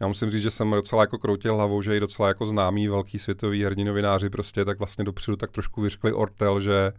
já 0.00 0.06
musím 0.06 0.30
říct, 0.30 0.42
že 0.42 0.50
jsem 0.50 0.70
docela 0.70 1.02
jako 1.02 1.18
kroutil 1.18 1.56
hlavou, 1.56 1.82
že 1.82 1.96
i 1.96 2.00
docela 2.00 2.28
jako 2.28 2.46
známý 2.46 2.88
velký 2.88 3.18
světový 3.18 3.64
hrdinovináři 3.64 4.30
prostě 4.30 4.64
tak 4.64 4.78
vlastně 4.78 5.04
dopředu 5.04 5.36
tak 5.36 5.50
trošku 5.50 5.80
vyřkli 5.80 6.12
ortel, 6.12 6.60
že 6.60 6.92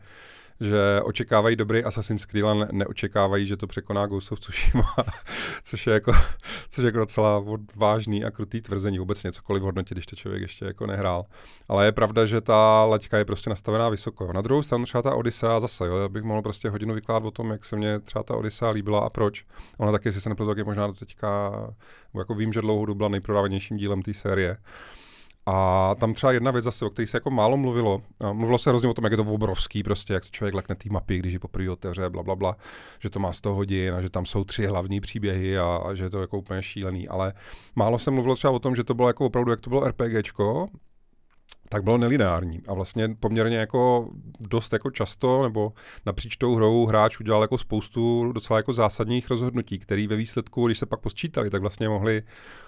že 0.60 1.02
očekávají 1.04 1.56
dobrý 1.56 1.84
Assassin's 1.84 2.26
Creed, 2.26 2.46
ale 2.46 2.68
neočekávají, 2.72 3.46
že 3.46 3.58
to 3.58 3.68
překoná 3.68 4.06
Ghost 4.06 4.32
of 4.32 4.40
Tsushima, 4.40 4.94
což 5.64 5.88
je 5.88 5.94
jako, 5.94 6.14
což 6.70 6.84
je 6.84 6.86
jako 6.86 7.00
docela 7.00 7.46
vážný 7.76 8.26
a 8.26 8.32
krutý 8.32 8.62
tvrzení 8.62 9.00
vůbec 9.00 9.26
cokoliv 9.32 9.64
hodnotit, 9.64 9.96
když 9.96 10.06
to 10.06 10.16
člověk 10.16 10.42
ještě 10.42 10.66
jako 10.66 10.88
nehrál. 10.88 11.26
Ale 11.68 11.86
je 11.86 11.92
pravda, 11.92 12.26
že 12.26 12.42
ta 12.42 12.84
laťka 12.84 13.18
je 13.18 13.26
prostě 13.26 13.50
nastavená 13.50 13.90
vysoko. 13.90 14.34
Na 14.34 14.42
druhou 14.42 14.64
stranu 14.64 14.86
třeba 14.86 15.02
ta 15.02 15.16
Odyssea 15.16 15.60
zase, 15.60 15.88
jo, 15.88 15.98
já 15.98 16.10
bych 16.10 16.24
mohl 16.24 16.42
prostě 16.42 16.70
hodinu 16.70 16.94
vykládat 16.94 17.28
o 17.28 17.32
tom, 17.32 17.52
jak 17.52 17.66
se 17.66 17.76
mně 17.76 18.00
třeba 18.00 18.24
ta 18.24 18.36
Odyssea 18.36 18.70
líbila 18.70 19.00
a 19.00 19.10
proč. 19.10 19.46
Ona 19.78 19.92
taky, 19.92 20.08
jestli 20.08 20.22
se 20.22 20.30
nepletu, 20.30 20.50
tak 20.50 20.58
je 20.58 20.64
možná 20.64 20.88
do 20.88 20.94
teďka, 20.94 21.52
jako 22.18 22.36
vím, 22.36 22.54
že 22.54 22.62
dlouho 22.62 22.86
dobu 22.86 22.98
byla 22.98 23.10
nejprodávanějším 23.10 23.78
dílem 23.78 24.02
té 24.02 24.14
série. 24.14 24.58
A 25.46 25.96
tam 26.00 26.14
třeba 26.14 26.32
jedna 26.32 26.52
věc 26.52 26.66
zase, 26.66 26.86
o 26.86 26.90
které 26.90 27.08
se 27.08 27.18
jako 27.18 27.32
málo 27.32 27.58
mluvilo. 27.58 28.02
Mluvilo 28.32 28.58
se 28.58 28.70
hrozně 28.70 28.90
o 28.90 28.94
tom, 28.94 29.04
jak 29.04 29.12
je 29.12 29.18
to 29.18 29.24
obrovský, 29.24 29.84
prostě, 29.84 30.14
jak 30.14 30.24
se 30.24 30.30
člověk 30.30 30.56
lekne 30.56 30.76
té 30.76 30.90
mapy, 30.92 31.18
když 31.18 31.34
ji 31.34 31.40
poprvé 31.40 31.70
otevře, 31.70 32.10
bla, 32.10 32.24
bla, 32.24 32.36
bla, 32.36 32.58
že 33.00 33.10
to 33.10 33.20
má 33.20 33.34
100 33.34 33.54
hodin 33.54 33.94
a 33.94 34.02
že 34.02 34.10
tam 34.10 34.26
jsou 34.26 34.44
tři 34.44 34.66
hlavní 34.66 35.02
příběhy 35.02 35.58
a, 35.58 35.76
a 35.86 35.94
že 35.94 36.04
je 36.04 36.10
to 36.10 36.22
jako 36.22 36.38
úplně 36.38 36.64
šílený. 36.64 37.08
Ale 37.08 37.34
málo 37.76 38.00
se 38.00 38.12
mluvilo 38.12 38.36
třeba 38.36 38.54
o 38.54 38.60
tom, 38.60 38.76
že 38.76 38.84
to 38.84 38.94
bylo 38.94 39.08
jako 39.08 39.26
opravdu, 39.26 39.52
jak 39.52 39.62
to 39.62 39.70
bylo 39.70 39.88
RPGčko, 39.88 40.68
tak 41.74 41.84
bylo 41.84 41.98
nelineární 41.98 42.62
a 42.68 42.74
vlastně 42.74 43.16
poměrně 43.20 43.58
jako 43.58 44.10
dost 44.40 44.74
jako 44.74 44.92
často 44.92 45.44
nebo 45.44 45.74
napříč 46.06 46.38
tou 46.38 46.56
hrou 46.56 46.86
hráč 46.86 47.20
udělal 47.20 47.42
jako 47.42 47.58
spoustu 47.58 48.32
docela 48.32 48.60
jako 48.60 48.74
zásadních 48.74 49.30
rozhodnutí, 49.30 49.80
které 49.80 50.08
ve 50.08 50.16
výsledku, 50.16 50.68
když 50.68 50.80
se 50.80 50.86
pak 50.86 51.02
posčítali, 51.02 51.50
tak 51.50 51.62
vlastně 51.62 51.90
mohli 51.90 52.24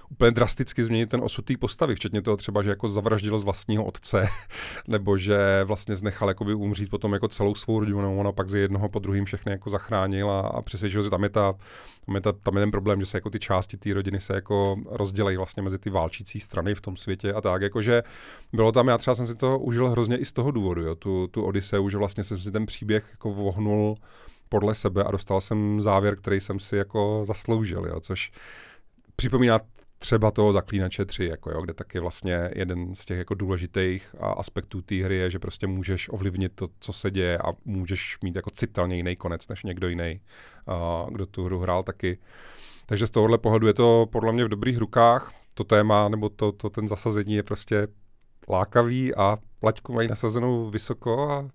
úplně 0.09 0.31
drasticky 0.31 0.83
změnit 0.83 1.09
ten 1.09 1.21
osud 1.23 1.45
té 1.45 1.57
postavy, 1.57 1.95
včetně 1.95 2.21
toho 2.21 2.37
třeba, 2.37 2.61
že 2.61 2.69
jako 2.69 2.87
zavraždil 2.87 3.37
z 3.37 3.43
vlastního 3.43 3.85
otce, 3.85 4.27
nebo 4.87 5.17
že 5.17 5.63
vlastně 5.63 5.95
znechal 5.95 6.27
jakoby 6.27 6.53
umřít 6.53 6.89
potom 6.89 7.13
jako 7.13 7.27
celou 7.27 7.55
svou 7.55 7.79
rodinu, 7.79 8.19
ono 8.19 8.33
pak 8.33 8.49
z 8.49 8.55
jednoho 8.55 8.89
po 8.89 8.99
druhým 8.99 9.25
všechny 9.25 9.51
jako 9.51 9.69
zachránil 9.69 10.31
a, 10.31 10.39
a 10.39 10.61
přesvědčil, 10.61 11.03
že 11.03 11.09
tam 11.09 11.23
je 11.23 11.29
ta 11.29 11.53
Tam 12.05 12.15
je, 12.15 12.21
ta, 12.21 12.31
tam 12.31 12.55
je 12.55 12.61
ten 12.61 12.71
problém, 12.71 12.99
že 12.99 13.05
se 13.05 13.17
jako 13.17 13.29
ty 13.29 13.39
části 13.39 13.77
té 13.77 13.93
rodiny 13.93 14.19
se 14.19 14.33
jako 14.33 14.77
rozdělají 14.85 15.37
vlastně 15.37 15.63
mezi 15.63 15.79
ty 15.79 15.89
válčící 15.89 16.39
strany 16.39 16.75
v 16.75 16.81
tom 16.81 16.97
světě 16.97 17.33
a 17.33 17.41
tak. 17.41 17.61
Jakože 17.61 18.03
bylo 18.53 18.71
tam, 18.71 18.87
já 18.87 18.97
třeba 18.97 19.15
jsem 19.15 19.27
si 19.27 19.35
to 19.35 19.59
užil 19.59 19.89
hrozně 19.89 20.17
i 20.17 20.25
z 20.25 20.33
toho 20.33 20.51
důvodu, 20.51 20.81
jo, 20.81 20.95
tu, 20.95 21.27
tu 21.27 21.43
Odiseu, 21.43 21.89
že 21.89 21.97
vlastně 21.97 22.23
jsem 22.23 22.39
si 22.39 22.51
ten 22.51 22.65
příběh 22.65 23.07
jako 23.11 23.33
vohnul 23.33 23.95
podle 24.49 24.75
sebe 24.75 25.03
a 25.03 25.11
dostal 25.11 25.41
jsem 25.41 25.81
závěr, 25.81 26.15
který 26.15 26.39
jsem 26.39 26.59
si 26.59 26.77
jako 26.77 27.21
zasloužil, 27.25 27.85
jo, 27.85 27.99
což 27.99 28.31
připomíná 29.15 29.59
třeba 30.05 30.31
toho 30.31 30.53
Zaklínače 30.53 31.05
3, 31.05 31.25
jako 31.25 31.51
jo, 31.51 31.61
kde 31.61 31.73
taky 31.73 31.99
vlastně 31.99 32.49
jeden 32.55 32.95
z 32.95 33.05
těch 33.05 33.17
jako 33.17 33.33
důležitých 33.33 34.15
aspektů 34.19 34.81
té 34.81 34.95
hry 34.95 35.15
je, 35.15 35.29
že 35.29 35.39
prostě 35.39 35.67
můžeš 35.67 36.09
ovlivnit 36.09 36.51
to, 36.55 36.67
co 36.79 36.93
se 36.93 37.11
děje 37.11 37.37
a 37.37 37.53
můžeš 37.65 38.17
mít 38.23 38.35
jako 38.35 38.49
citelně 38.49 38.95
jiný 38.95 39.15
konec 39.15 39.47
než 39.47 39.63
někdo 39.63 39.87
jiný, 39.87 40.21
kdo 41.09 41.25
tu 41.25 41.45
hru 41.45 41.59
hrál 41.59 41.83
taky. 41.83 42.17
Takže 42.85 43.07
z 43.07 43.09
tohohle 43.09 43.37
pohledu 43.37 43.67
je 43.67 43.73
to 43.73 44.07
podle 44.11 44.33
mě 44.33 44.45
v 44.45 44.49
dobrých 44.49 44.77
rukách. 44.77 45.33
To 45.53 45.63
téma 45.63 46.09
nebo 46.09 46.29
to, 46.29 46.51
to 46.51 46.69
ten 46.69 46.87
zasazení 46.87 47.33
je 47.33 47.43
prostě 47.43 47.87
lákavý 48.49 49.15
a 49.15 49.37
plaťku 49.59 49.93
mají 49.93 50.07
nasazenou 50.07 50.69
vysoko 50.69 51.29
a 51.29 51.39
uh, 51.39 51.49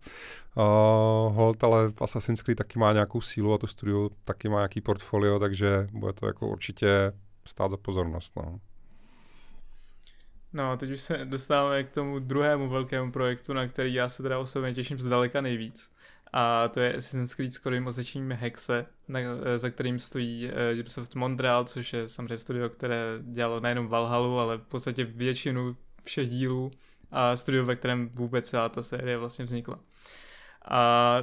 hold, 1.36 1.64
ale 1.64 1.92
Assassin's 2.00 2.42
Creed 2.42 2.58
taky 2.58 2.78
má 2.78 2.92
nějakou 2.92 3.20
sílu 3.20 3.54
a 3.54 3.58
to 3.58 3.66
studio 3.66 4.08
taky 4.24 4.48
má 4.48 4.56
nějaký 4.56 4.80
portfolio, 4.80 5.38
takže 5.38 5.86
bude 5.92 6.12
to 6.12 6.26
jako 6.26 6.48
určitě 6.48 7.12
stát 7.44 7.70
za 7.70 7.76
pozornost. 7.76 8.36
No. 8.36 8.60
No, 10.52 10.76
teď 10.76 10.90
už 10.90 11.00
se 11.00 11.24
dostáváme 11.24 11.84
k 11.84 11.90
tomu 11.90 12.18
druhému 12.18 12.68
velkému 12.68 13.12
projektu, 13.12 13.52
na 13.52 13.68
který 13.68 13.94
já 13.94 14.08
se 14.08 14.22
teda 14.22 14.38
osobně 14.38 14.74
těším 14.74 15.00
zdaleka 15.00 15.40
nejvíc. 15.40 15.92
A 16.32 16.68
to 16.68 16.80
je 16.80 16.90
Assassin's 16.96 17.34
Creed 17.34 17.52
s 17.52 17.58
kodovým 17.58 17.86
označením 17.86 18.32
Hexe, 18.32 18.86
na, 19.08 19.20
za 19.56 19.70
kterým 19.70 19.98
stojí 19.98 20.46
uh, 20.46 20.80
Ubisoft 20.80 21.14
Montreal, 21.14 21.64
což 21.64 21.92
je 21.92 22.08
samozřejmě 22.08 22.38
studio, 22.38 22.68
které 22.68 22.98
dělalo 23.22 23.60
nejenom 23.60 23.88
Valhalu, 23.88 24.38
ale 24.38 24.56
v 24.58 24.62
podstatě 24.62 25.04
většinu 25.04 25.76
všech 26.04 26.28
dílů 26.28 26.70
a 27.10 27.36
studio, 27.36 27.64
ve 27.64 27.76
kterém 27.76 28.08
vůbec 28.08 28.48
celá 28.48 28.68
ta 28.68 28.82
série 28.82 29.18
vlastně 29.18 29.44
vznikla. 29.44 29.80
A 30.64 31.22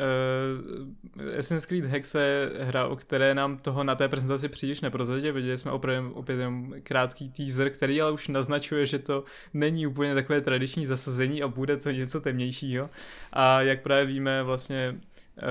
Uh, 0.00 1.38
Assassin's 1.38 1.66
Creed 1.66 1.84
Hex 1.84 2.14
je 2.14 2.50
hra, 2.60 2.86
o 2.86 2.96
které 2.96 3.34
nám 3.34 3.58
toho 3.58 3.84
na 3.84 3.94
té 3.94 4.08
prezentaci 4.08 4.48
příliš 4.48 4.80
neprozradili. 4.80 5.32
Viděli 5.32 5.58
jsme 5.58 5.70
opravdu 5.70 6.12
opět 6.12 6.40
jenom 6.40 6.74
krátký 6.82 7.30
teaser, 7.30 7.70
který 7.70 8.02
ale 8.02 8.12
už 8.12 8.28
naznačuje, 8.28 8.86
že 8.86 8.98
to 8.98 9.24
není 9.54 9.86
úplně 9.86 10.14
takové 10.14 10.40
tradiční 10.40 10.86
zasazení 10.86 11.42
a 11.42 11.48
bude 11.48 11.76
to 11.76 11.90
něco 11.90 12.20
temnějšího. 12.20 12.90
A 13.32 13.62
jak 13.62 13.82
právě 13.82 14.06
víme 14.06 14.42
vlastně 14.42 14.90
uh, 14.92 15.44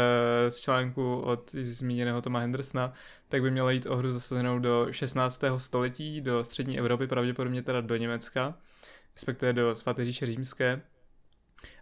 z 0.49 0.59
článku 0.59 1.19
od 1.19 1.51
zmíněného 1.51 2.21
Toma 2.21 2.39
Hendersona, 2.39 2.93
tak 3.29 3.41
by 3.41 3.51
mělo 3.51 3.69
jít 3.69 3.85
o 3.85 3.95
hru 3.95 4.11
zasazenou 4.11 4.59
do 4.59 4.87
16. 4.91 5.41
století, 5.57 6.21
do 6.21 6.43
střední 6.43 6.79
Evropy, 6.79 7.07
pravděpodobně 7.07 7.61
teda 7.61 7.81
do 7.81 7.95
Německa, 7.95 8.53
respektive 9.15 9.53
do 9.53 9.75
svaté 9.75 10.05
říše 10.05 10.25
římské 10.25 10.81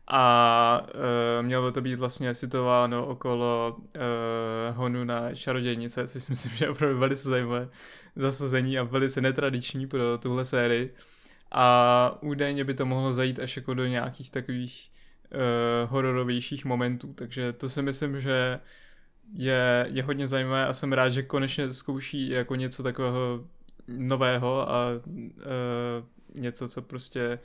a 0.07 0.87
uh, 0.95 1.45
mělo 1.45 1.67
by 1.67 1.73
to 1.73 1.81
být 1.81 1.95
vlastně 1.95 2.33
situováno 2.33 3.05
okolo 3.05 3.77
uh, 3.77 4.75
honu 4.75 5.03
na 5.03 5.35
čarodějnice, 5.35 6.07
což 6.07 6.23
si 6.23 6.31
myslím, 6.31 6.51
že 6.51 6.65
je 6.65 6.69
opravdu 6.69 6.99
velice 6.99 7.29
zajímavé 7.29 7.69
zasazení 8.15 8.79
a 8.79 8.83
velice 8.83 9.21
netradiční 9.21 9.87
pro 9.87 10.17
tuhle 10.17 10.45
sérii. 10.45 10.93
A 11.51 12.17
údajně 12.21 12.63
by 12.63 12.73
to 12.73 12.85
mohlo 12.85 13.13
zajít 13.13 13.39
až 13.39 13.55
jako 13.55 13.73
do 13.73 13.85
nějakých 13.85 14.31
takových 14.31 14.91
uh, 15.33 15.91
hororovějších 15.91 16.65
momentů, 16.65 17.13
takže 17.13 17.53
to 17.53 17.69
si 17.69 17.81
myslím, 17.81 18.21
že 18.21 18.59
je, 19.33 19.87
je 19.89 20.03
hodně 20.03 20.27
zajímavé 20.27 20.65
a 20.65 20.73
jsem 20.73 20.93
rád, 20.93 21.09
že 21.09 21.23
konečně 21.23 21.73
zkouší 21.73 22.29
jako 22.29 22.55
něco 22.55 22.83
takového 22.83 23.45
nového 23.87 24.71
a 24.71 24.85
uh, 25.05 25.23
něco, 26.35 26.67
co 26.67 26.81
prostě 26.81 27.39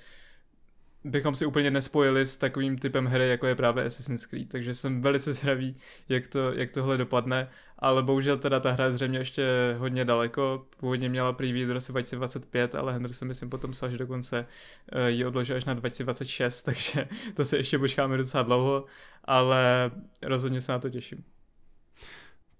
bychom 1.04 1.34
si 1.34 1.46
úplně 1.46 1.70
nespojili 1.70 2.26
s 2.26 2.36
takovým 2.36 2.78
typem 2.78 3.06
hry, 3.06 3.28
jako 3.28 3.46
je 3.46 3.54
právě 3.54 3.84
Assassin's 3.84 4.26
Creed, 4.26 4.48
takže 4.48 4.74
jsem 4.74 5.02
velice 5.02 5.32
zvědavý, 5.34 5.76
jak, 6.08 6.26
to, 6.26 6.52
jak 6.52 6.70
tohle 6.70 6.98
dopadne, 6.98 7.48
ale 7.78 8.02
bohužel 8.02 8.38
teda 8.38 8.60
ta 8.60 8.72
hra 8.72 8.84
je 8.84 8.92
zřejmě 8.92 9.18
ještě 9.18 9.46
hodně 9.78 10.04
daleko, 10.04 10.66
původně 10.76 11.08
měla 11.08 11.32
preview 11.32 11.68
do 11.68 11.74
roce 11.74 11.92
2025, 11.92 12.74
ale 12.74 12.92
Henderson 12.92 13.28
myslím 13.28 13.50
potom 13.50 13.70
psal, 13.70 13.90
že 13.90 13.98
dokonce 13.98 14.46
uh, 14.94 15.06
ji 15.06 15.24
odložil 15.24 15.56
až 15.56 15.64
na 15.64 15.74
2026, 15.74 16.62
takže 16.62 17.08
to 17.34 17.44
se 17.44 17.56
ještě 17.56 17.78
počkáme 17.78 18.16
docela 18.16 18.42
dlouho, 18.42 18.84
ale 19.24 19.90
rozhodně 20.22 20.60
se 20.60 20.72
na 20.72 20.78
to 20.78 20.90
těším. 20.90 21.24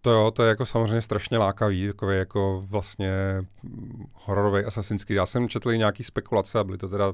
To 0.05 0.11
jo, 0.11 0.31
to 0.31 0.43
je 0.43 0.49
jako 0.49 0.67
samozřejmě 0.67 1.03
strašně 1.03 1.39
lákavý, 1.39 1.87
takový 1.87 2.17
jako 2.17 2.63
vlastně 2.67 3.13
hororový 4.13 4.65
Assassin's 4.65 5.05
Creed. 5.05 5.17
Já 5.17 5.27
jsem 5.27 5.49
četl 5.49 5.73
i 5.73 5.79
nějaký 5.79 6.03
spekulace 6.03 6.59
a 6.59 6.65
byly 6.65 6.79
to 6.79 6.89
teda 6.89 7.13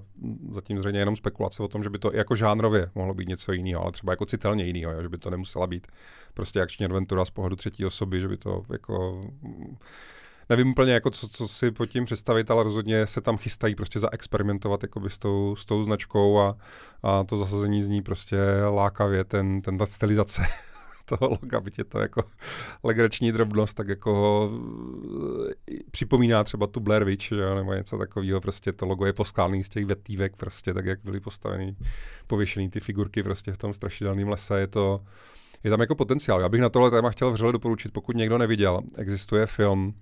zatím 0.51 0.79
zřejmě 0.79 1.01
jenom 1.01 1.17
spekulace 1.17 1.63
o 1.63 1.69
tom, 1.69 1.83
že 1.83 1.91
by 1.91 1.99
to 1.99 2.11
jako 2.15 2.37
žánrově 2.37 2.91
mohlo 2.95 3.15
být 3.15 3.29
něco 3.29 3.53
jiného, 3.53 3.83
ale 3.83 3.93
třeba 3.93 4.13
jako 4.13 4.27
citelně 4.27 4.65
jiného, 4.65 5.03
že 5.03 5.09
by 5.09 5.19
to 5.19 5.31
nemusela 5.31 5.67
být 5.67 5.87
prostě 6.35 6.61
akční 6.61 6.85
adventura 6.85 7.25
z 7.25 7.31
pohledu 7.31 7.57
třetí 7.57 7.85
osoby, 7.85 8.21
že 8.21 8.29
by 8.29 8.37
to 8.37 8.63
jako 8.73 9.25
nevím 10.49 10.71
úplně, 10.71 10.93
jako 10.93 11.11
co, 11.11 11.29
co 11.29 11.49
si 11.49 11.71
pod 11.71 11.87
tím 11.87 12.05
představit, 12.05 12.51
ale 12.51 12.63
rozhodně 12.63 13.07
se 13.07 13.21
tam 13.21 13.37
chystají 13.37 13.75
prostě 13.75 14.01
zaexperimentovat 14.01 14.81
s 15.09 15.19
tou, 15.19 15.57
s 15.57 15.65
tou 15.65 15.83
značkou 15.83 16.39
a, 16.39 16.57
a 17.03 17.25
to 17.25 17.37
zasazení 17.37 17.83
z 17.83 17.89
ní 17.89 18.03
prostě 18.03 18.37
lákavě, 18.71 19.25
ten, 19.25 19.63
ten 19.63 19.79
ta 19.79 19.87
stylizace 19.87 20.43
toho 21.09 21.39
loga, 21.43 21.61
byť 21.61 21.79
je 21.79 21.85
to 21.85 21.99
jako 21.99 22.23
legrační 22.85 23.33
drobnost, 23.33 23.77
tak 23.77 23.89
jako 23.89 24.51
eh, 25.71 25.75
připomíná 25.91 26.45
třeba 26.45 26.67
tu 26.67 26.81
Blair 26.81 27.05
Witch, 27.05 27.29
že, 27.29 27.55
nebo 27.55 27.75
něco 27.75 27.99
takového, 27.99 28.41
prostě 28.41 28.73
to 28.73 28.87
logo 28.87 29.07
je 29.07 29.13
poskládaný 29.13 29.65
z 29.65 29.69
těch 29.69 29.87
vetívek, 29.87 30.37
prostě 30.37 30.75
tak, 30.75 30.85
jak 30.85 30.99
byly 31.05 31.21
postavený, 31.21 31.77
pověšený 32.27 32.71
ty 32.71 32.81
figurky 32.81 33.23
prostě 33.23 33.53
v 33.53 33.59
tom 33.59 33.75
strašidelném 33.75 34.29
lese, 34.29 34.61
je 34.61 34.67
to, 34.67 35.01
je 35.65 35.71
tam 35.71 35.81
jako 35.81 35.95
potenciál. 35.95 36.41
Já 36.41 36.49
bych 36.49 36.61
na 36.61 36.69
tohle 36.69 36.91
téma 36.91 37.11
chtěl 37.11 37.33
vřele 37.33 37.53
doporučit, 37.53 37.93
pokud 37.93 38.17
někdo 38.17 38.39
neviděl. 38.39 38.81
Existuje 38.97 39.47
film, 39.47 39.95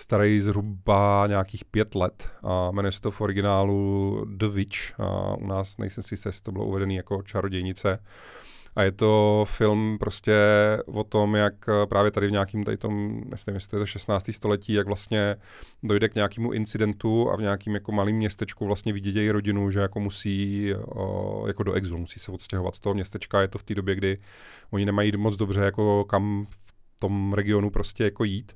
starý 0.00 0.40
zhruba 0.40 1.26
nějakých 1.26 1.64
pět 1.64 1.94
let 1.94 2.30
a 2.42 2.70
jmenuje 2.70 2.92
se 2.92 3.00
to 3.00 3.10
v 3.10 3.20
originálu 3.20 4.24
The 4.28 4.46
Witch. 4.46 5.00
A 5.00 5.34
u 5.36 5.46
nás 5.46 5.78
nejsem 5.78 6.04
si 6.04 6.14
jestli 6.14 6.42
to 6.42 6.52
bylo 6.52 6.66
uvedený 6.66 6.94
jako 6.94 7.22
čarodějnice. 7.22 7.98
A 8.80 8.82
je 8.82 8.92
to 8.92 9.44
film 9.48 9.96
prostě 10.00 10.34
o 10.86 11.04
tom, 11.04 11.34
jak 11.34 11.54
eh, 11.68 11.86
právě 11.86 12.10
tady 12.10 12.26
v 12.28 12.30
nějakým 12.30 12.64
tady 12.64 12.76
tom, 12.76 13.14
nevím, 13.14 13.54
jestli 13.54 13.68
to 13.70 13.76
je 13.76 13.80
to 13.80 13.86
16. 13.86 14.30
století, 14.32 14.72
jak 14.72 14.86
vlastně 14.86 15.36
dojde 15.82 16.08
k 16.08 16.14
nějakému 16.14 16.52
incidentu 16.52 17.30
a 17.30 17.36
v 17.36 17.40
nějakým 17.40 17.74
jako 17.74 17.92
malým 17.92 18.16
městečku 18.16 18.66
vlastně 18.66 18.92
vidějí 18.92 19.30
rodinu, 19.30 19.70
že 19.70 19.80
jako 19.80 20.00
musí 20.00 20.74
o, 20.74 21.44
jako 21.46 21.62
do 21.62 21.72
exilu, 21.72 21.98
musí 21.98 22.20
se 22.20 22.32
odstěhovat 22.32 22.74
z 22.74 22.80
toho 22.80 22.94
městečka. 22.94 23.40
Je 23.40 23.48
to 23.48 23.58
v 23.58 23.62
té 23.62 23.74
době, 23.74 23.94
kdy 23.94 24.18
oni 24.70 24.84
nemají 24.84 25.12
moc 25.16 25.36
dobře 25.36 25.60
jako 25.60 26.04
kam 26.04 26.46
v 26.50 27.00
tom 27.00 27.32
regionu 27.32 27.70
prostě 27.70 28.04
jako 28.04 28.24
jít 28.24 28.52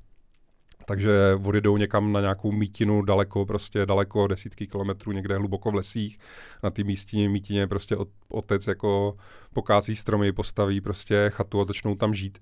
takže 0.87 1.39
odjedou 1.43 1.77
někam 1.77 2.11
na 2.11 2.21
nějakou 2.21 2.51
mítinu 2.51 3.01
daleko, 3.01 3.45
prostě 3.45 3.85
daleko, 3.85 4.27
desítky 4.27 4.67
kilometrů, 4.67 5.11
někde 5.11 5.37
hluboko 5.37 5.71
v 5.71 5.75
lesích. 5.75 6.17
Na 6.63 6.69
té 6.69 6.83
místině, 6.83 7.29
mítině 7.29 7.67
prostě 7.67 7.97
otec 8.29 8.67
jako 8.67 9.15
pokácí 9.53 9.95
stromy, 9.95 10.31
postaví 10.31 10.81
prostě 10.81 11.31
chatu 11.33 11.61
a 11.61 11.65
začnou 11.65 11.95
tam 11.95 12.13
žít. 12.13 12.39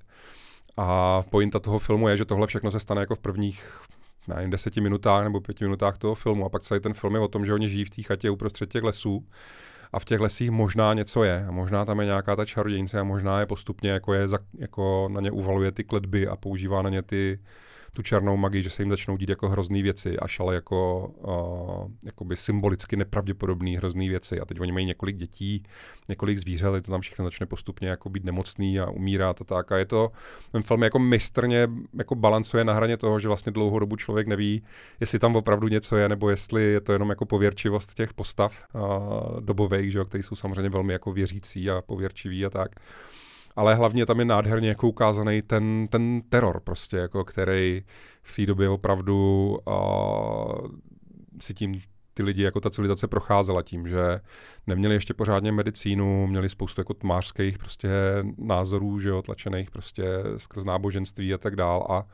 A 0.78 1.22
pointa 1.30 1.60
toho 1.60 1.80
filmu 1.80 2.08
je, 2.08 2.18
že 2.18 2.26
tohle 2.26 2.48
všechno 2.48 2.72
se 2.72 2.80
stane 2.80 3.02
jako 3.02 3.16
v 3.16 3.20
prvních 3.20 3.82
nevím, 4.28 4.50
deseti 4.50 4.82
minutách 4.82 5.24
nebo 5.24 5.42
pěti 5.42 5.64
minutách 5.64 5.98
toho 5.98 6.16
filmu. 6.16 6.46
A 6.46 6.50
pak 6.50 6.62
celý 6.62 6.80
ten 6.80 6.94
film 6.94 7.14
je 7.14 7.20
o 7.20 7.28
tom, 7.28 7.46
že 7.46 7.54
oni 7.54 7.70
žijí 7.70 7.86
v 7.86 7.90
té 7.90 8.02
chatě 8.02 8.30
uprostřed 8.30 8.70
těch 8.70 8.84
lesů 8.84 9.28
a 9.94 10.00
v 10.00 10.06
těch 10.06 10.20
lesích 10.20 10.52
možná 10.52 10.94
něco 10.94 11.24
je. 11.24 11.46
A 11.48 11.52
možná 11.52 11.86
tam 11.86 12.00
je 12.00 12.06
nějaká 12.06 12.36
ta 12.36 12.46
čarodějnice 12.46 13.00
a 13.00 13.04
možná 13.04 13.40
je 13.40 13.46
postupně 13.46 13.90
jako, 13.90 14.14
je, 14.14 14.28
jako 14.58 15.10
na 15.12 15.22
ně 15.22 15.32
uvaluje 15.32 15.72
ty 15.72 15.84
kletby 15.84 16.28
a 16.28 16.36
používá 16.36 16.82
na 16.82 16.90
ně 16.90 17.02
ty, 17.02 17.40
tu 17.94 18.02
černou 18.02 18.38
magii, 18.38 18.64
že 18.64 18.70
se 18.70 18.82
jim 18.82 18.90
začnou 18.90 19.18
dít 19.18 19.30
jako 19.30 19.50
hrozný 19.50 19.84
věci, 19.84 20.20
až 20.20 20.40
ale 20.40 20.56
jako 20.56 21.08
uh, 21.08 21.92
jakoby 22.06 22.38
symbolicky 22.38 22.96
nepravděpodobný 22.96 23.78
hrozný 23.78 24.10
věci. 24.10 24.40
A 24.40 24.46
teď 24.46 24.60
oni 24.60 24.72
mají 24.72 24.86
několik 24.86 25.18
dětí, 25.18 25.64
několik 26.10 26.38
zvířat, 26.38 26.84
to 26.84 26.92
tam 26.92 27.02
všechno 27.02 27.26
začne 27.26 27.46
postupně 27.46 27.88
jako 27.88 28.10
být 28.10 28.24
nemocný 28.24 28.80
a 28.80 28.90
umírá 28.90 29.30
a 29.30 29.34
tak. 29.34 29.72
A 29.72 29.78
je 29.78 29.86
to, 29.86 30.12
ten 30.52 30.64
film 30.64 30.84
jako 30.84 31.00
mistrně 31.00 31.70
jako 31.98 32.16
balancuje 32.16 32.64
na 32.64 32.74
hraně 32.74 32.98
toho, 32.98 33.20
že 33.20 33.28
vlastně 33.28 33.52
dlouhou 33.52 33.80
dobu 33.80 33.96
člověk 33.96 34.28
neví, 34.28 34.64
jestli 35.00 35.20
tam 35.20 35.36
opravdu 35.36 35.68
něco 35.68 35.98
je, 35.98 36.10
nebo 36.10 36.30
jestli 36.30 36.64
je 36.64 36.82
to 36.82 36.94
jenom 36.94 37.10
jako 37.10 37.26
pověrčivost 37.26 37.94
těch 37.94 38.14
postav 38.14 38.64
uh, 38.74 39.42
dobových, 39.42 39.92
že 39.92 39.98
jo, 39.98 40.06
který 40.06 40.24
jsou 40.24 40.36
samozřejmě 40.36 40.70
velmi 40.70 40.94
jako 40.94 41.12
věřící 41.12 41.70
a 41.70 41.82
pověrčiví 41.82 42.46
a 42.46 42.50
tak 42.50 42.76
ale 43.56 43.76
hlavně 43.76 44.06
tam 44.06 44.20
je 44.20 44.26
nádherně 44.26 44.70
jako 44.70 44.88
ukázaný 44.88 45.42
ten, 45.42 45.88
ten 45.90 46.22
teror 46.30 46.60
prostě, 46.60 46.98
jako 46.98 47.24
který 47.26 47.84
v 48.24 48.36
té 48.36 48.46
době 48.46 48.70
opravdu 48.70 49.58
uh, 49.68 50.68
si 51.42 51.54
tím 51.54 51.82
ty 52.14 52.24
lidi, 52.24 52.44
jako 52.44 52.60
ta 52.60 52.70
civilizace 52.70 53.08
procházela 53.08 53.62
tím, 53.62 53.88
že 53.88 54.20
neměli 54.68 54.94
ještě 54.94 55.14
pořádně 55.14 55.52
medicínu, 55.52 56.28
měli 56.28 56.50
spoustu 56.50 56.82
jako 56.82 56.94
tmářských 56.94 57.58
prostě 57.58 57.90
názorů, 58.38 59.00
že 59.00 59.10
jo, 59.10 59.22
tlačených 59.22 59.72
prostě 59.72 60.06
skrz 60.38 60.66
náboženství 60.66 61.34
a 61.34 61.38
tak 61.38 61.56
dál 61.56 61.88
a 61.90 62.06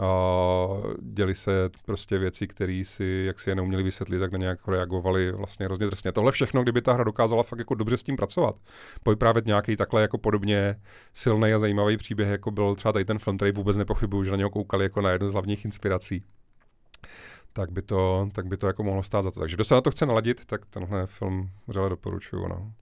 Uh, 0.00 0.94
děli 1.02 1.34
se 1.34 1.70
prostě 1.86 2.18
věci, 2.18 2.46
které 2.46 2.82
si, 2.84 3.24
jak 3.26 3.40
si 3.40 3.50
je 3.50 3.54
neuměli 3.54 3.82
vysvětlit, 3.82 4.18
tak 4.18 4.32
na 4.32 4.38
nějak 4.38 4.68
reagovali 4.68 5.32
vlastně 5.32 5.66
hrozně 5.66 5.86
drsně. 5.86 6.12
Tohle 6.12 6.32
všechno, 6.32 6.62
kdyby 6.62 6.82
ta 6.82 6.92
hra 6.92 7.04
dokázala 7.04 7.42
fakt 7.42 7.58
jako 7.58 7.74
dobře 7.74 7.96
s 7.96 8.02
tím 8.02 8.16
pracovat, 8.16 8.56
vyprávět 9.08 9.46
nějaký 9.46 9.76
takhle 9.76 10.02
jako 10.02 10.18
podobně 10.18 10.80
silný 11.14 11.52
a 11.52 11.58
zajímavý 11.58 11.96
příběh, 11.96 12.28
jako 12.28 12.50
byl 12.50 12.74
třeba 12.74 12.92
tady 12.92 13.04
ten 13.04 13.18
film, 13.18 13.36
který 13.36 13.52
vůbec 13.52 13.76
nepochybuju, 13.76 14.24
že 14.24 14.30
na 14.30 14.36
něho 14.36 14.50
koukali 14.50 14.84
jako 14.84 15.00
na 15.00 15.10
jednu 15.10 15.28
z 15.28 15.32
hlavních 15.32 15.64
inspirací 15.64 16.22
tak 17.52 17.72
by 17.72 17.82
to, 17.82 18.28
tak 18.32 18.46
by 18.46 18.56
to 18.56 18.66
jako 18.66 18.82
mohlo 18.82 19.02
stát 19.02 19.22
za 19.22 19.30
to. 19.30 19.40
Takže 19.40 19.56
kdo 19.56 19.64
se 19.64 19.74
na 19.74 19.80
to 19.80 19.90
chce 19.90 20.06
naladit, 20.06 20.44
tak 20.44 20.66
tenhle 20.66 21.06
film 21.06 21.50
vřele 21.66 21.88
doporučuju. 21.88 22.48
No. 22.48 22.72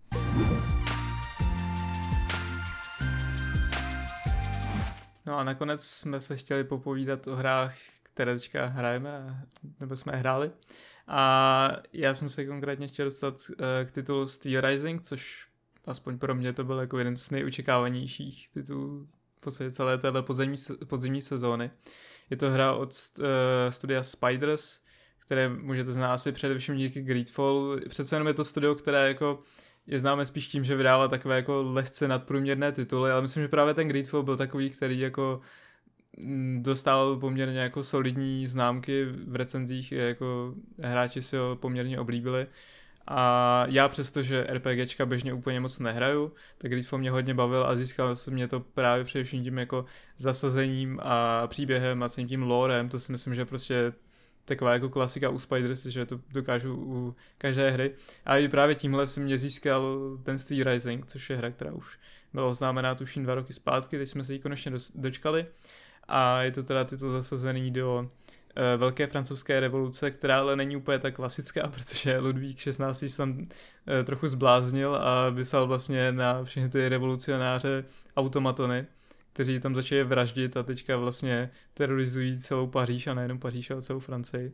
No 5.27 5.39
a 5.39 5.45
nakonec 5.45 5.85
jsme 5.85 6.21
se 6.21 6.37
chtěli 6.37 6.65
popovídat 6.65 7.27
o 7.27 7.37
hrách, 7.37 7.75
které 8.03 8.35
teďka 8.35 8.67
hrajeme, 8.67 9.43
nebo 9.81 9.97
jsme 9.97 10.13
hráli. 10.17 10.51
A 11.07 11.71
já 11.93 12.15
jsem 12.15 12.31
se 12.31 12.47
konkrétně 12.47 12.89
chtěl 12.89 13.07
dostat 13.07 13.35
eh, 13.51 13.85
k 13.85 13.93
titulu 13.93 14.29
Steel 14.29 14.61
Rising, 14.61 15.03
což 15.03 15.47
aspoň 15.85 16.19
pro 16.19 16.35
mě 16.35 16.53
to 16.53 16.65
byl 16.65 16.79
jako 16.79 16.99
jeden 16.99 17.17
z 17.17 17.31
nejočekávanějších 17.31 18.49
titulů 18.55 19.09
v 19.39 19.41
podstatě 19.41 19.71
celé 19.71 19.99
téhle 19.99 20.23
podzemní, 20.23 20.57
podzemní 20.87 21.23
sezóny. 21.23 21.71
Je 22.31 22.37
to 22.37 22.51
hra 22.51 22.73
od 22.73 22.91
uh, 23.19 23.25
studia 23.71 24.03
Spiders, 24.03 24.81
které 25.19 25.49
můžete 25.49 25.93
znát 25.93 26.13
asi 26.13 26.33
především 26.33 26.77
díky 26.77 27.03
Greedfall. 27.03 27.81
Přece 27.89 28.17
jenom 28.17 28.29
je 28.29 28.35
to 28.35 28.45
studio, 28.45 28.75
které 28.75 29.09
jako 29.09 29.39
je 29.87 30.01
známe 30.01 30.27
spíš 30.27 30.47
tím, 30.47 30.65
že 30.65 30.77
vydává 30.77 31.09
takové 31.09 31.37
jako 31.37 31.63
lehce 31.63 32.09
nadprůměrné 32.09 32.73
tituly, 32.73 33.11
ale 33.11 33.23
myslím, 33.23 33.43
že 33.43 33.49
právě 33.49 33.75
ten 33.75 33.89
Greedfall 33.89 34.23
byl 34.23 34.37
takový, 34.37 34.71
který 34.71 34.99
jako 34.99 35.41
mm, 36.25 36.63
dostal 36.63 37.17
poměrně 37.17 37.59
jako 37.59 37.85
solidní 37.85 38.47
známky 38.47 39.05
v 39.05 39.37
recenzích, 39.37 39.93
jako 39.93 40.55
hráči 40.79 41.23
si 41.23 41.37
ho 41.37 41.57
poměrně 41.57 42.01
oblíbili. 42.01 42.47
A 43.09 43.65
já 43.69 43.89
přesto, 43.89 44.23
že 44.23 44.47
RPGčka 44.51 45.07
běžně 45.07 45.33
úplně 45.33 45.61
moc 45.61 45.79
nehraju, 45.79 46.33
tak 46.59 46.71
Greedfall 46.71 46.99
mě 46.99 47.11
hodně 47.11 47.35
bavil 47.35 47.67
a 47.67 47.77
získal 47.77 48.17
jsem 48.17 48.35
mě 48.35 48.49
to 48.49 48.61
právě 48.61 49.05
především 49.05 49.45
tím 49.45 49.59
jako 49.59 49.85
zasazením 50.17 51.01
a 51.03 51.47
příběhem 51.47 52.03
a 52.03 52.09
tím 52.09 52.43
lorem, 52.43 52.89
to 52.89 52.99
si 52.99 53.13
myslím, 53.13 53.35
že 53.35 53.45
prostě 53.45 53.93
taková 54.47 54.73
jako 54.73 54.89
klasika 54.89 55.29
u 55.29 55.39
Spiders, 55.39 55.87
že 55.87 56.07
to 56.07 56.21
dokážu 56.33 56.75
u 56.75 57.15
každé 57.39 57.71
hry. 57.71 57.95
A 58.25 58.37
i 58.37 58.49
právě 58.49 58.75
tímhle 58.75 59.07
jsem 59.07 59.23
mě 59.23 59.39
získal 59.39 59.99
ten 60.23 60.39
Steel 60.39 60.65
Rising, 60.65 61.07
což 61.07 61.31
je 61.31 61.37
hra, 61.37 61.51
která 61.51 61.73
už 61.73 61.99
byla 62.33 62.47
oznámená 62.47 62.95
tuším 62.95 63.23
dva 63.23 63.35
roky 63.35 63.53
zpátky, 63.53 63.99
teď 63.99 64.09
jsme 64.09 64.25
se 64.25 64.33
jí 64.33 64.39
konečně 64.39 64.73
dočkali. 64.95 65.47
A 66.09 66.43
je 66.43 66.51
to 66.53 66.63
teda 66.63 66.85
titul 66.85 67.13
zasazený 67.13 67.71
do 67.71 67.99
uh, 68.01 68.07
Velké 68.77 69.07
francouzské 69.07 69.61
revoluce, 69.61 70.11
která 70.11 70.39
ale 70.39 70.57
není 70.57 70.77
úplně 70.77 70.99
tak 70.99 71.15
klasická, 71.15 71.69
protože 71.75 72.19
Ludvík 72.19 72.59
16. 72.59 73.05
se 73.09 73.17
tam 73.17 73.39
uh, 73.39 73.47
trochu 74.05 74.29
zbláznil 74.29 74.95
a 74.95 75.29
vysal 75.29 75.67
vlastně 75.67 76.13
na 76.13 76.45
všechny 76.45 76.69
ty 76.69 76.89
revolucionáře 76.89 77.85
automatony, 78.17 78.87
kteří 79.37 79.61
tam 79.61 79.75
začali 79.75 80.05
vraždit 80.05 80.57
a 80.57 80.63
teďka 80.63 80.97
vlastně 80.97 81.51
terorizují 81.75 82.39
celou 82.39 82.67
Paříž 82.67 83.07
a 83.07 83.15
nejenom 83.15 83.39
Paříž, 83.39 83.71
ale 83.71 83.83
celou 83.83 83.99
Francii. 83.99 84.53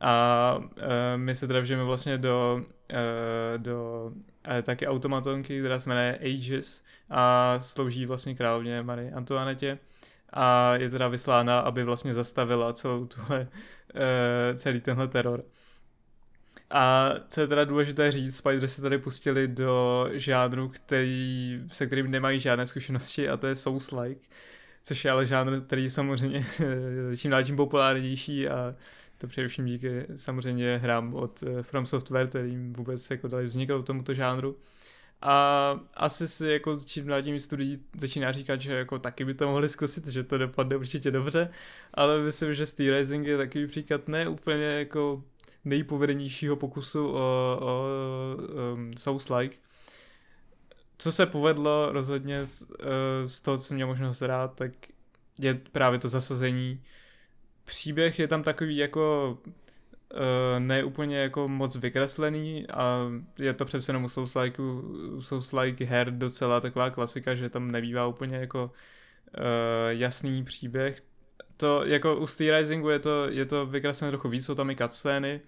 A 0.00 0.58
e, 0.76 1.16
my 1.16 1.34
se 1.34 1.46
teda 1.46 1.60
vžijeme 1.60 1.84
vlastně 1.84 2.18
do, 2.18 2.62
e, 2.90 3.58
do 3.58 4.10
e, 4.50 4.62
taky 4.62 4.86
automatonky, 4.86 5.58
která 5.58 5.80
se 5.80 5.88
jmenuje 5.88 6.18
Aegis 6.18 6.84
a 7.10 7.54
slouží 7.60 8.06
vlastně 8.06 8.34
královně 8.34 8.82
Marie 8.82 9.12
Antoinette 9.12 9.78
a 10.32 10.74
je 10.74 10.90
teda 10.90 11.08
vyslána, 11.08 11.60
aby 11.60 11.84
vlastně 11.84 12.14
zastavila 12.14 12.72
celou 12.72 13.06
tuhle, 13.06 13.48
e, 13.94 14.54
celý 14.54 14.80
tenhle 14.80 15.08
teror. 15.08 15.44
A 16.70 17.14
co 17.28 17.40
je 17.40 17.46
teda 17.46 17.64
důležité 17.64 18.12
říct, 18.12 18.36
Spider 18.36 18.68
se 18.68 18.82
tady 18.82 18.98
pustili 18.98 19.48
do 19.48 20.06
žánru, 20.12 20.68
který, 20.68 21.60
se 21.68 21.86
kterým 21.86 22.10
nemají 22.10 22.40
žádné 22.40 22.66
zkušenosti 22.66 23.28
a 23.28 23.36
to 23.36 23.46
je 23.46 23.54
Souls-like, 23.54 24.18
což 24.82 25.04
je 25.04 25.10
ale 25.10 25.26
žánr, 25.26 25.60
který 25.60 25.90
samozřejmě 25.90 26.46
čím 27.16 27.30
dál 27.30 27.44
tím 27.44 27.56
populárnější 27.56 28.48
a 28.48 28.74
to 29.18 29.26
především 29.26 29.66
díky 29.66 30.06
samozřejmě 30.14 30.78
hrám 30.78 31.14
od 31.14 31.42
eh, 31.42 31.62
From 31.62 31.86
Software, 31.86 32.26
kterým 32.26 32.72
vůbec 32.72 33.10
jako 33.10 33.28
dali 33.28 33.46
vzniknout 33.46 33.82
tomuto 33.82 34.14
žánru. 34.14 34.56
A 35.22 35.80
asi 35.94 36.28
si 36.28 36.46
jako 36.46 36.78
čím 36.84 37.06
dál 37.06 37.22
tím 37.22 37.40
studií 37.40 37.78
začíná 37.96 38.32
říkat, 38.32 38.60
že 38.60 38.72
jako 38.72 38.98
taky 38.98 39.24
by 39.24 39.34
to 39.34 39.46
mohli 39.46 39.68
zkusit, 39.68 40.06
že 40.06 40.24
to 40.24 40.38
dopadne 40.38 40.76
určitě 40.76 41.10
dobře, 41.10 41.50
ale 41.94 42.20
myslím, 42.20 42.54
že 42.54 42.66
Steel 42.66 42.98
Rising 42.98 43.26
je 43.26 43.36
takový 43.36 43.66
příklad 43.66 44.08
ne 44.08 44.28
úplně 44.28 44.64
jako 44.64 45.24
nejpovedenějšího 45.68 46.56
pokusu 46.56 47.08
o, 47.08 47.58
o 47.60 47.84
um, 48.74 48.90
Souls-like. 48.90 49.52
Co 50.98 51.12
se 51.12 51.26
povedlo 51.26 51.92
rozhodně 51.92 52.44
z, 52.44 52.62
uh, 52.62 52.68
z 53.26 53.40
toho, 53.40 53.58
co 53.58 53.74
mě 53.74 53.86
možnost 53.86 54.22
rád, 54.22 54.54
tak 54.54 54.72
je 55.40 55.54
právě 55.54 55.98
to 55.98 56.08
zasazení. 56.08 56.82
Příběh 57.64 58.18
je 58.18 58.28
tam 58.28 58.42
takový 58.42 58.76
jako 58.76 59.38
uh, 60.14 60.18
ne 60.58 60.84
úplně 60.84 61.18
jako 61.18 61.48
moc 61.48 61.76
vykreslený 61.76 62.66
a 62.70 62.98
je 63.38 63.54
to 63.54 63.64
přece 63.64 63.90
jenom 63.90 64.04
u 64.04 64.08
Souls-like, 64.08 64.82
Souls-like 65.18 65.86
her 65.86 66.10
docela 66.10 66.60
taková 66.60 66.90
klasika, 66.90 67.34
že 67.34 67.50
tam 67.50 67.70
nebývá 67.70 68.06
úplně 68.06 68.36
jako 68.36 68.64
uh, 68.64 68.70
jasný 69.88 70.44
příběh, 70.44 70.96
to 71.58 71.84
jako 71.84 72.16
u 72.16 72.26
Steel 72.26 72.58
Risingu 72.58 72.88
je 72.88 72.98
to, 72.98 73.28
je 73.28 73.46
to 73.46 73.66
vykreslené 73.66 74.10
trochu 74.10 74.28
víc, 74.28 74.44
jsou 74.44 74.54
tam 74.54 74.70
i 74.70 74.76
cutscény, 74.76 75.40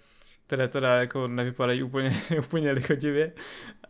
které 0.46 0.68
teda 0.68 1.00
jako 1.00 1.28
nevypadají 1.28 1.82
úplně, 1.82 2.16
úplně 2.38 2.72
lichotivě, 2.72 3.32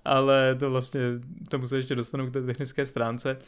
ale 0.04 0.54
to 0.54 0.70
vlastně, 0.70 1.00
tomu 1.48 1.66
se 1.66 1.76
ještě 1.76 1.94
dostanu 1.94 2.26
k 2.26 2.32
té 2.32 2.42
technické 2.42 2.86
stránce. 2.86 3.38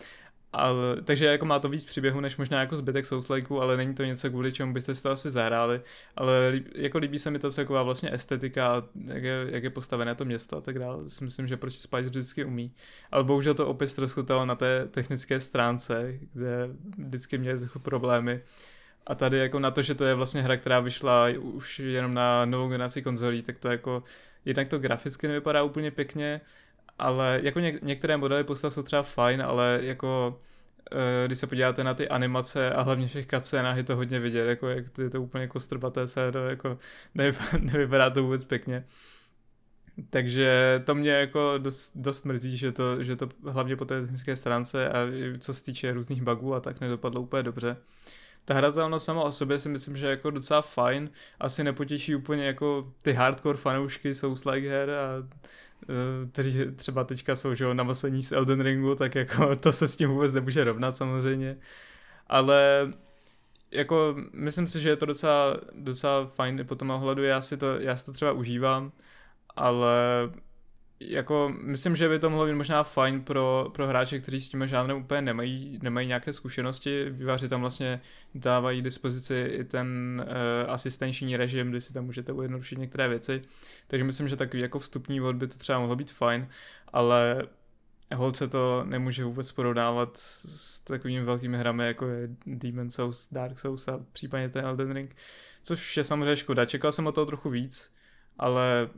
Ale, 0.52 1.02
takže 1.04 1.26
jako 1.26 1.44
má 1.44 1.58
to 1.58 1.68
víc 1.68 1.84
příběhu 1.84 2.20
než 2.20 2.36
možná 2.36 2.60
jako 2.60 2.76
zbytek 2.76 3.06
Souslikeů, 3.06 3.60
ale 3.60 3.76
není 3.76 3.94
to 3.94 4.04
něco, 4.04 4.30
kvůli 4.30 4.52
čemu 4.52 4.72
byste 4.72 4.94
si 4.94 5.02
to 5.02 5.10
asi 5.10 5.30
zahráli. 5.30 5.80
Ale 6.16 6.48
líb, 6.48 6.68
jako 6.74 6.98
líbí 6.98 7.18
se 7.18 7.30
mi 7.30 7.38
ta 7.38 7.50
celková 7.50 7.82
vlastně 7.82 8.14
estetika, 8.14 8.82
jak 9.04 9.22
je, 9.22 9.46
jak 9.50 9.62
je 9.62 9.70
postavené 9.70 10.14
to 10.14 10.24
město 10.24 10.56
a 10.56 10.60
tak 10.60 10.78
dále. 10.78 11.10
Si 11.10 11.24
myslím, 11.24 11.46
že 11.46 11.56
prostě 11.56 11.82
Spice 11.82 12.02
vždycky 12.02 12.44
umí. 12.44 12.72
Ale 13.10 13.24
bohužel 13.24 13.54
to 13.54 13.66
opět 13.66 13.88
ztroskotalo 13.88 14.46
na 14.46 14.54
té 14.54 14.88
technické 14.90 15.40
stránce, 15.40 16.18
kde 16.32 16.68
vždycky 16.98 17.38
měli 17.38 17.58
trochu 17.58 17.78
problémy. 17.78 18.40
A 19.06 19.14
tady 19.14 19.38
jako 19.38 19.58
na 19.58 19.70
to, 19.70 19.82
že 19.82 19.94
to 19.94 20.04
je 20.04 20.14
vlastně 20.14 20.42
hra, 20.42 20.56
která 20.56 20.80
vyšla 20.80 21.26
už 21.38 21.78
jenom 21.78 22.14
na 22.14 22.44
novou 22.44 22.68
generaci 22.68 23.02
konzolí, 23.02 23.42
tak 23.42 23.58
to 23.58 23.68
jako, 23.68 24.02
jednak 24.44 24.68
to 24.68 24.78
graficky 24.78 25.28
nevypadá 25.28 25.62
úplně 25.62 25.90
pěkně, 25.90 26.40
ale 26.98 27.40
jako 27.42 27.58
něk- 27.58 27.78
některé 27.82 28.16
modely 28.16 28.44
postav 28.44 28.74
jsou 28.74 28.82
třeba 28.82 29.02
fajn, 29.02 29.42
ale 29.42 29.78
jako 29.82 30.40
uh, 30.92 30.98
když 31.26 31.38
se 31.38 31.46
podíváte 31.46 31.84
na 31.84 31.94
ty 31.94 32.08
animace 32.08 32.72
a 32.72 32.82
hlavně 32.82 33.06
všech 33.06 33.26
cutscénách 33.26 33.76
je 33.76 33.84
to 33.84 33.96
hodně 33.96 34.20
vidět, 34.20 34.48
jako 34.48 34.68
jak 34.68 34.90
to 34.90 35.02
je 35.02 35.10
to 35.10 35.22
úplně 35.22 35.48
kostrbaté 35.48 36.08
séro, 36.08 36.48
jako 36.48 36.78
nevypadá, 37.14 37.58
nevypadá 37.60 38.10
to 38.10 38.22
vůbec 38.22 38.44
pěkně. 38.44 38.84
Takže 40.10 40.82
to 40.84 40.94
mě 40.94 41.10
jako 41.10 41.54
dost, 41.58 41.92
dost 41.94 42.24
mrzí, 42.24 42.56
že 42.56 42.72
to, 42.72 43.04
že 43.04 43.16
to 43.16 43.28
hlavně 43.44 43.76
po 43.76 43.84
té 43.84 44.00
technické 44.00 44.36
stránce 44.36 44.88
a 44.88 44.98
co 45.38 45.54
se 45.54 45.64
týče 45.64 45.92
různých 45.92 46.22
bugů 46.22 46.54
a 46.54 46.60
tak 46.60 46.80
nedopadlo 46.80 47.20
úplně 47.20 47.42
dobře. 47.42 47.76
Ta 48.44 48.54
hratelnost 48.54 49.06
sama 49.06 49.22
o 49.22 49.32
sobě 49.32 49.58
si 49.58 49.68
myslím, 49.68 49.96
že 49.96 50.06
je 50.06 50.10
jako 50.10 50.30
docela 50.30 50.62
fajn, 50.62 51.10
asi 51.40 51.64
nepotěší 51.64 52.14
úplně 52.14 52.46
jako 52.46 52.92
ty 53.02 53.12
hardcore 53.12 53.58
fanoušky 53.58 54.10
Souls-like 54.14 54.68
her 54.68 54.90
a 54.90 55.28
kteří 56.32 56.58
třeba 56.76 57.04
teďka 57.04 57.36
jsou 57.36 57.54
že, 57.54 57.74
namaslení 57.74 58.22
z 58.22 58.32
Elden 58.32 58.60
Ringu, 58.60 58.94
tak 58.94 59.14
jako 59.14 59.56
to 59.60 59.72
se 59.72 59.88
s 59.88 59.96
tím 59.96 60.10
vůbec 60.10 60.32
nemůže 60.32 60.64
rovnat 60.64 60.96
samozřejmě. 60.96 61.56
Ale 62.26 62.92
jako 63.70 64.16
myslím 64.32 64.68
si, 64.68 64.80
že 64.80 64.88
je 64.88 64.96
to 64.96 65.06
docela, 65.06 65.56
docela 65.74 66.26
fajn 66.26 66.66
po 66.66 66.74
tom 66.74 66.90
ohledu, 66.90 67.22
já 67.22 67.40
si 67.40 67.56
to, 67.56 67.80
já 67.80 67.96
si 67.96 68.04
to 68.04 68.12
třeba 68.12 68.32
užívám, 68.32 68.92
ale 69.56 69.96
jako 71.08 71.54
myslím, 71.62 71.96
že 71.96 72.08
by 72.08 72.18
to 72.18 72.30
mohlo 72.30 72.46
být 72.46 72.52
možná 72.52 72.82
fajn 72.82 73.22
pro, 73.22 73.70
pro 73.74 73.86
hráče, 73.86 74.18
kteří 74.18 74.40
s 74.40 74.48
tím 74.48 74.66
žánrem 74.66 74.96
úplně 74.96 75.22
nemají, 75.22 75.78
nemají 75.82 76.08
nějaké 76.08 76.32
zkušenosti. 76.32 77.10
Výváři 77.10 77.48
tam 77.48 77.60
vlastně 77.60 78.00
dávají 78.34 78.82
dispozici 78.82 79.34
i 79.34 79.64
ten 79.64 79.86
uh, 80.26 80.72
asistenční 80.72 81.36
režim, 81.36 81.70
kdy 81.70 81.80
si 81.80 81.92
tam 81.92 82.04
můžete 82.04 82.32
ujednodušit 82.32 82.78
některé 82.78 83.08
věci. 83.08 83.42
Takže 83.86 84.04
myslím, 84.04 84.28
že 84.28 84.36
takový 84.36 84.62
jako 84.62 84.78
vstupní 84.78 85.20
vod 85.20 85.36
by 85.36 85.46
to 85.46 85.58
třeba 85.58 85.78
mohlo 85.78 85.96
být 85.96 86.10
fajn, 86.10 86.48
ale 86.92 87.42
holce 88.14 88.48
to 88.48 88.84
nemůže 88.84 89.24
vůbec 89.24 89.52
porovnávat 89.52 90.16
s 90.16 90.80
takovými 90.80 91.24
velkými 91.24 91.58
hrami, 91.58 91.86
jako 91.86 92.06
je 92.06 92.28
Demon 92.46 92.90
Souls, 92.90 93.28
Dark 93.32 93.58
Souls 93.58 93.88
a 93.88 94.00
případně 94.12 94.48
ten 94.48 94.64
Elden 94.64 94.92
Ring, 94.92 95.16
což 95.62 95.96
je 95.96 96.04
samozřejmě 96.04 96.36
škoda. 96.36 96.64
Čekal 96.64 96.92
jsem 96.92 97.06
o 97.06 97.12
toho 97.12 97.26
trochu 97.26 97.50
víc, 97.50 97.90
ale 98.38 98.88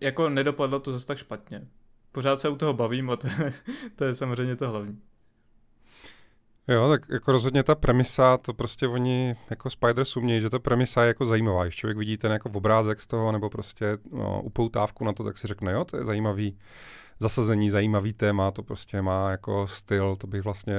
jako 0.00 0.28
nedopadlo 0.28 0.80
to 0.80 0.92
zase 0.92 1.06
tak 1.06 1.18
špatně. 1.18 1.68
Pořád 2.12 2.40
se 2.40 2.48
u 2.48 2.56
toho 2.56 2.72
bavím 2.72 3.10
a 3.10 3.16
to, 3.16 3.28
to 3.96 4.04
je 4.04 4.14
samozřejmě 4.14 4.56
to 4.56 4.70
hlavní. 4.70 5.00
Jo, 6.68 6.88
tak 6.88 7.06
jako 7.10 7.32
rozhodně 7.32 7.62
ta 7.62 7.74
premisa, 7.74 8.36
to 8.36 8.54
prostě 8.54 8.88
oni 8.88 9.36
jako 9.50 9.70
Spiders 9.70 10.16
umějí, 10.16 10.40
že 10.40 10.50
ta 10.50 10.58
premisa 10.58 11.02
je 11.02 11.08
jako 11.08 11.24
zajímavá. 11.24 11.64
Když 11.64 11.76
člověk 11.76 11.98
vidí 11.98 12.16
ten 12.16 12.32
jako 12.32 12.50
obrázek 12.54 13.00
z 13.00 13.06
toho, 13.06 13.32
nebo 13.32 13.50
prostě 13.50 13.98
no, 14.12 14.42
upoutávku 14.42 15.04
na 15.04 15.12
to, 15.12 15.24
tak 15.24 15.38
si 15.38 15.46
řekne, 15.46 15.72
jo, 15.72 15.84
to 15.84 15.96
je 15.96 16.04
zajímavý 16.04 16.58
zasazení, 17.18 17.70
zajímavý 17.70 18.12
téma, 18.12 18.50
to 18.50 18.62
prostě 18.62 19.02
má 19.02 19.30
jako 19.30 19.66
styl, 19.66 20.16
to 20.16 20.26
bych 20.26 20.42
vlastně 20.42 20.74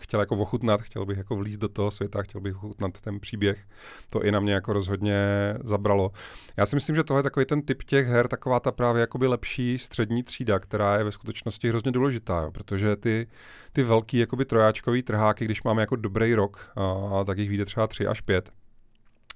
chtěl 0.00 0.20
jako 0.20 0.36
ochutnat, 0.36 0.82
chtěl 0.82 1.06
bych 1.06 1.18
jako 1.18 1.36
vlízt 1.36 1.60
do 1.60 1.68
toho 1.68 1.90
světa, 1.90 2.22
chtěl 2.22 2.40
bych 2.40 2.56
ochutnat 2.56 3.00
ten 3.00 3.20
příběh. 3.20 3.64
To 4.10 4.24
i 4.24 4.32
na 4.32 4.40
mě 4.40 4.54
jako 4.54 4.72
rozhodně 4.72 5.18
zabralo. 5.64 6.10
Já 6.56 6.66
si 6.66 6.76
myslím, 6.76 6.96
že 6.96 7.04
tohle 7.04 7.18
je 7.18 7.22
takový 7.22 7.46
ten 7.46 7.62
typ 7.62 7.82
těch 7.82 8.06
her, 8.06 8.28
taková 8.28 8.60
ta 8.60 8.72
právě 8.72 9.00
jakoby 9.00 9.26
lepší 9.26 9.78
střední 9.78 10.22
třída, 10.22 10.58
která 10.58 10.98
je 10.98 11.04
ve 11.04 11.12
skutečnosti 11.12 11.68
hrozně 11.68 11.92
důležitá, 11.92 12.40
jo, 12.42 12.50
protože 12.50 12.96
ty, 12.96 13.26
ty 13.72 13.82
velký 13.82 14.18
jakoby 14.18 14.44
trojáčkový 14.44 15.02
trháky, 15.02 15.44
když 15.44 15.62
máme 15.62 15.82
jako 15.82 15.96
dobrý 15.96 16.34
rok, 16.34 16.72
a, 17.20 17.24
tak 17.24 17.38
jich 17.38 17.48
vyjde 17.48 17.64
třeba 17.64 17.86
tři 17.86 18.06
až 18.06 18.20
pět. 18.20 18.50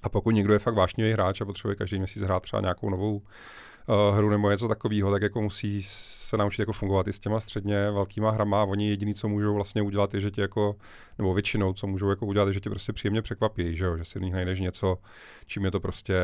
A 0.02 0.08
pokud 0.08 0.30
někdo 0.30 0.52
je 0.52 0.58
fakt 0.58 0.74
vášnivý 0.74 1.12
hráč 1.12 1.40
a 1.40 1.44
potřebuje 1.44 1.76
každý 1.76 1.98
měsíc 1.98 2.22
hrát 2.22 2.42
třeba 2.42 2.62
nějakou 2.62 2.90
novou 2.90 3.16
uh, 3.16 4.16
hru 4.16 4.30
nebo 4.30 4.50
něco 4.50 4.68
takového, 4.68 5.10
tak 5.10 5.22
jako 5.22 5.42
musí 5.42 5.82
se 6.30 6.36
naučit 6.36 6.62
jako 6.62 6.72
fungovat 6.72 7.08
i 7.08 7.12
s 7.12 7.18
těma 7.18 7.40
středně 7.40 7.90
velkýma 7.90 8.30
hrama. 8.30 8.64
Oni 8.64 8.88
jediný, 8.88 9.14
co 9.14 9.28
můžou 9.28 9.54
vlastně 9.54 9.82
udělat, 9.82 10.14
je, 10.14 10.20
že 10.20 10.30
tě 10.30 10.40
jako, 10.40 10.76
nebo 11.18 11.34
většinou, 11.34 11.72
co 11.72 11.86
můžou 11.86 12.10
jako 12.10 12.26
udělat, 12.26 12.46
je, 12.46 12.52
že 12.52 12.60
tě 12.60 12.70
prostě 12.70 12.92
příjemně 12.92 13.22
překvapí, 13.22 13.76
že, 13.76 13.84
jo? 13.84 13.96
že 13.96 14.04
si 14.04 14.18
v 14.18 14.22
nich 14.22 14.32
najdeš 14.32 14.60
něco, 14.60 14.98
čím 15.46 15.64
je 15.64 15.70
to 15.70 15.80
prostě 15.80 16.14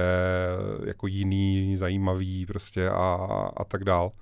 jako 0.85 1.07
jiný, 1.07 1.77
zajímavý 1.77 2.47
prostě 2.47 2.89
a, 2.89 3.15
a 3.57 3.65
tak 3.65 3.85
dál. 3.85 4.13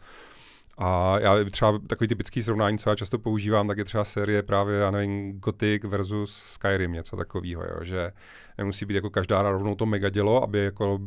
A 0.78 1.18
já 1.18 1.44
třeba 1.50 1.78
takový 1.86 2.08
typický 2.08 2.42
srovnání, 2.42 2.78
co 2.78 2.90
já 2.90 2.96
často 2.96 3.18
používám, 3.18 3.68
tak 3.68 3.78
je 3.78 3.84
třeba 3.84 4.04
série 4.04 4.42
právě, 4.42 4.78
já 4.78 4.90
nevím, 4.90 5.40
Gothic 5.40 5.84
versus 5.84 6.36
Skyrim, 6.36 6.92
něco 6.92 7.16
takového, 7.16 7.62
jo, 7.62 7.84
že 7.84 8.12
nemusí 8.58 8.84
být 8.84 8.94
jako 8.94 9.10
každá 9.10 9.42
rovnou 9.42 9.74
to 9.74 9.86
mega 9.86 10.08
dělo, 10.08 10.42
aby 10.42 10.64
jako 10.64 10.98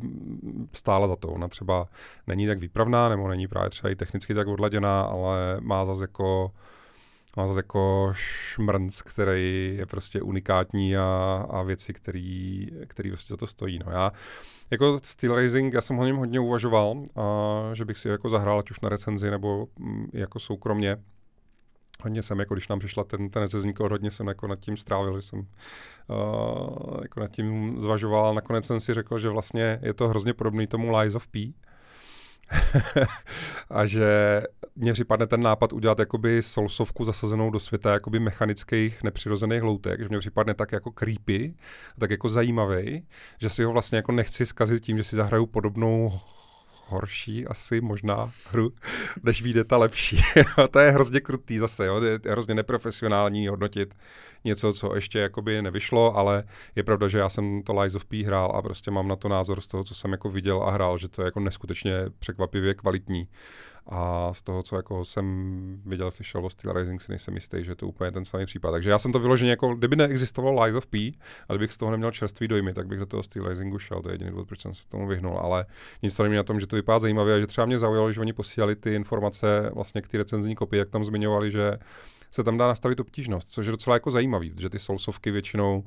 stála 0.73 1.07
za 1.07 1.15
to. 1.15 1.27
Ona 1.27 1.47
třeba 1.47 1.87
není 2.27 2.47
tak 2.47 2.59
výpravná, 2.59 3.09
nebo 3.09 3.27
není 3.27 3.47
právě 3.47 3.69
třeba 3.69 3.91
i 3.91 3.95
technicky 3.95 4.33
tak 4.33 4.47
odladěná, 4.47 5.01
ale 5.01 5.57
má 5.59 5.85
zase 5.85 6.03
jako 6.03 6.51
má 7.37 7.47
zase 7.47 7.59
jako 7.59 8.09
šmrnc, 8.13 9.01
který 9.01 9.75
je 9.77 9.85
prostě 9.85 10.21
unikátní 10.21 10.97
a, 10.97 11.45
a 11.49 11.61
věci, 11.61 11.93
který, 11.93 12.67
který 12.87 13.09
prostě 13.09 13.33
za 13.33 13.37
to 13.37 13.47
stojí. 13.47 13.79
No 13.85 13.91
já 13.91 14.11
jako 14.71 14.99
Steel 15.03 15.35
Racing, 15.35 15.73
já 15.73 15.81
jsem 15.81 15.99
o 15.99 16.05
něm 16.05 16.17
hodně 16.17 16.39
uvažoval, 16.39 17.03
a, 17.15 17.23
že 17.73 17.85
bych 17.85 17.97
si 17.97 18.07
jako 18.07 18.29
zahrál, 18.29 18.59
ať 18.59 18.71
už 18.71 18.79
na 18.79 18.89
recenzi 18.89 19.31
nebo 19.31 19.67
m, 19.79 19.85
mm, 19.85 20.07
jako 20.13 20.39
soukromně. 20.39 20.97
Hodně 22.03 22.23
jsem, 22.23 22.39
jako 22.39 22.53
když 22.53 22.67
nám 22.67 22.79
přišla 22.79 23.03
ten, 23.03 23.29
ten 23.29 23.47
řezník, 23.47 23.79
hodně 23.79 24.11
jsem 24.11 24.27
jako 24.27 24.47
nad 24.47 24.59
tím 24.59 24.77
strávil, 24.77 25.15
že 25.15 25.21
jsem 25.21 25.39
uh, 25.39 25.45
jako 27.01 27.19
nad 27.19 27.31
tím 27.31 27.75
zvažoval. 27.79 28.35
Nakonec 28.35 28.65
jsem 28.65 28.79
si 28.79 28.93
řekl, 28.93 29.17
že 29.17 29.29
vlastně 29.29 29.79
je 29.81 29.93
to 29.93 30.07
hrozně 30.07 30.33
podobný 30.33 30.67
tomu 30.67 30.97
Lies 30.97 31.15
of 31.15 31.27
P, 31.27 31.53
a 33.69 33.85
že 33.85 34.41
mně 34.75 34.93
připadne 34.93 35.27
ten 35.27 35.41
nápad 35.41 35.73
udělat 35.73 35.99
jakoby 35.99 36.41
solsovku 36.41 37.03
zasazenou 37.03 37.49
do 37.49 37.59
světa 37.59 37.93
jakoby 37.93 38.19
mechanických 38.19 39.03
nepřirozených 39.03 39.63
loutek, 39.63 40.01
že 40.01 40.09
mě 40.09 40.19
připadne 40.19 40.53
tak 40.53 40.71
jako 40.71 40.91
creepy, 40.91 41.53
tak 41.99 42.09
jako 42.11 42.29
zajímavý, 42.29 43.07
že 43.41 43.49
si 43.49 43.63
ho 43.63 43.71
vlastně 43.71 43.95
jako 43.95 44.11
nechci 44.11 44.45
zkazit 44.45 44.83
tím, 44.83 44.97
že 44.97 45.03
si 45.03 45.15
zahraju 45.15 45.45
podobnou 45.45 46.19
horší 46.87 47.47
asi 47.47 47.81
možná 47.81 48.31
hru, 48.51 48.73
než 49.23 49.41
vyjde 49.41 49.63
ta 49.63 49.77
lepší. 49.77 50.21
to 50.71 50.79
je 50.79 50.91
hrozně 50.91 51.19
krutý 51.19 51.57
zase, 51.57 51.85
jo? 51.85 52.03
je 52.03 52.19
hrozně 52.29 52.55
neprofesionální 52.55 53.47
hodnotit 53.47 53.95
něco, 54.43 54.73
co 54.73 54.95
ještě 54.95 55.19
jakoby 55.19 55.61
nevyšlo, 55.61 56.17
ale 56.17 56.43
je 56.75 56.83
pravda, 56.83 57.07
že 57.07 57.19
já 57.19 57.29
jsem 57.29 57.61
to 57.63 57.79
Lies 57.79 57.95
of 57.95 58.05
P 58.05 58.23
hrál 58.23 58.51
a 58.55 58.61
prostě 58.61 58.91
mám 58.91 59.07
na 59.07 59.15
to 59.15 59.27
názor 59.27 59.61
z 59.61 59.67
toho, 59.67 59.83
co 59.83 59.95
jsem 59.95 60.11
jako 60.11 60.29
viděl 60.29 60.63
a 60.63 60.71
hrál, 60.71 60.97
že 60.97 61.07
to 61.07 61.21
je 61.21 61.25
jako 61.25 61.39
neskutečně 61.39 61.93
překvapivě 62.19 62.73
kvalitní. 62.73 63.27
A 63.89 64.33
z 64.33 64.41
toho, 64.41 64.63
co 64.63 64.75
jako 64.75 65.05
jsem 65.05 65.81
viděl, 65.85 66.11
slyšel 66.11 66.45
o 66.45 66.49
Steel 66.49 66.73
Rising, 66.73 67.01
si 67.01 67.11
nejsem 67.11 67.33
jistý, 67.33 67.63
že 67.63 67.75
to 67.75 67.85
je 67.85 67.89
úplně 67.89 68.11
ten 68.11 68.25
samý 68.25 68.45
případ. 68.45 68.71
Takže 68.71 68.89
já 68.89 68.99
jsem 68.99 69.11
to 69.11 69.19
vyloženě 69.19 69.51
jako, 69.51 69.75
kdyby 69.75 69.95
neexistovalo 69.95 70.63
Lies 70.63 70.75
of 70.75 70.87
P, 70.87 71.11
a 71.49 71.53
kdybych 71.53 71.73
z 71.73 71.77
toho 71.77 71.91
neměl 71.91 72.11
čerstvý 72.11 72.47
dojmy, 72.47 72.73
tak 72.73 72.87
bych 72.87 72.99
do 72.99 73.05
toho 73.05 73.23
Steel 73.23 73.49
Risingu 73.49 73.79
šel. 73.79 74.01
To 74.01 74.09
je 74.09 74.13
jediný 74.13 74.31
důvod, 74.31 74.47
proč 74.47 74.61
jsem 74.61 74.73
se 74.73 74.87
tomu 74.89 75.07
vyhnul. 75.07 75.37
Ale 75.37 75.65
nic 76.03 76.15
to 76.15 76.27
na 76.27 76.43
tom, 76.43 76.59
že 76.59 76.67
to 76.67 76.75
vypadá 76.75 76.99
zajímavě 76.99 77.35
a 77.35 77.39
že 77.39 77.47
třeba 77.47 77.65
mě 77.65 77.79
zaujalo, 77.79 78.11
že 78.11 78.19
oni 78.19 78.33
posílali 78.33 78.75
ty 78.75 78.93
informace 78.93 79.71
vlastně 79.73 80.01
k 80.01 80.07
ty 80.07 80.17
recenzní 80.17 80.55
kopii, 80.55 80.79
jak 80.79 80.89
tam 80.89 81.05
zmiňovali, 81.05 81.51
že 81.51 81.77
se 82.31 82.43
tam 82.43 82.57
dá 82.57 82.67
nastavit 82.67 82.99
obtížnost, 82.99 83.49
což 83.49 83.65
je 83.65 83.71
docela 83.71 83.95
jako 83.95 84.11
zajímavý, 84.11 84.53
že 84.57 84.69
ty 84.69 84.79
soulsovky 84.79 85.31
většinou 85.31 85.83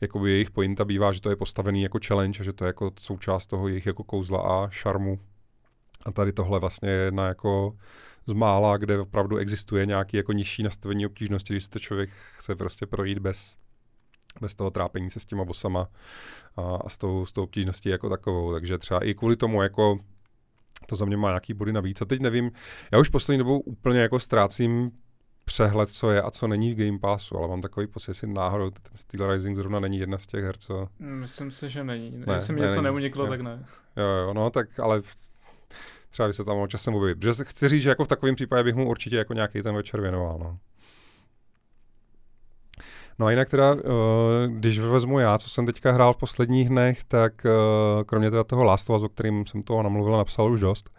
jakoby 0.00 0.30
jejich 0.30 0.50
pointa 0.50 0.84
bývá, 0.84 1.12
že 1.12 1.20
to 1.20 1.30
je 1.30 1.36
postavený 1.36 1.82
jako 1.82 1.98
challenge, 2.06 2.44
že 2.44 2.52
to 2.52 2.64
je 2.64 2.66
jako 2.66 2.90
součást 3.00 3.46
toho 3.46 3.68
jejich 3.68 3.86
jako 3.86 4.04
kouzla 4.04 4.40
a 4.40 4.68
šarmu. 4.70 5.20
A 6.06 6.12
tady 6.12 6.32
tohle 6.32 6.60
vlastně 6.60 6.90
je 6.90 7.04
jedna 7.04 7.26
jako 7.26 7.76
z 8.26 8.32
mála, 8.32 8.76
kde 8.76 8.98
opravdu 8.98 9.36
existuje 9.36 9.86
nějaký 9.86 10.16
jako 10.16 10.32
nižší 10.32 10.62
nastavení 10.62 11.06
obtížnosti, 11.06 11.54
když 11.54 11.64
se 11.64 11.70
to 11.70 11.78
člověk 11.78 12.10
chce 12.36 12.56
prostě 12.56 12.86
projít 12.86 13.18
bez, 13.18 13.56
bez 14.40 14.54
toho 14.54 14.70
trápení 14.70 15.10
se 15.10 15.20
s 15.20 15.24
těma 15.24 15.44
bosama 15.44 15.88
a, 16.56 16.62
a 16.62 16.88
s, 16.88 16.98
tou, 16.98 17.26
s 17.26 17.32
tou 17.32 17.42
obtížností 17.42 17.88
jako 17.88 18.08
takovou. 18.08 18.52
Takže 18.52 18.78
třeba 18.78 19.04
i 19.04 19.14
kvůli 19.14 19.36
tomu 19.36 19.62
jako 19.62 19.98
to 20.86 20.96
za 20.96 21.04
mě 21.04 21.16
má 21.16 21.28
nějaký 21.28 21.54
body 21.54 21.72
navíc. 21.72 22.02
A 22.02 22.04
teď 22.04 22.20
nevím, 22.20 22.50
já 22.92 22.98
už 22.98 23.08
poslední 23.08 23.38
dobou 23.38 23.60
úplně 23.60 24.00
jako 24.00 24.18
ztrácím 24.18 24.90
přehled, 25.44 25.90
co 25.90 26.10
je 26.10 26.22
a 26.22 26.30
co 26.30 26.46
není 26.46 26.74
v 26.74 26.76
Game 26.76 26.98
Passu, 26.98 27.36
ale 27.36 27.48
mám 27.48 27.60
takový 27.60 27.86
pocit, 27.86 28.10
jestli 28.10 28.28
náhodou 28.28 28.70
ten 28.70 28.96
Steel 28.96 29.32
Rising 29.32 29.56
zrovna 29.56 29.80
není 29.80 29.98
jedna 29.98 30.18
z 30.18 30.26
těch 30.26 30.44
her, 30.44 30.56
co... 30.56 30.88
Myslím 30.98 31.50
si, 31.50 31.68
že 31.68 31.84
není. 31.84 32.10
Ne, 32.26 32.34
Jestli 32.34 32.52
mě 32.52 32.62
něco 32.62 32.82
neuniklo, 32.82 33.24
ne. 33.24 33.30
tak 33.30 33.40
ne. 33.40 33.64
Jo, 33.96 34.04
jo, 34.04 34.34
no 34.34 34.50
tak 34.50 34.80
ale 34.80 35.02
třeba 36.10 36.28
by 36.28 36.34
se 36.34 36.44
tam 36.44 36.68
časem 36.68 36.94
objevit. 36.94 37.20
Protože 37.20 37.44
chci 37.44 37.68
říct, 37.68 37.82
že 37.82 37.88
jako 37.88 38.04
v 38.04 38.08
takovém 38.08 38.34
případě 38.34 38.62
bych 38.62 38.74
mu 38.74 38.88
určitě 38.88 39.16
jako 39.16 39.34
nějaký 39.34 39.62
ten 39.62 39.74
večer 39.74 40.00
věnoval, 40.00 40.38
no. 40.38 40.58
No 43.18 43.26
a 43.26 43.30
jinak 43.30 43.50
teda, 43.50 43.76
když 44.46 44.78
vezmu 44.78 45.18
já, 45.18 45.38
co 45.38 45.48
jsem 45.50 45.66
teďka 45.66 45.92
hrál 45.92 46.12
v 46.12 46.16
posledních 46.16 46.68
dnech, 46.68 47.04
tak 47.04 47.46
kromě 48.06 48.30
teda 48.30 48.44
toho 48.44 48.64
Last 48.64 48.90
of 48.90 48.96
Us, 48.96 49.02
o 49.02 49.08
kterým 49.08 49.46
jsem 49.46 49.62
toho 49.62 49.82
namluvil 49.82 50.14
a 50.14 50.18
napsal 50.18 50.52
už 50.52 50.60
dost, 50.60 50.90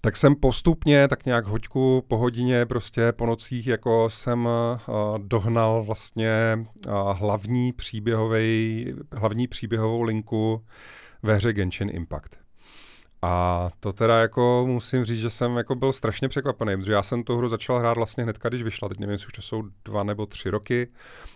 tak 0.00 0.16
jsem 0.16 0.34
postupně, 0.34 1.08
tak 1.08 1.26
nějak 1.26 1.46
hoďku 1.46 2.04
po 2.08 2.18
hodině, 2.18 2.66
prostě 2.66 3.12
po 3.12 3.26
nocích, 3.26 3.66
jako 3.66 4.10
jsem 4.10 4.46
uh, 4.46 5.18
dohnal 5.18 5.82
vlastně 5.84 6.58
hlavní 7.12 7.72
hlavní 9.12 9.48
příběhovou 9.48 10.02
linku 10.02 10.64
ve 11.22 11.34
hře 11.34 11.52
Genshin 11.52 11.90
Impact. 11.92 12.45
A 13.22 13.68
to 13.80 13.92
teda 13.92 14.18
jako 14.18 14.64
musím 14.66 15.04
říct, 15.04 15.20
že 15.20 15.30
jsem 15.30 15.56
jako 15.56 15.74
byl 15.74 15.92
strašně 15.92 16.28
překvapený, 16.28 16.76
protože 16.76 16.92
já 16.92 17.02
jsem 17.02 17.22
tu 17.22 17.36
hru 17.36 17.48
začal 17.48 17.78
hrát 17.78 17.96
vlastně 17.96 18.24
hnedka, 18.24 18.48
když 18.48 18.62
vyšla, 18.62 18.88
teď 18.88 18.98
nevím, 18.98 19.12
jestli 19.12 19.26
už 19.26 19.32
to 19.32 19.42
jsou 19.42 19.62
dva 19.84 20.02
nebo 20.02 20.26
tři 20.26 20.50
roky, 20.50 20.88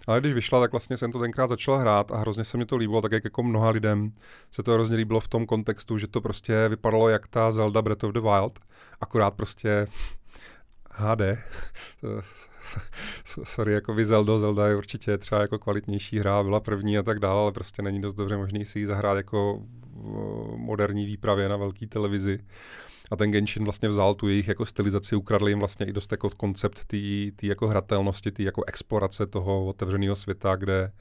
ale 0.07 0.21
když 0.21 0.35
vyšla, 0.35 0.61
tak 0.61 0.73
vlastně 0.73 0.97
jsem 0.97 1.13
to 1.13 1.19
tenkrát 1.19 1.49
začal 1.49 1.79
hrát 1.79 2.13
a 2.13 2.17
hrozně 2.17 2.45
se 2.45 2.59
mi 2.59 2.67
to 2.67 2.77
líbilo, 2.77 3.03
tak 3.03 3.13
jak 3.13 3.25
jako 3.25 3.43
mnoha 3.43 3.71
lidem 3.71 4.13
se 4.51 4.63
to 4.63 4.73
hrozně 4.73 4.97
líbilo 4.97 5.21
v 5.21 5.29
tom 5.29 5.47
kontextu, 5.47 5.99
že 5.99 6.07
to 6.07 6.21
prostě 6.21 6.69
vypadalo 6.69 7.09
jak 7.09 7.29
ta 7.29 7.53
Zelda 7.53 7.83
Breath 7.83 8.05
of 8.05 8.13
the 8.13 8.21
Wild, 8.21 8.59
akorát 9.01 9.35
prostě 9.35 9.87
HD. 10.91 11.21
Sorry, 13.43 13.73
jako 13.73 13.95
vy 13.95 14.05
Zelda, 14.05 14.39
Zelda 14.39 14.69
je 14.69 14.77
určitě 14.77 15.19
třeba 15.19 15.41
jako 15.41 15.59
kvalitnější 15.59 16.19
hra, 16.19 16.43
byla 16.43 16.61
první 16.61 16.99
a 16.99 17.03
tak 17.03 17.19
dále, 17.19 17.41
ale 17.41 17.53
prostě 17.53 17.83
není 17.83 18.01
dost 18.01 18.15
dobře 18.15 18.37
možný 18.37 18.65
si 18.65 18.79
ji 18.79 18.87
zahrát 18.87 19.17
jako 19.17 19.63
v 20.01 20.57
moderní 20.57 21.07
výpravě 21.07 21.49
na 21.49 21.57
velké 21.57 21.87
televizi. 21.87 22.39
A 23.11 23.17
ten 23.17 23.31
Genshin 23.31 23.65
vlastně 23.65 23.89
vzal 23.89 24.15
tu 24.15 24.29
jejich 24.29 24.49
jako 24.49 24.67
stylizaci, 24.67 25.17
ukradl 25.17 25.49
jim 25.49 25.59
vlastně 25.59 25.87
i 25.87 25.93
dost 25.93 26.13
jako 26.13 26.31
koncept 26.31 26.85
té 27.37 27.47
jako 27.47 27.69
hratelnosti, 27.69 28.33
té 28.33 28.43
jako 28.43 28.65
explorace 28.67 29.27
toho 29.27 29.67
otevřeného 29.67 30.17
světa, 30.17 30.57
kde 30.57 30.93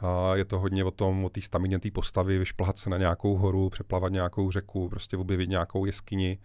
a 0.00 0.36
je 0.36 0.44
to 0.44 0.58
hodně 0.58 0.84
o 0.84 0.90
tom, 0.90 1.24
o 1.24 1.28
té 1.28 1.40
stamině 1.40 1.78
té 1.78 1.90
postavy, 1.90 2.38
vyšplhat 2.38 2.78
se 2.78 2.90
na 2.90 2.96
nějakou 2.96 3.36
horu, 3.36 3.70
přeplavat 3.70 4.12
nějakou 4.12 4.50
řeku, 4.50 4.88
prostě 4.88 5.16
objevit 5.16 5.48
nějakou 5.48 5.84
jeskyni. 5.84 6.38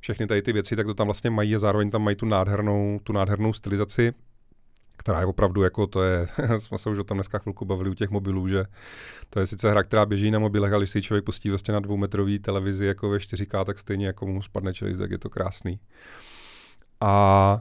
Všechny 0.00 0.26
tady 0.26 0.42
ty 0.42 0.52
věci, 0.52 0.76
tak 0.76 0.86
to 0.86 0.94
tam 0.94 1.06
vlastně 1.06 1.30
mají 1.30 1.54
a 1.54 1.58
zároveň 1.58 1.90
tam 1.90 2.02
mají 2.02 2.16
tu 2.16 2.26
nádhernou, 2.26 3.00
tu 3.02 3.12
nádhernou 3.12 3.52
stylizaci 3.52 4.12
která 4.96 5.20
je 5.20 5.26
opravdu 5.26 5.62
jako, 5.62 5.86
to 5.86 6.02
je, 6.02 6.26
jsme 6.58 6.78
se 6.78 6.90
už 6.90 6.98
o 6.98 7.04
tom 7.04 7.16
dneska 7.16 7.38
chvilku 7.38 7.64
bavili 7.64 7.90
u 7.90 7.94
těch 7.94 8.10
mobilů, 8.10 8.48
že 8.48 8.64
to 9.30 9.40
je 9.40 9.46
sice 9.46 9.70
hra, 9.70 9.82
která 9.82 10.06
běží 10.06 10.30
na 10.30 10.38
mobilech, 10.38 10.72
ale 10.72 10.82
když 10.82 10.90
si 10.90 11.02
člověk 11.02 11.24
pustí 11.24 11.50
vlastně 11.50 11.74
na 11.74 11.80
dvoumetrový 11.80 12.38
televizi 12.38 12.86
jako 12.86 13.08
ve 13.08 13.18
4K, 13.18 13.64
tak 13.64 13.78
stejně 13.78 14.06
jako 14.06 14.26
mu 14.26 14.42
spadne 14.42 14.74
čelist, 14.74 15.00
jak 15.00 15.10
je 15.10 15.18
to 15.18 15.30
krásný. 15.30 15.80
A 17.00 17.60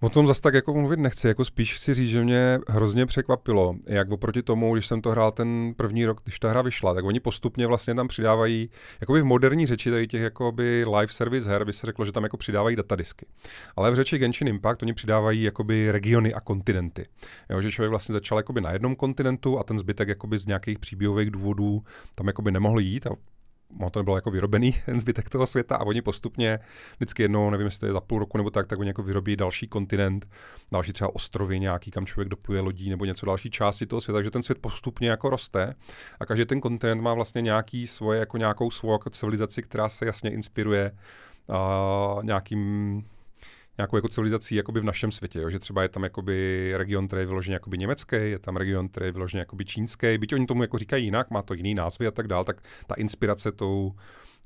O 0.00 0.08
tom 0.08 0.26
zase 0.26 0.42
tak 0.42 0.54
jako 0.54 0.74
mluvit 0.74 0.98
nechci, 0.98 1.28
jako 1.28 1.44
spíš 1.44 1.74
chci 1.74 1.94
říct, 1.94 2.08
že 2.08 2.24
mě 2.24 2.58
hrozně 2.68 3.06
překvapilo, 3.06 3.74
jak 3.86 4.10
oproti 4.10 4.42
tomu, 4.42 4.74
když 4.74 4.86
jsem 4.86 5.02
to 5.02 5.10
hrál 5.10 5.32
ten 5.32 5.74
první 5.76 6.06
rok, 6.06 6.20
když 6.24 6.38
ta 6.38 6.50
hra 6.50 6.62
vyšla, 6.62 6.94
tak 6.94 7.04
oni 7.04 7.20
postupně 7.20 7.66
vlastně 7.66 7.94
tam 7.94 8.08
přidávají, 8.08 8.70
jakoby 9.00 9.20
v 9.20 9.24
moderní 9.24 9.66
řeči 9.66 9.90
tady 9.90 10.06
těch 10.06 10.22
jakoby 10.22 10.84
live 10.84 11.12
service 11.12 11.50
her 11.50 11.64
by 11.64 11.72
se 11.72 11.86
řeklo, 11.86 12.04
že 12.04 12.12
tam 12.12 12.22
jako 12.22 12.36
přidávají 12.36 12.76
datadisky. 12.76 13.26
Ale 13.76 13.90
v 13.90 13.94
řeči 13.94 14.18
Genshin 14.18 14.48
Impact 14.48 14.82
oni 14.82 14.92
přidávají 14.92 15.42
jakoby 15.42 15.92
regiony 15.92 16.34
a 16.34 16.40
kontinenty. 16.40 17.06
Jo, 17.50 17.60
že 17.60 17.70
člověk 17.70 17.90
vlastně 17.90 18.12
začal 18.12 18.38
jakoby 18.38 18.60
na 18.60 18.72
jednom 18.72 18.96
kontinentu 18.96 19.58
a 19.58 19.64
ten 19.64 19.78
zbytek 19.78 20.08
jakoby 20.08 20.38
z 20.38 20.46
nějakých 20.46 20.78
příběhových 20.78 21.30
důvodů 21.30 21.82
tam 22.14 22.26
jakoby 22.26 22.52
nemohl 22.52 22.80
jít 22.80 23.06
a 23.06 23.10
ono 23.80 23.90
to 23.90 23.98
nebylo 23.98 24.16
jako 24.16 24.30
vyrobený, 24.30 24.72
ten 24.86 25.00
zbytek 25.00 25.30
toho 25.30 25.46
světa 25.46 25.76
a 25.76 25.84
oni 25.84 26.02
postupně 26.02 26.58
vždycky 26.96 27.22
jednou, 27.22 27.50
nevím, 27.50 27.64
jestli 27.64 27.80
to 27.80 27.86
je 27.86 27.92
za 27.92 28.00
půl 28.00 28.18
roku 28.18 28.38
nebo 28.38 28.50
tak, 28.50 28.66
tak 28.66 28.78
oni 28.78 28.88
jako 28.88 29.02
vyrobí 29.02 29.36
další 29.36 29.68
kontinent, 29.68 30.28
další 30.72 30.92
třeba 30.92 31.14
ostrovy 31.14 31.60
nějaký, 31.60 31.90
kam 31.90 32.06
člověk 32.06 32.28
dopluje 32.28 32.60
lodí 32.60 32.90
nebo 32.90 33.04
něco 33.04 33.26
další 33.26 33.50
části 33.50 33.86
toho 33.86 34.00
světa, 34.00 34.16
takže 34.16 34.30
ten 34.30 34.42
svět 34.42 34.58
postupně 34.58 35.10
jako 35.10 35.30
roste 35.30 35.74
a 36.20 36.26
každý 36.26 36.44
ten 36.44 36.60
kontinent 36.60 37.02
má 37.02 37.14
vlastně 37.14 37.42
nějaký 37.42 37.86
svoje, 37.86 38.20
jako 38.20 38.36
nějakou 38.36 38.70
svou 38.70 38.92
jako 38.92 39.10
civilizaci, 39.10 39.62
která 39.62 39.88
se 39.88 40.06
jasně 40.06 40.30
inspiruje 40.30 40.92
uh, 41.46 42.24
nějakým 42.24 43.02
nějakou 43.78 43.96
jako 43.96 44.08
civilizací 44.08 44.54
jakoby 44.54 44.80
v 44.80 44.84
našem 44.84 45.12
světě, 45.12 45.40
jo? 45.40 45.50
že 45.50 45.58
třeba 45.58 45.82
je 45.82 45.88
tam 45.88 46.04
jakoby 46.04 46.72
region, 46.76 47.06
který 47.06 47.22
je 47.22 47.26
vyloženě 47.26 47.54
jakoby 47.54 47.78
německý, 47.78 48.16
je 48.16 48.38
tam 48.38 48.56
region, 48.56 48.88
který 48.88 49.06
je 49.06 49.12
vyloženě 49.12 49.40
jakoby 49.40 49.64
čínský, 49.64 50.18
byť 50.18 50.32
oni 50.32 50.46
tomu 50.46 50.62
jako 50.62 50.78
říkají 50.78 51.04
jinak, 51.04 51.30
má 51.30 51.42
to 51.42 51.54
jiný 51.54 51.74
názvy 51.74 52.06
a 52.06 52.10
tak 52.10 52.28
dál, 52.28 52.44
tak 52.44 52.62
ta 52.86 52.94
inspirace 52.94 53.52
tou 53.52 53.92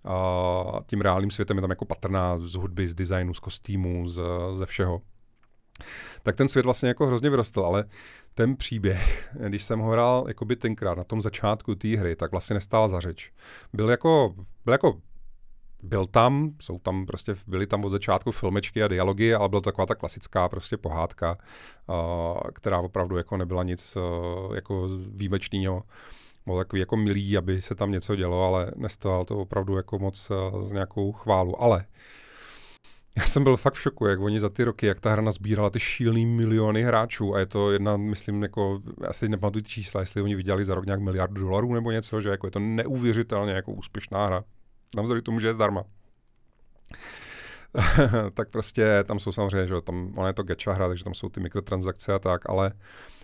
a 0.04 0.80
tím 0.86 1.00
reálným 1.00 1.30
světem 1.30 1.56
je 1.56 1.60
tam 1.60 1.70
jako 1.70 1.84
patrná 1.84 2.38
z 2.38 2.54
hudby, 2.54 2.88
z 2.88 2.94
designu, 2.94 3.34
z 3.34 3.40
kostýmů, 3.40 4.06
z, 4.06 4.22
ze 4.54 4.66
všeho. 4.66 5.02
Tak 6.22 6.36
ten 6.36 6.48
svět 6.48 6.64
vlastně 6.64 6.88
jako 6.88 7.06
hrozně 7.06 7.30
vyrostl, 7.30 7.60
ale 7.60 7.84
ten 8.34 8.56
příběh, 8.56 9.30
když 9.48 9.64
jsem 9.64 9.78
ho 9.78 9.90
hrál 9.90 10.24
jakoby 10.28 10.56
tenkrát 10.56 10.98
na 10.98 11.04
tom 11.04 11.22
začátku 11.22 11.74
té 11.74 11.88
hry, 11.88 12.16
tak 12.16 12.30
vlastně 12.30 12.54
nestál 12.54 12.88
za 12.88 13.00
řeč. 13.00 13.32
Byl 13.72 13.90
jako, 13.90 14.30
byl 14.64 14.72
jako 14.74 15.00
byl 15.82 16.06
tam, 16.06 16.50
jsou 16.60 16.78
tam 16.78 17.06
prostě, 17.06 17.34
byly 17.46 17.66
tam 17.66 17.84
od 17.84 17.88
začátku 17.88 18.32
filmečky 18.32 18.82
a 18.82 18.88
dialogy, 18.88 19.34
ale 19.34 19.48
byla 19.48 19.60
taková 19.60 19.86
ta 19.86 19.94
klasická 19.94 20.48
prostě 20.48 20.76
pohádka, 20.76 21.38
uh, 21.86 22.40
která 22.52 22.78
opravdu 22.78 23.16
jako 23.16 23.36
nebyla 23.36 23.62
nic 23.62 23.96
uh, 23.96 24.54
jako 24.54 24.88
výjimečného. 25.08 25.82
Bylo 26.46 26.58
takový 26.58 26.80
jako 26.80 26.96
milý, 26.96 27.36
aby 27.36 27.60
se 27.60 27.74
tam 27.74 27.90
něco 27.90 28.16
dělo, 28.16 28.44
ale 28.44 28.72
nestalo 28.76 29.24
to 29.24 29.38
opravdu 29.38 29.76
jako 29.76 29.98
moc 29.98 30.30
uh, 30.30 30.64
z 30.64 30.72
nějakou 30.72 31.12
chválu. 31.12 31.62
Ale 31.62 31.84
já 33.18 33.24
jsem 33.24 33.44
byl 33.44 33.56
fakt 33.56 33.74
v 33.74 33.80
šoku, 33.80 34.06
jak 34.06 34.20
oni 34.20 34.40
za 34.40 34.48
ty 34.48 34.64
roky, 34.64 34.86
jak 34.86 35.00
ta 35.00 35.10
hra 35.10 35.22
nazbírala 35.22 35.70
ty 35.70 35.80
šílený 35.80 36.26
miliony 36.26 36.82
hráčů 36.82 37.34
a 37.34 37.38
je 37.38 37.46
to 37.46 37.72
jedna, 37.72 37.96
myslím, 37.96 38.42
jako, 38.42 38.80
já 39.02 39.12
si 39.12 39.28
nepamatuji 39.28 39.62
čísla, 39.62 40.00
jestli 40.00 40.22
oni 40.22 40.34
vydělali 40.34 40.64
za 40.64 40.74
rok 40.74 40.86
nějak 40.86 41.00
miliardu 41.00 41.40
dolarů 41.40 41.74
nebo 41.74 41.90
něco, 41.90 42.20
že 42.20 42.28
jako 42.28 42.46
je 42.46 42.50
to 42.50 42.58
neuvěřitelně 42.58 43.52
jako 43.52 43.72
úspěšná 43.72 44.26
hra 44.26 44.44
navzdory 44.96 45.22
tomu, 45.22 45.40
že 45.40 45.46
je 45.46 45.54
zdarma. 45.54 45.84
tak 48.34 48.48
prostě 48.48 49.04
tam 49.04 49.18
jsou 49.18 49.32
samozřejmě, 49.32 49.66
že 49.66 49.80
tam, 49.80 50.12
ona 50.16 50.28
je 50.28 50.34
to 50.34 50.42
gacha 50.42 50.72
hra, 50.72 50.88
takže 50.88 51.04
tam 51.04 51.14
jsou 51.14 51.28
ty 51.28 51.40
mikrotransakce 51.40 52.14
a 52.14 52.18
tak, 52.18 52.50
ale 52.50 52.72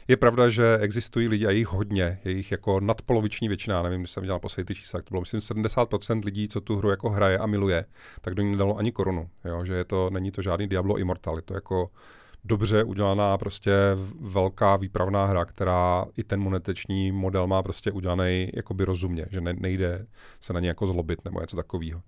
je 0.09 0.17
pravda, 0.17 0.49
že 0.49 0.79
existují 0.81 1.29
lidi 1.29 1.47
a 1.47 1.51
jich 1.51 1.67
hodně, 1.67 2.19
je 2.25 2.33
jich 2.33 2.53
jako 2.53 2.81
nadpoloviční 2.81 3.49
většina, 3.49 3.83
nevím, 3.83 4.01
když 4.01 4.11
jsem 4.11 4.25
dělal 4.25 4.41
poslední 4.41 4.67
ty 4.67 4.75
čísla, 4.75 5.03
to 5.03 5.11
bylo 5.11 5.21
myslím 5.21 5.41
70% 5.41 6.25
lidí, 6.25 6.49
co 6.49 6.61
tu 6.61 6.77
hru 6.77 6.91
jako 6.91 7.11
hraje 7.11 7.39
a 7.39 7.47
miluje, 7.47 7.85
tak 8.21 8.35
do 8.35 8.43
ní 8.43 8.53
nedalo 8.53 8.77
ani 8.77 8.93
korunu, 8.93 9.31
jo? 9.45 9.65
že 9.65 9.75
je 9.75 9.85
to, 9.85 10.11
není 10.11 10.31
to 10.31 10.43
žádný 10.43 10.67
Diablo 10.67 10.99
Immortal, 10.99 11.37
je 11.37 11.43
to 11.43 11.55
jako 11.55 11.91
dobře 12.47 12.85
udělaná 12.85 13.39
prostě 13.39 13.73
velká 14.21 14.77
výpravná 14.77 15.27
hra, 15.27 15.45
která 15.45 16.05
i 16.17 16.25
ten 16.25 16.41
monetační 16.41 17.13
model 17.13 17.47
má 17.47 17.63
prostě 17.63 17.93
udělaný 17.93 18.51
jakoby 18.55 18.85
rozumně, 18.85 19.27
že 19.31 19.41
ne, 19.41 19.53
nejde 19.53 20.07
se 20.41 20.53
na 20.53 20.61
ně 20.61 20.69
jako 20.69 20.87
zlobit 20.87 21.25
nebo 21.25 21.41
něco 21.41 21.57
takového. 21.57 22.03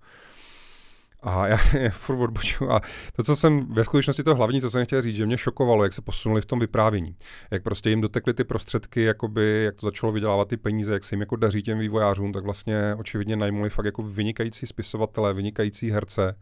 A 1.21 1.47
já 1.47 1.57
furt 1.89 2.17
odboču. 2.17 2.71
A 2.71 2.81
to, 3.15 3.23
co 3.23 3.35
jsem 3.35 3.65
ve 3.73 3.83
skutečnosti 3.83 4.23
to 4.23 4.35
hlavní, 4.35 4.61
co 4.61 4.69
jsem 4.69 4.85
chtěl 4.85 5.01
říct, 5.01 5.15
že 5.15 5.25
mě 5.25 5.37
šokovalo, 5.37 5.83
jak 5.83 5.93
se 5.93 6.01
posunuli 6.01 6.41
v 6.41 6.45
tom 6.45 6.59
vyprávění. 6.59 7.15
Jak 7.51 7.63
prostě 7.63 7.89
jim 7.89 8.01
dotekly 8.01 8.33
ty 8.33 8.43
prostředky, 8.43 9.03
jakoby, 9.03 9.63
jak 9.63 9.75
to 9.75 9.85
začalo 9.85 10.11
vydělávat 10.11 10.47
ty 10.47 10.57
peníze, 10.57 10.93
jak 10.93 11.03
se 11.03 11.15
jim 11.15 11.19
jako 11.19 11.35
daří 11.35 11.63
těm 11.63 11.79
vývojářům, 11.79 12.33
tak 12.33 12.43
vlastně 12.43 12.95
očividně 12.97 13.35
najmuli 13.35 13.69
fakt 13.69 13.85
jako 13.85 14.03
vynikající 14.03 14.67
spisovatelé, 14.67 15.33
vynikající 15.33 15.91
herce 15.91 16.35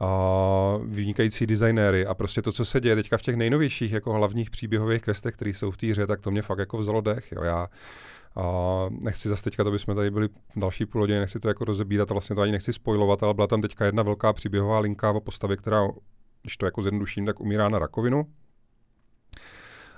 a 0.00 0.78
vynikající 0.84 1.46
designéry 1.46 2.06
a 2.06 2.14
prostě 2.14 2.42
to, 2.42 2.52
co 2.52 2.64
se 2.64 2.80
děje 2.80 2.96
teďka 2.96 3.18
v 3.18 3.22
těch 3.22 3.36
nejnovějších 3.36 3.92
jako 3.92 4.12
hlavních 4.12 4.50
příběhových 4.50 5.02
questech, 5.02 5.34
které 5.34 5.50
jsou 5.50 5.70
v 5.70 5.76
té 5.76 5.86
hře, 5.86 6.06
tak 6.06 6.20
to 6.20 6.30
mě 6.30 6.42
fakt 6.42 6.58
jako 6.58 6.78
vzalo 6.78 7.00
dech. 7.00 7.32
Jo. 7.32 7.42
Já 7.42 7.68
a 8.36 8.86
nechci 8.90 9.28
zase 9.28 9.44
teďka, 9.44 9.64
to 9.64 9.70
bychom 9.70 9.96
tady 9.96 10.10
byli 10.10 10.28
další 10.56 10.86
půl 10.86 11.00
hodiny, 11.00 11.20
nechci 11.20 11.40
to 11.40 11.48
jako 11.48 11.64
rozebírat 11.64 12.10
a 12.10 12.14
vlastně 12.14 12.36
to 12.36 12.42
ani 12.42 12.52
nechci 12.52 12.72
spojovat, 12.72 13.22
ale 13.22 13.34
byla 13.34 13.46
tam 13.46 13.62
teďka 13.62 13.84
jedna 13.84 14.02
velká 14.02 14.32
příběhová 14.32 14.78
linka 14.78 15.10
o 15.10 15.20
postavě, 15.20 15.56
která, 15.56 15.88
když 16.42 16.56
to 16.56 16.66
jako 16.66 16.82
zjednoduším, 16.82 17.26
tak 17.26 17.40
umírá 17.40 17.68
na 17.68 17.78
rakovinu. 17.78 18.26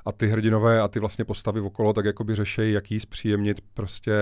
A 0.05 0.12
ty 0.12 0.26
hrdinové 0.26 0.80
a 0.80 0.89
ty 0.89 1.01
vlastně 1.01 1.24
postavy 1.24 1.61
okolo 1.61 1.93
tak 1.93 2.05
jakoby 2.05 2.34
řešejí, 2.34 2.72
jak 2.72 2.91
jí 2.91 3.01
zpříjemnit 3.01 3.61
prostě 3.74 4.12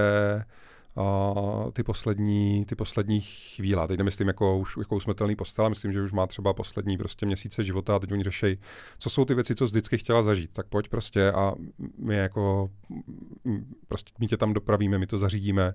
uh, 0.97 1.70
ty, 1.70 1.82
poslední, 1.82 2.64
ty 2.64 2.74
poslední 2.74 3.20
chvíle. 3.20 3.88
Teď 3.88 3.99
nemyslím 3.99 4.28
jako 4.28 4.59
už 4.59 4.76
jako 4.76 4.97
usmrtelný 4.97 5.36
postel, 5.36 5.68
myslím, 5.68 5.92
že 5.92 6.03
už 6.03 6.12
má 6.12 6.26
třeba 6.26 6.53
poslední 6.53 6.99
prostě 6.99 7.26
měsíce 7.26 7.64
života 7.64 7.97
a 7.97 7.99
teď 7.99 8.12
oni 8.12 8.22
řeší, 8.22 8.59
co 8.99 9.11
jsou 9.11 9.24
ty 9.24 9.34
věci, 9.34 9.55
co 9.55 9.64
vždycky 9.64 9.99
chtěla 9.99 10.22
zažít. 10.22 10.53
Tak 10.53 10.66
pojď 10.66 10.88
prostě 10.88 11.32
a 11.32 11.55
my 11.99 12.16
jako 12.16 12.70
prostě 13.88 14.12
my 14.20 14.26
tě 14.26 14.36
tam 14.36 14.53
dopravíme, 14.53 14.99
my 14.99 15.07
to 15.07 15.18
zařídíme. 15.18 15.74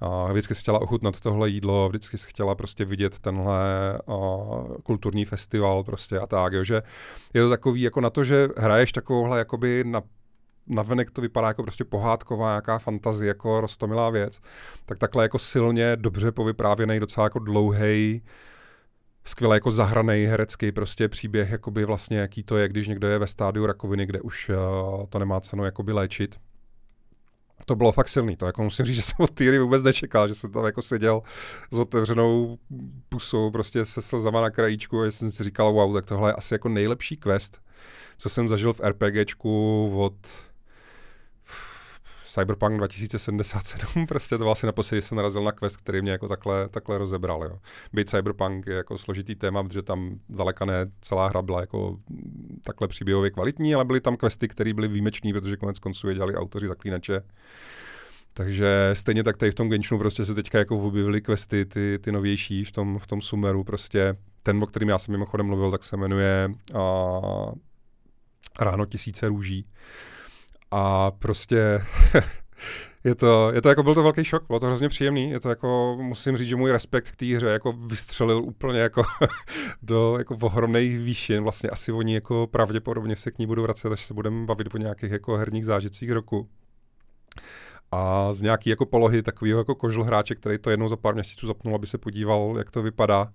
A 0.00 0.32
vždycky 0.32 0.54
si 0.54 0.60
chtěla 0.60 0.78
ochutnat 0.78 1.20
tohle 1.20 1.48
jídlo, 1.48 1.88
vždycky 1.88 2.18
si 2.18 2.26
chtěla 2.28 2.54
prostě 2.54 2.84
vidět 2.84 3.18
tenhle 3.18 3.98
uh, 4.06 4.76
kulturní 4.82 5.24
festival 5.24 5.84
prostě 5.84 6.18
a 6.18 6.26
tak, 6.26 6.52
jo, 6.52 6.64
že 6.64 6.82
je 7.34 7.42
to 7.42 7.50
takový 7.50 7.82
jako 7.82 8.00
na 8.00 8.10
to, 8.10 8.24
že 8.24 8.48
hraješ 8.56 8.92
takovouhle 8.92 9.38
jakoby 9.38 9.84
na 9.86 10.02
navenek 10.68 11.10
to 11.10 11.20
vypadá 11.20 11.48
jako 11.48 11.62
prostě 11.62 11.84
pohádková 11.84 12.48
nějaká 12.48 12.78
fantazie, 12.78 13.28
jako 13.28 13.60
rostomilá 13.60 14.10
věc, 14.10 14.40
tak 14.86 14.98
takhle 14.98 15.24
jako 15.24 15.38
silně, 15.38 15.96
dobře 15.96 16.32
povyprávěný, 16.32 17.00
docela 17.00 17.26
jako 17.26 17.38
dlouhý, 17.38 18.22
skvěle 19.24 19.56
jako 19.56 19.70
zahraný 19.70 20.24
herecký 20.24 20.72
prostě 20.72 21.08
příběh, 21.08 21.50
jakoby 21.50 21.84
vlastně 21.84 22.18
jaký 22.18 22.42
to 22.42 22.56
je, 22.56 22.68
když 22.68 22.88
někdo 22.88 23.08
je 23.08 23.18
ve 23.18 23.26
stádiu 23.26 23.66
rakoviny, 23.66 24.06
kde 24.06 24.20
už 24.20 24.48
uh, 24.48 24.56
to 25.08 25.18
nemá 25.18 25.40
cenu 25.40 25.64
jakoby 25.64 25.92
léčit. 25.92 26.36
To 27.64 27.76
bylo 27.76 27.92
fakt 27.92 28.08
silný, 28.08 28.36
to 28.36 28.46
jako 28.46 28.62
musím 28.62 28.84
říct, 28.86 28.96
že 28.96 29.02
jsem 29.02 29.16
od 29.18 29.30
Týry 29.30 29.58
vůbec 29.58 29.82
nečekal, 29.82 30.28
že 30.28 30.34
jsem 30.34 30.52
tam 30.52 30.64
jako 30.64 30.82
seděl 30.82 31.22
s 31.70 31.78
otevřenou 31.78 32.58
pusou, 33.08 33.50
prostě 33.50 33.84
se 33.84 34.02
slzama 34.02 34.40
na 34.40 34.50
krajíčku 34.50 35.02
a 35.02 35.10
jsem 35.10 35.30
si 35.30 35.44
říkal, 35.44 35.72
wow, 35.72 35.94
tak 35.94 36.06
tohle 36.06 36.30
je 36.30 36.34
asi 36.34 36.54
jako 36.54 36.68
nejlepší 36.68 37.16
quest, 37.16 37.62
co 38.18 38.28
jsem 38.28 38.48
zažil 38.48 38.72
v 38.72 38.80
RPGčku 38.80 39.92
od 39.98 40.14
Cyberpunk 42.28 42.76
2077, 42.76 44.06
prostě 44.08 44.38
to 44.38 44.44
vlastně 44.44 44.66
naposledy 44.66 45.02
jsem 45.02 45.16
narazil 45.16 45.44
na 45.44 45.52
quest, 45.52 45.76
který 45.76 46.02
mě 46.02 46.12
jako 46.12 46.28
takhle, 46.28 46.68
takhle 46.68 46.98
rozebral. 46.98 47.44
Jo. 47.44 47.58
Byť 47.92 48.08
Cyberpunk 48.08 48.66
je 48.66 48.74
jako 48.74 48.98
složitý 48.98 49.34
téma, 49.34 49.64
protože 49.64 49.82
tam 49.82 50.20
daleka 50.28 50.64
ne 50.64 50.86
celá 51.00 51.28
hra 51.28 51.42
byla 51.42 51.60
jako 51.60 51.98
takhle 52.64 52.88
příběhově 52.88 53.30
kvalitní, 53.30 53.74
ale 53.74 53.84
byly 53.84 54.00
tam 54.00 54.16
questy, 54.16 54.48
které 54.48 54.74
byly 54.74 54.88
výjimečné, 54.88 55.32
protože 55.32 55.56
konec 55.56 55.78
konců 55.78 56.08
je 56.08 56.14
dělali 56.14 56.34
autoři 56.34 56.68
zaklínače. 56.68 57.22
Takže 58.34 58.90
stejně 58.92 59.24
tak 59.24 59.36
tady 59.36 59.50
v 59.50 59.54
tom 59.54 59.68
Genshinu 59.68 59.98
prostě 59.98 60.24
se 60.24 60.34
teďka 60.34 60.58
jako 60.58 60.78
objevily 60.78 61.20
questy, 61.20 61.64
ty, 61.64 61.98
ty 62.02 62.12
novější 62.12 62.64
v 62.64 62.72
tom, 62.72 62.98
v 62.98 63.06
tom 63.06 63.20
Sumeru 63.20 63.64
prostě. 63.64 64.16
Ten, 64.42 64.62
o 64.62 64.66
kterým 64.66 64.88
já 64.88 64.98
jsem 64.98 65.12
mimochodem 65.12 65.46
mluvil, 65.46 65.70
tak 65.70 65.84
se 65.84 65.96
jmenuje 65.96 66.50
a, 66.74 67.20
Ráno 68.60 68.86
tisíce 68.86 69.28
růží. 69.28 69.66
A 70.70 71.10
prostě 71.10 71.82
je 73.04 73.14
to, 73.14 73.52
je 73.54 73.62
to 73.62 73.68
jako, 73.68 73.82
byl 73.82 73.94
to 73.94 74.02
velký 74.02 74.24
šok, 74.24 74.44
bylo 74.46 74.60
to 74.60 74.66
hrozně 74.66 74.88
příjemný, 74.88 75.30
je 75.30 75.40
to 75.40 75.48
jako, 75.48 75.96
musím 76.00 76.36
říct, 76.36 76.48
že 76.48 76.56
můj 76.56 76.72
respekt 76.72 77.10
k 77.10 77.16
té 77.16 77.26
hře 77.26 77.46
jako 77.46 77.72
vystřelil 77.72 78.38
úplně 78.38 78.80
jako 78.80 79.02
do 79.82 80.18
jako 80.18 80.36
ohromných 80.42 80.98
výšin, 80.98 81.42
vlastně 81.42 81.70
asi 81.70 81.92
oni 81.92 82.14
jako 82.14 82.46
pravděpodobně 82.46 83.16
se 83.16 83.30
k 83.30 83.38
ní 83.38 83.46
budou 83.46 83.62
vracet, 83.62 83.92
až 83.92 84.06
se 84.06 84.14
budeme 84.14 84.46
bavit 84.46 84.74
o 84.74 84.78
nějakých 84.78 85.12
jako 85.12 85.36
herních 85.36 85.64
zážitcích 85.64 86.10
roku 86.10 86.48
a 87.92 88.32
z 88.32 88.42
nějaký 88.42 88.70
jako 88.70 88.86
polohy 88.86 89.22
takového 89.22 89.58
jako 89.58 89.74
kožl 89.74 90.02
hráče, 90.02 90.34
který 90.34 90.58
to 90.58 90.70
jednou 90.70 90.88
za 90.88 90.96
pár 90.96 91.14
měsíců 91.14 91.46
zapnul, 91.46 91.74
aby 91.74 91.86
se 91.86 91.98
podíval, 91.98 92.54
jak 92.58 92.70
to 92.70 92.82
vypadá. 92.82 93.32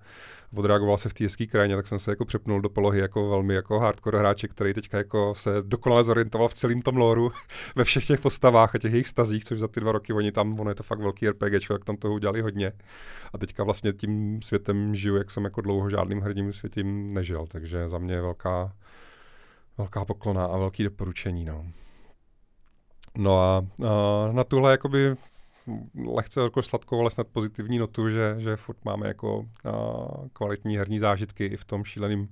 Odreagoval 0.56 0.97
se 0.97 1.10
v 1.10 1.14
té 1.14 1.24
hezké 1.24 1.45
krajině, 1.45 1.76
tak 1.76 1.88
jsem 1.88 1.99
se 1.99 2.12
jako 2.12 2.26
přepnul 2.26 2.62
do 2.62 2.70
polohy 2.70 2.99
jako 2.99 3.30
velmi 3.30 3.54
jako 3.54 3.80
hardcore 3.80 4.20
hráče, 4.20 4.47
který 4.47 4.74
teďka 4.74 4.97
jako 4.97 5.34
se 5.36 5.54
dokonale 5.62 6.04
zorientoval 6.04 6.47
v 6.47 6.54
celém 6.54 6.82
tom 6.82 6.97
loru, 6.97 7.32
ve 7.76 7.84
všech 7.84 8.06
těch 8.06 8.20
postavách 8.20 8.76
a 8.76 8.78
těch 8.78 8.91
jejich 8.91 9.08
stazích, 9.08 9.45
což 9.45 9.60
za 9.60 9.68
ty 9.68 9.80
dva 9.80 9.91
roky 9.91 10.14
oni 10.14 10.32
tam, 10.32 10.60
ono 10.60 10.72
je 10.72 10.76
to 10.76 10.84
fakt 10.84 10.99
velký 10.99 11.30
RPG, 11.30 11.68
tak 11.68 11.86
tam 11.86 11.97
toho 11.97 12.14
udělali 12.14 12.41
hodně. 12.41 12.72
A 13.34 13.38
teďka 13.38 13.64
vlastně 13.64 13.93
tím 13.93 14.41
světem 14.41 14.95
žiju, 14.95 15.16
jak 15.16 15.32
jsem 15.32 15.43
jako 15.43 15.62
dlouho 15.62 15.89
žádným 15.89 16.22
hrdím 16.22 16.54
světím 16.54 17.14
nežil, 17.14 17.45
takže 17.47 17.89
za 17.89 17.97
mě 17.97 18.22
velká 18.22 18.74
velká 19.78 20.06
poklona 20.06 20.45
a 20.45 20.58
velký 20.58 20.84
doporučení. 20.84 21.45
No, 21.45 21.66
no 23.18 23.41
a, 23.41 23.57
a 23.57 24.32
na 24.32 24.43
tuhle 24.43 24.72
jakoby 24.72 25.16
lehce 26.16 26.41
jako 26.41 26.64
sladkou, 26.64 26.99
ale 26.99 27.11
snad 27.11 27.28
pozitivní 27.28 27.78
notu, 27.78 28.09
že, 28.09 28.36
že 28.38 28.55
furt 28.55 28.86
máme 28.86 29.07
jako 29.07 29.45
a, 29.66 29.72
kvalitní 30.34 30.78
herní 30.78 30.99
zážitky 30.99 31.45
i 31.45 31.57
v 31.57 31.66
tom 31.66 31.84
šíleném 31.84 32.28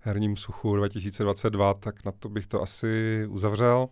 herním 0.00 0.36
suchu 0.36 0.76
2022, 0.76 1.74
tak 1.74 2.04
na 2.04 2.12
to 2.12 2.28
bych 2.28 2.46
to 2.46 2.62
asi 2.62 3.24
uzavřel. 3.28 3.88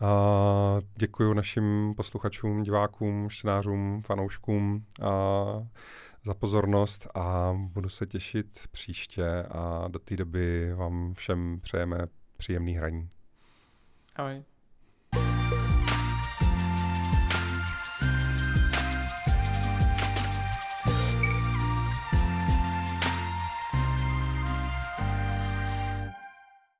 A 0.00 0.78
děkuji 0.96 1.34
našim 1.34 1.94
posluchačům, 1.96 2.62
divákům, 2.62 3.30
čtenářům, 3.30 4.02
fanouškům 4.02 4.84
a 5.02 5.12
za 6.24 6.34
pozornost 6.34 7.06
a 7.14 7.52
budu 7.56 7.88
se 7.88 8.06
těšit 8.06 8.60
příště 8.70 9.42
a 9.50 9.88
do 9.88 9.98
té 9.98 10.16
doby 10.16 10.74
vám 10.74 11.14
všem 11.14 11.60
přejeme 11.62 11.98
příjemný 12.36 12.74
hraní. 12.74 13.10
Ahoj. 14.16 14.44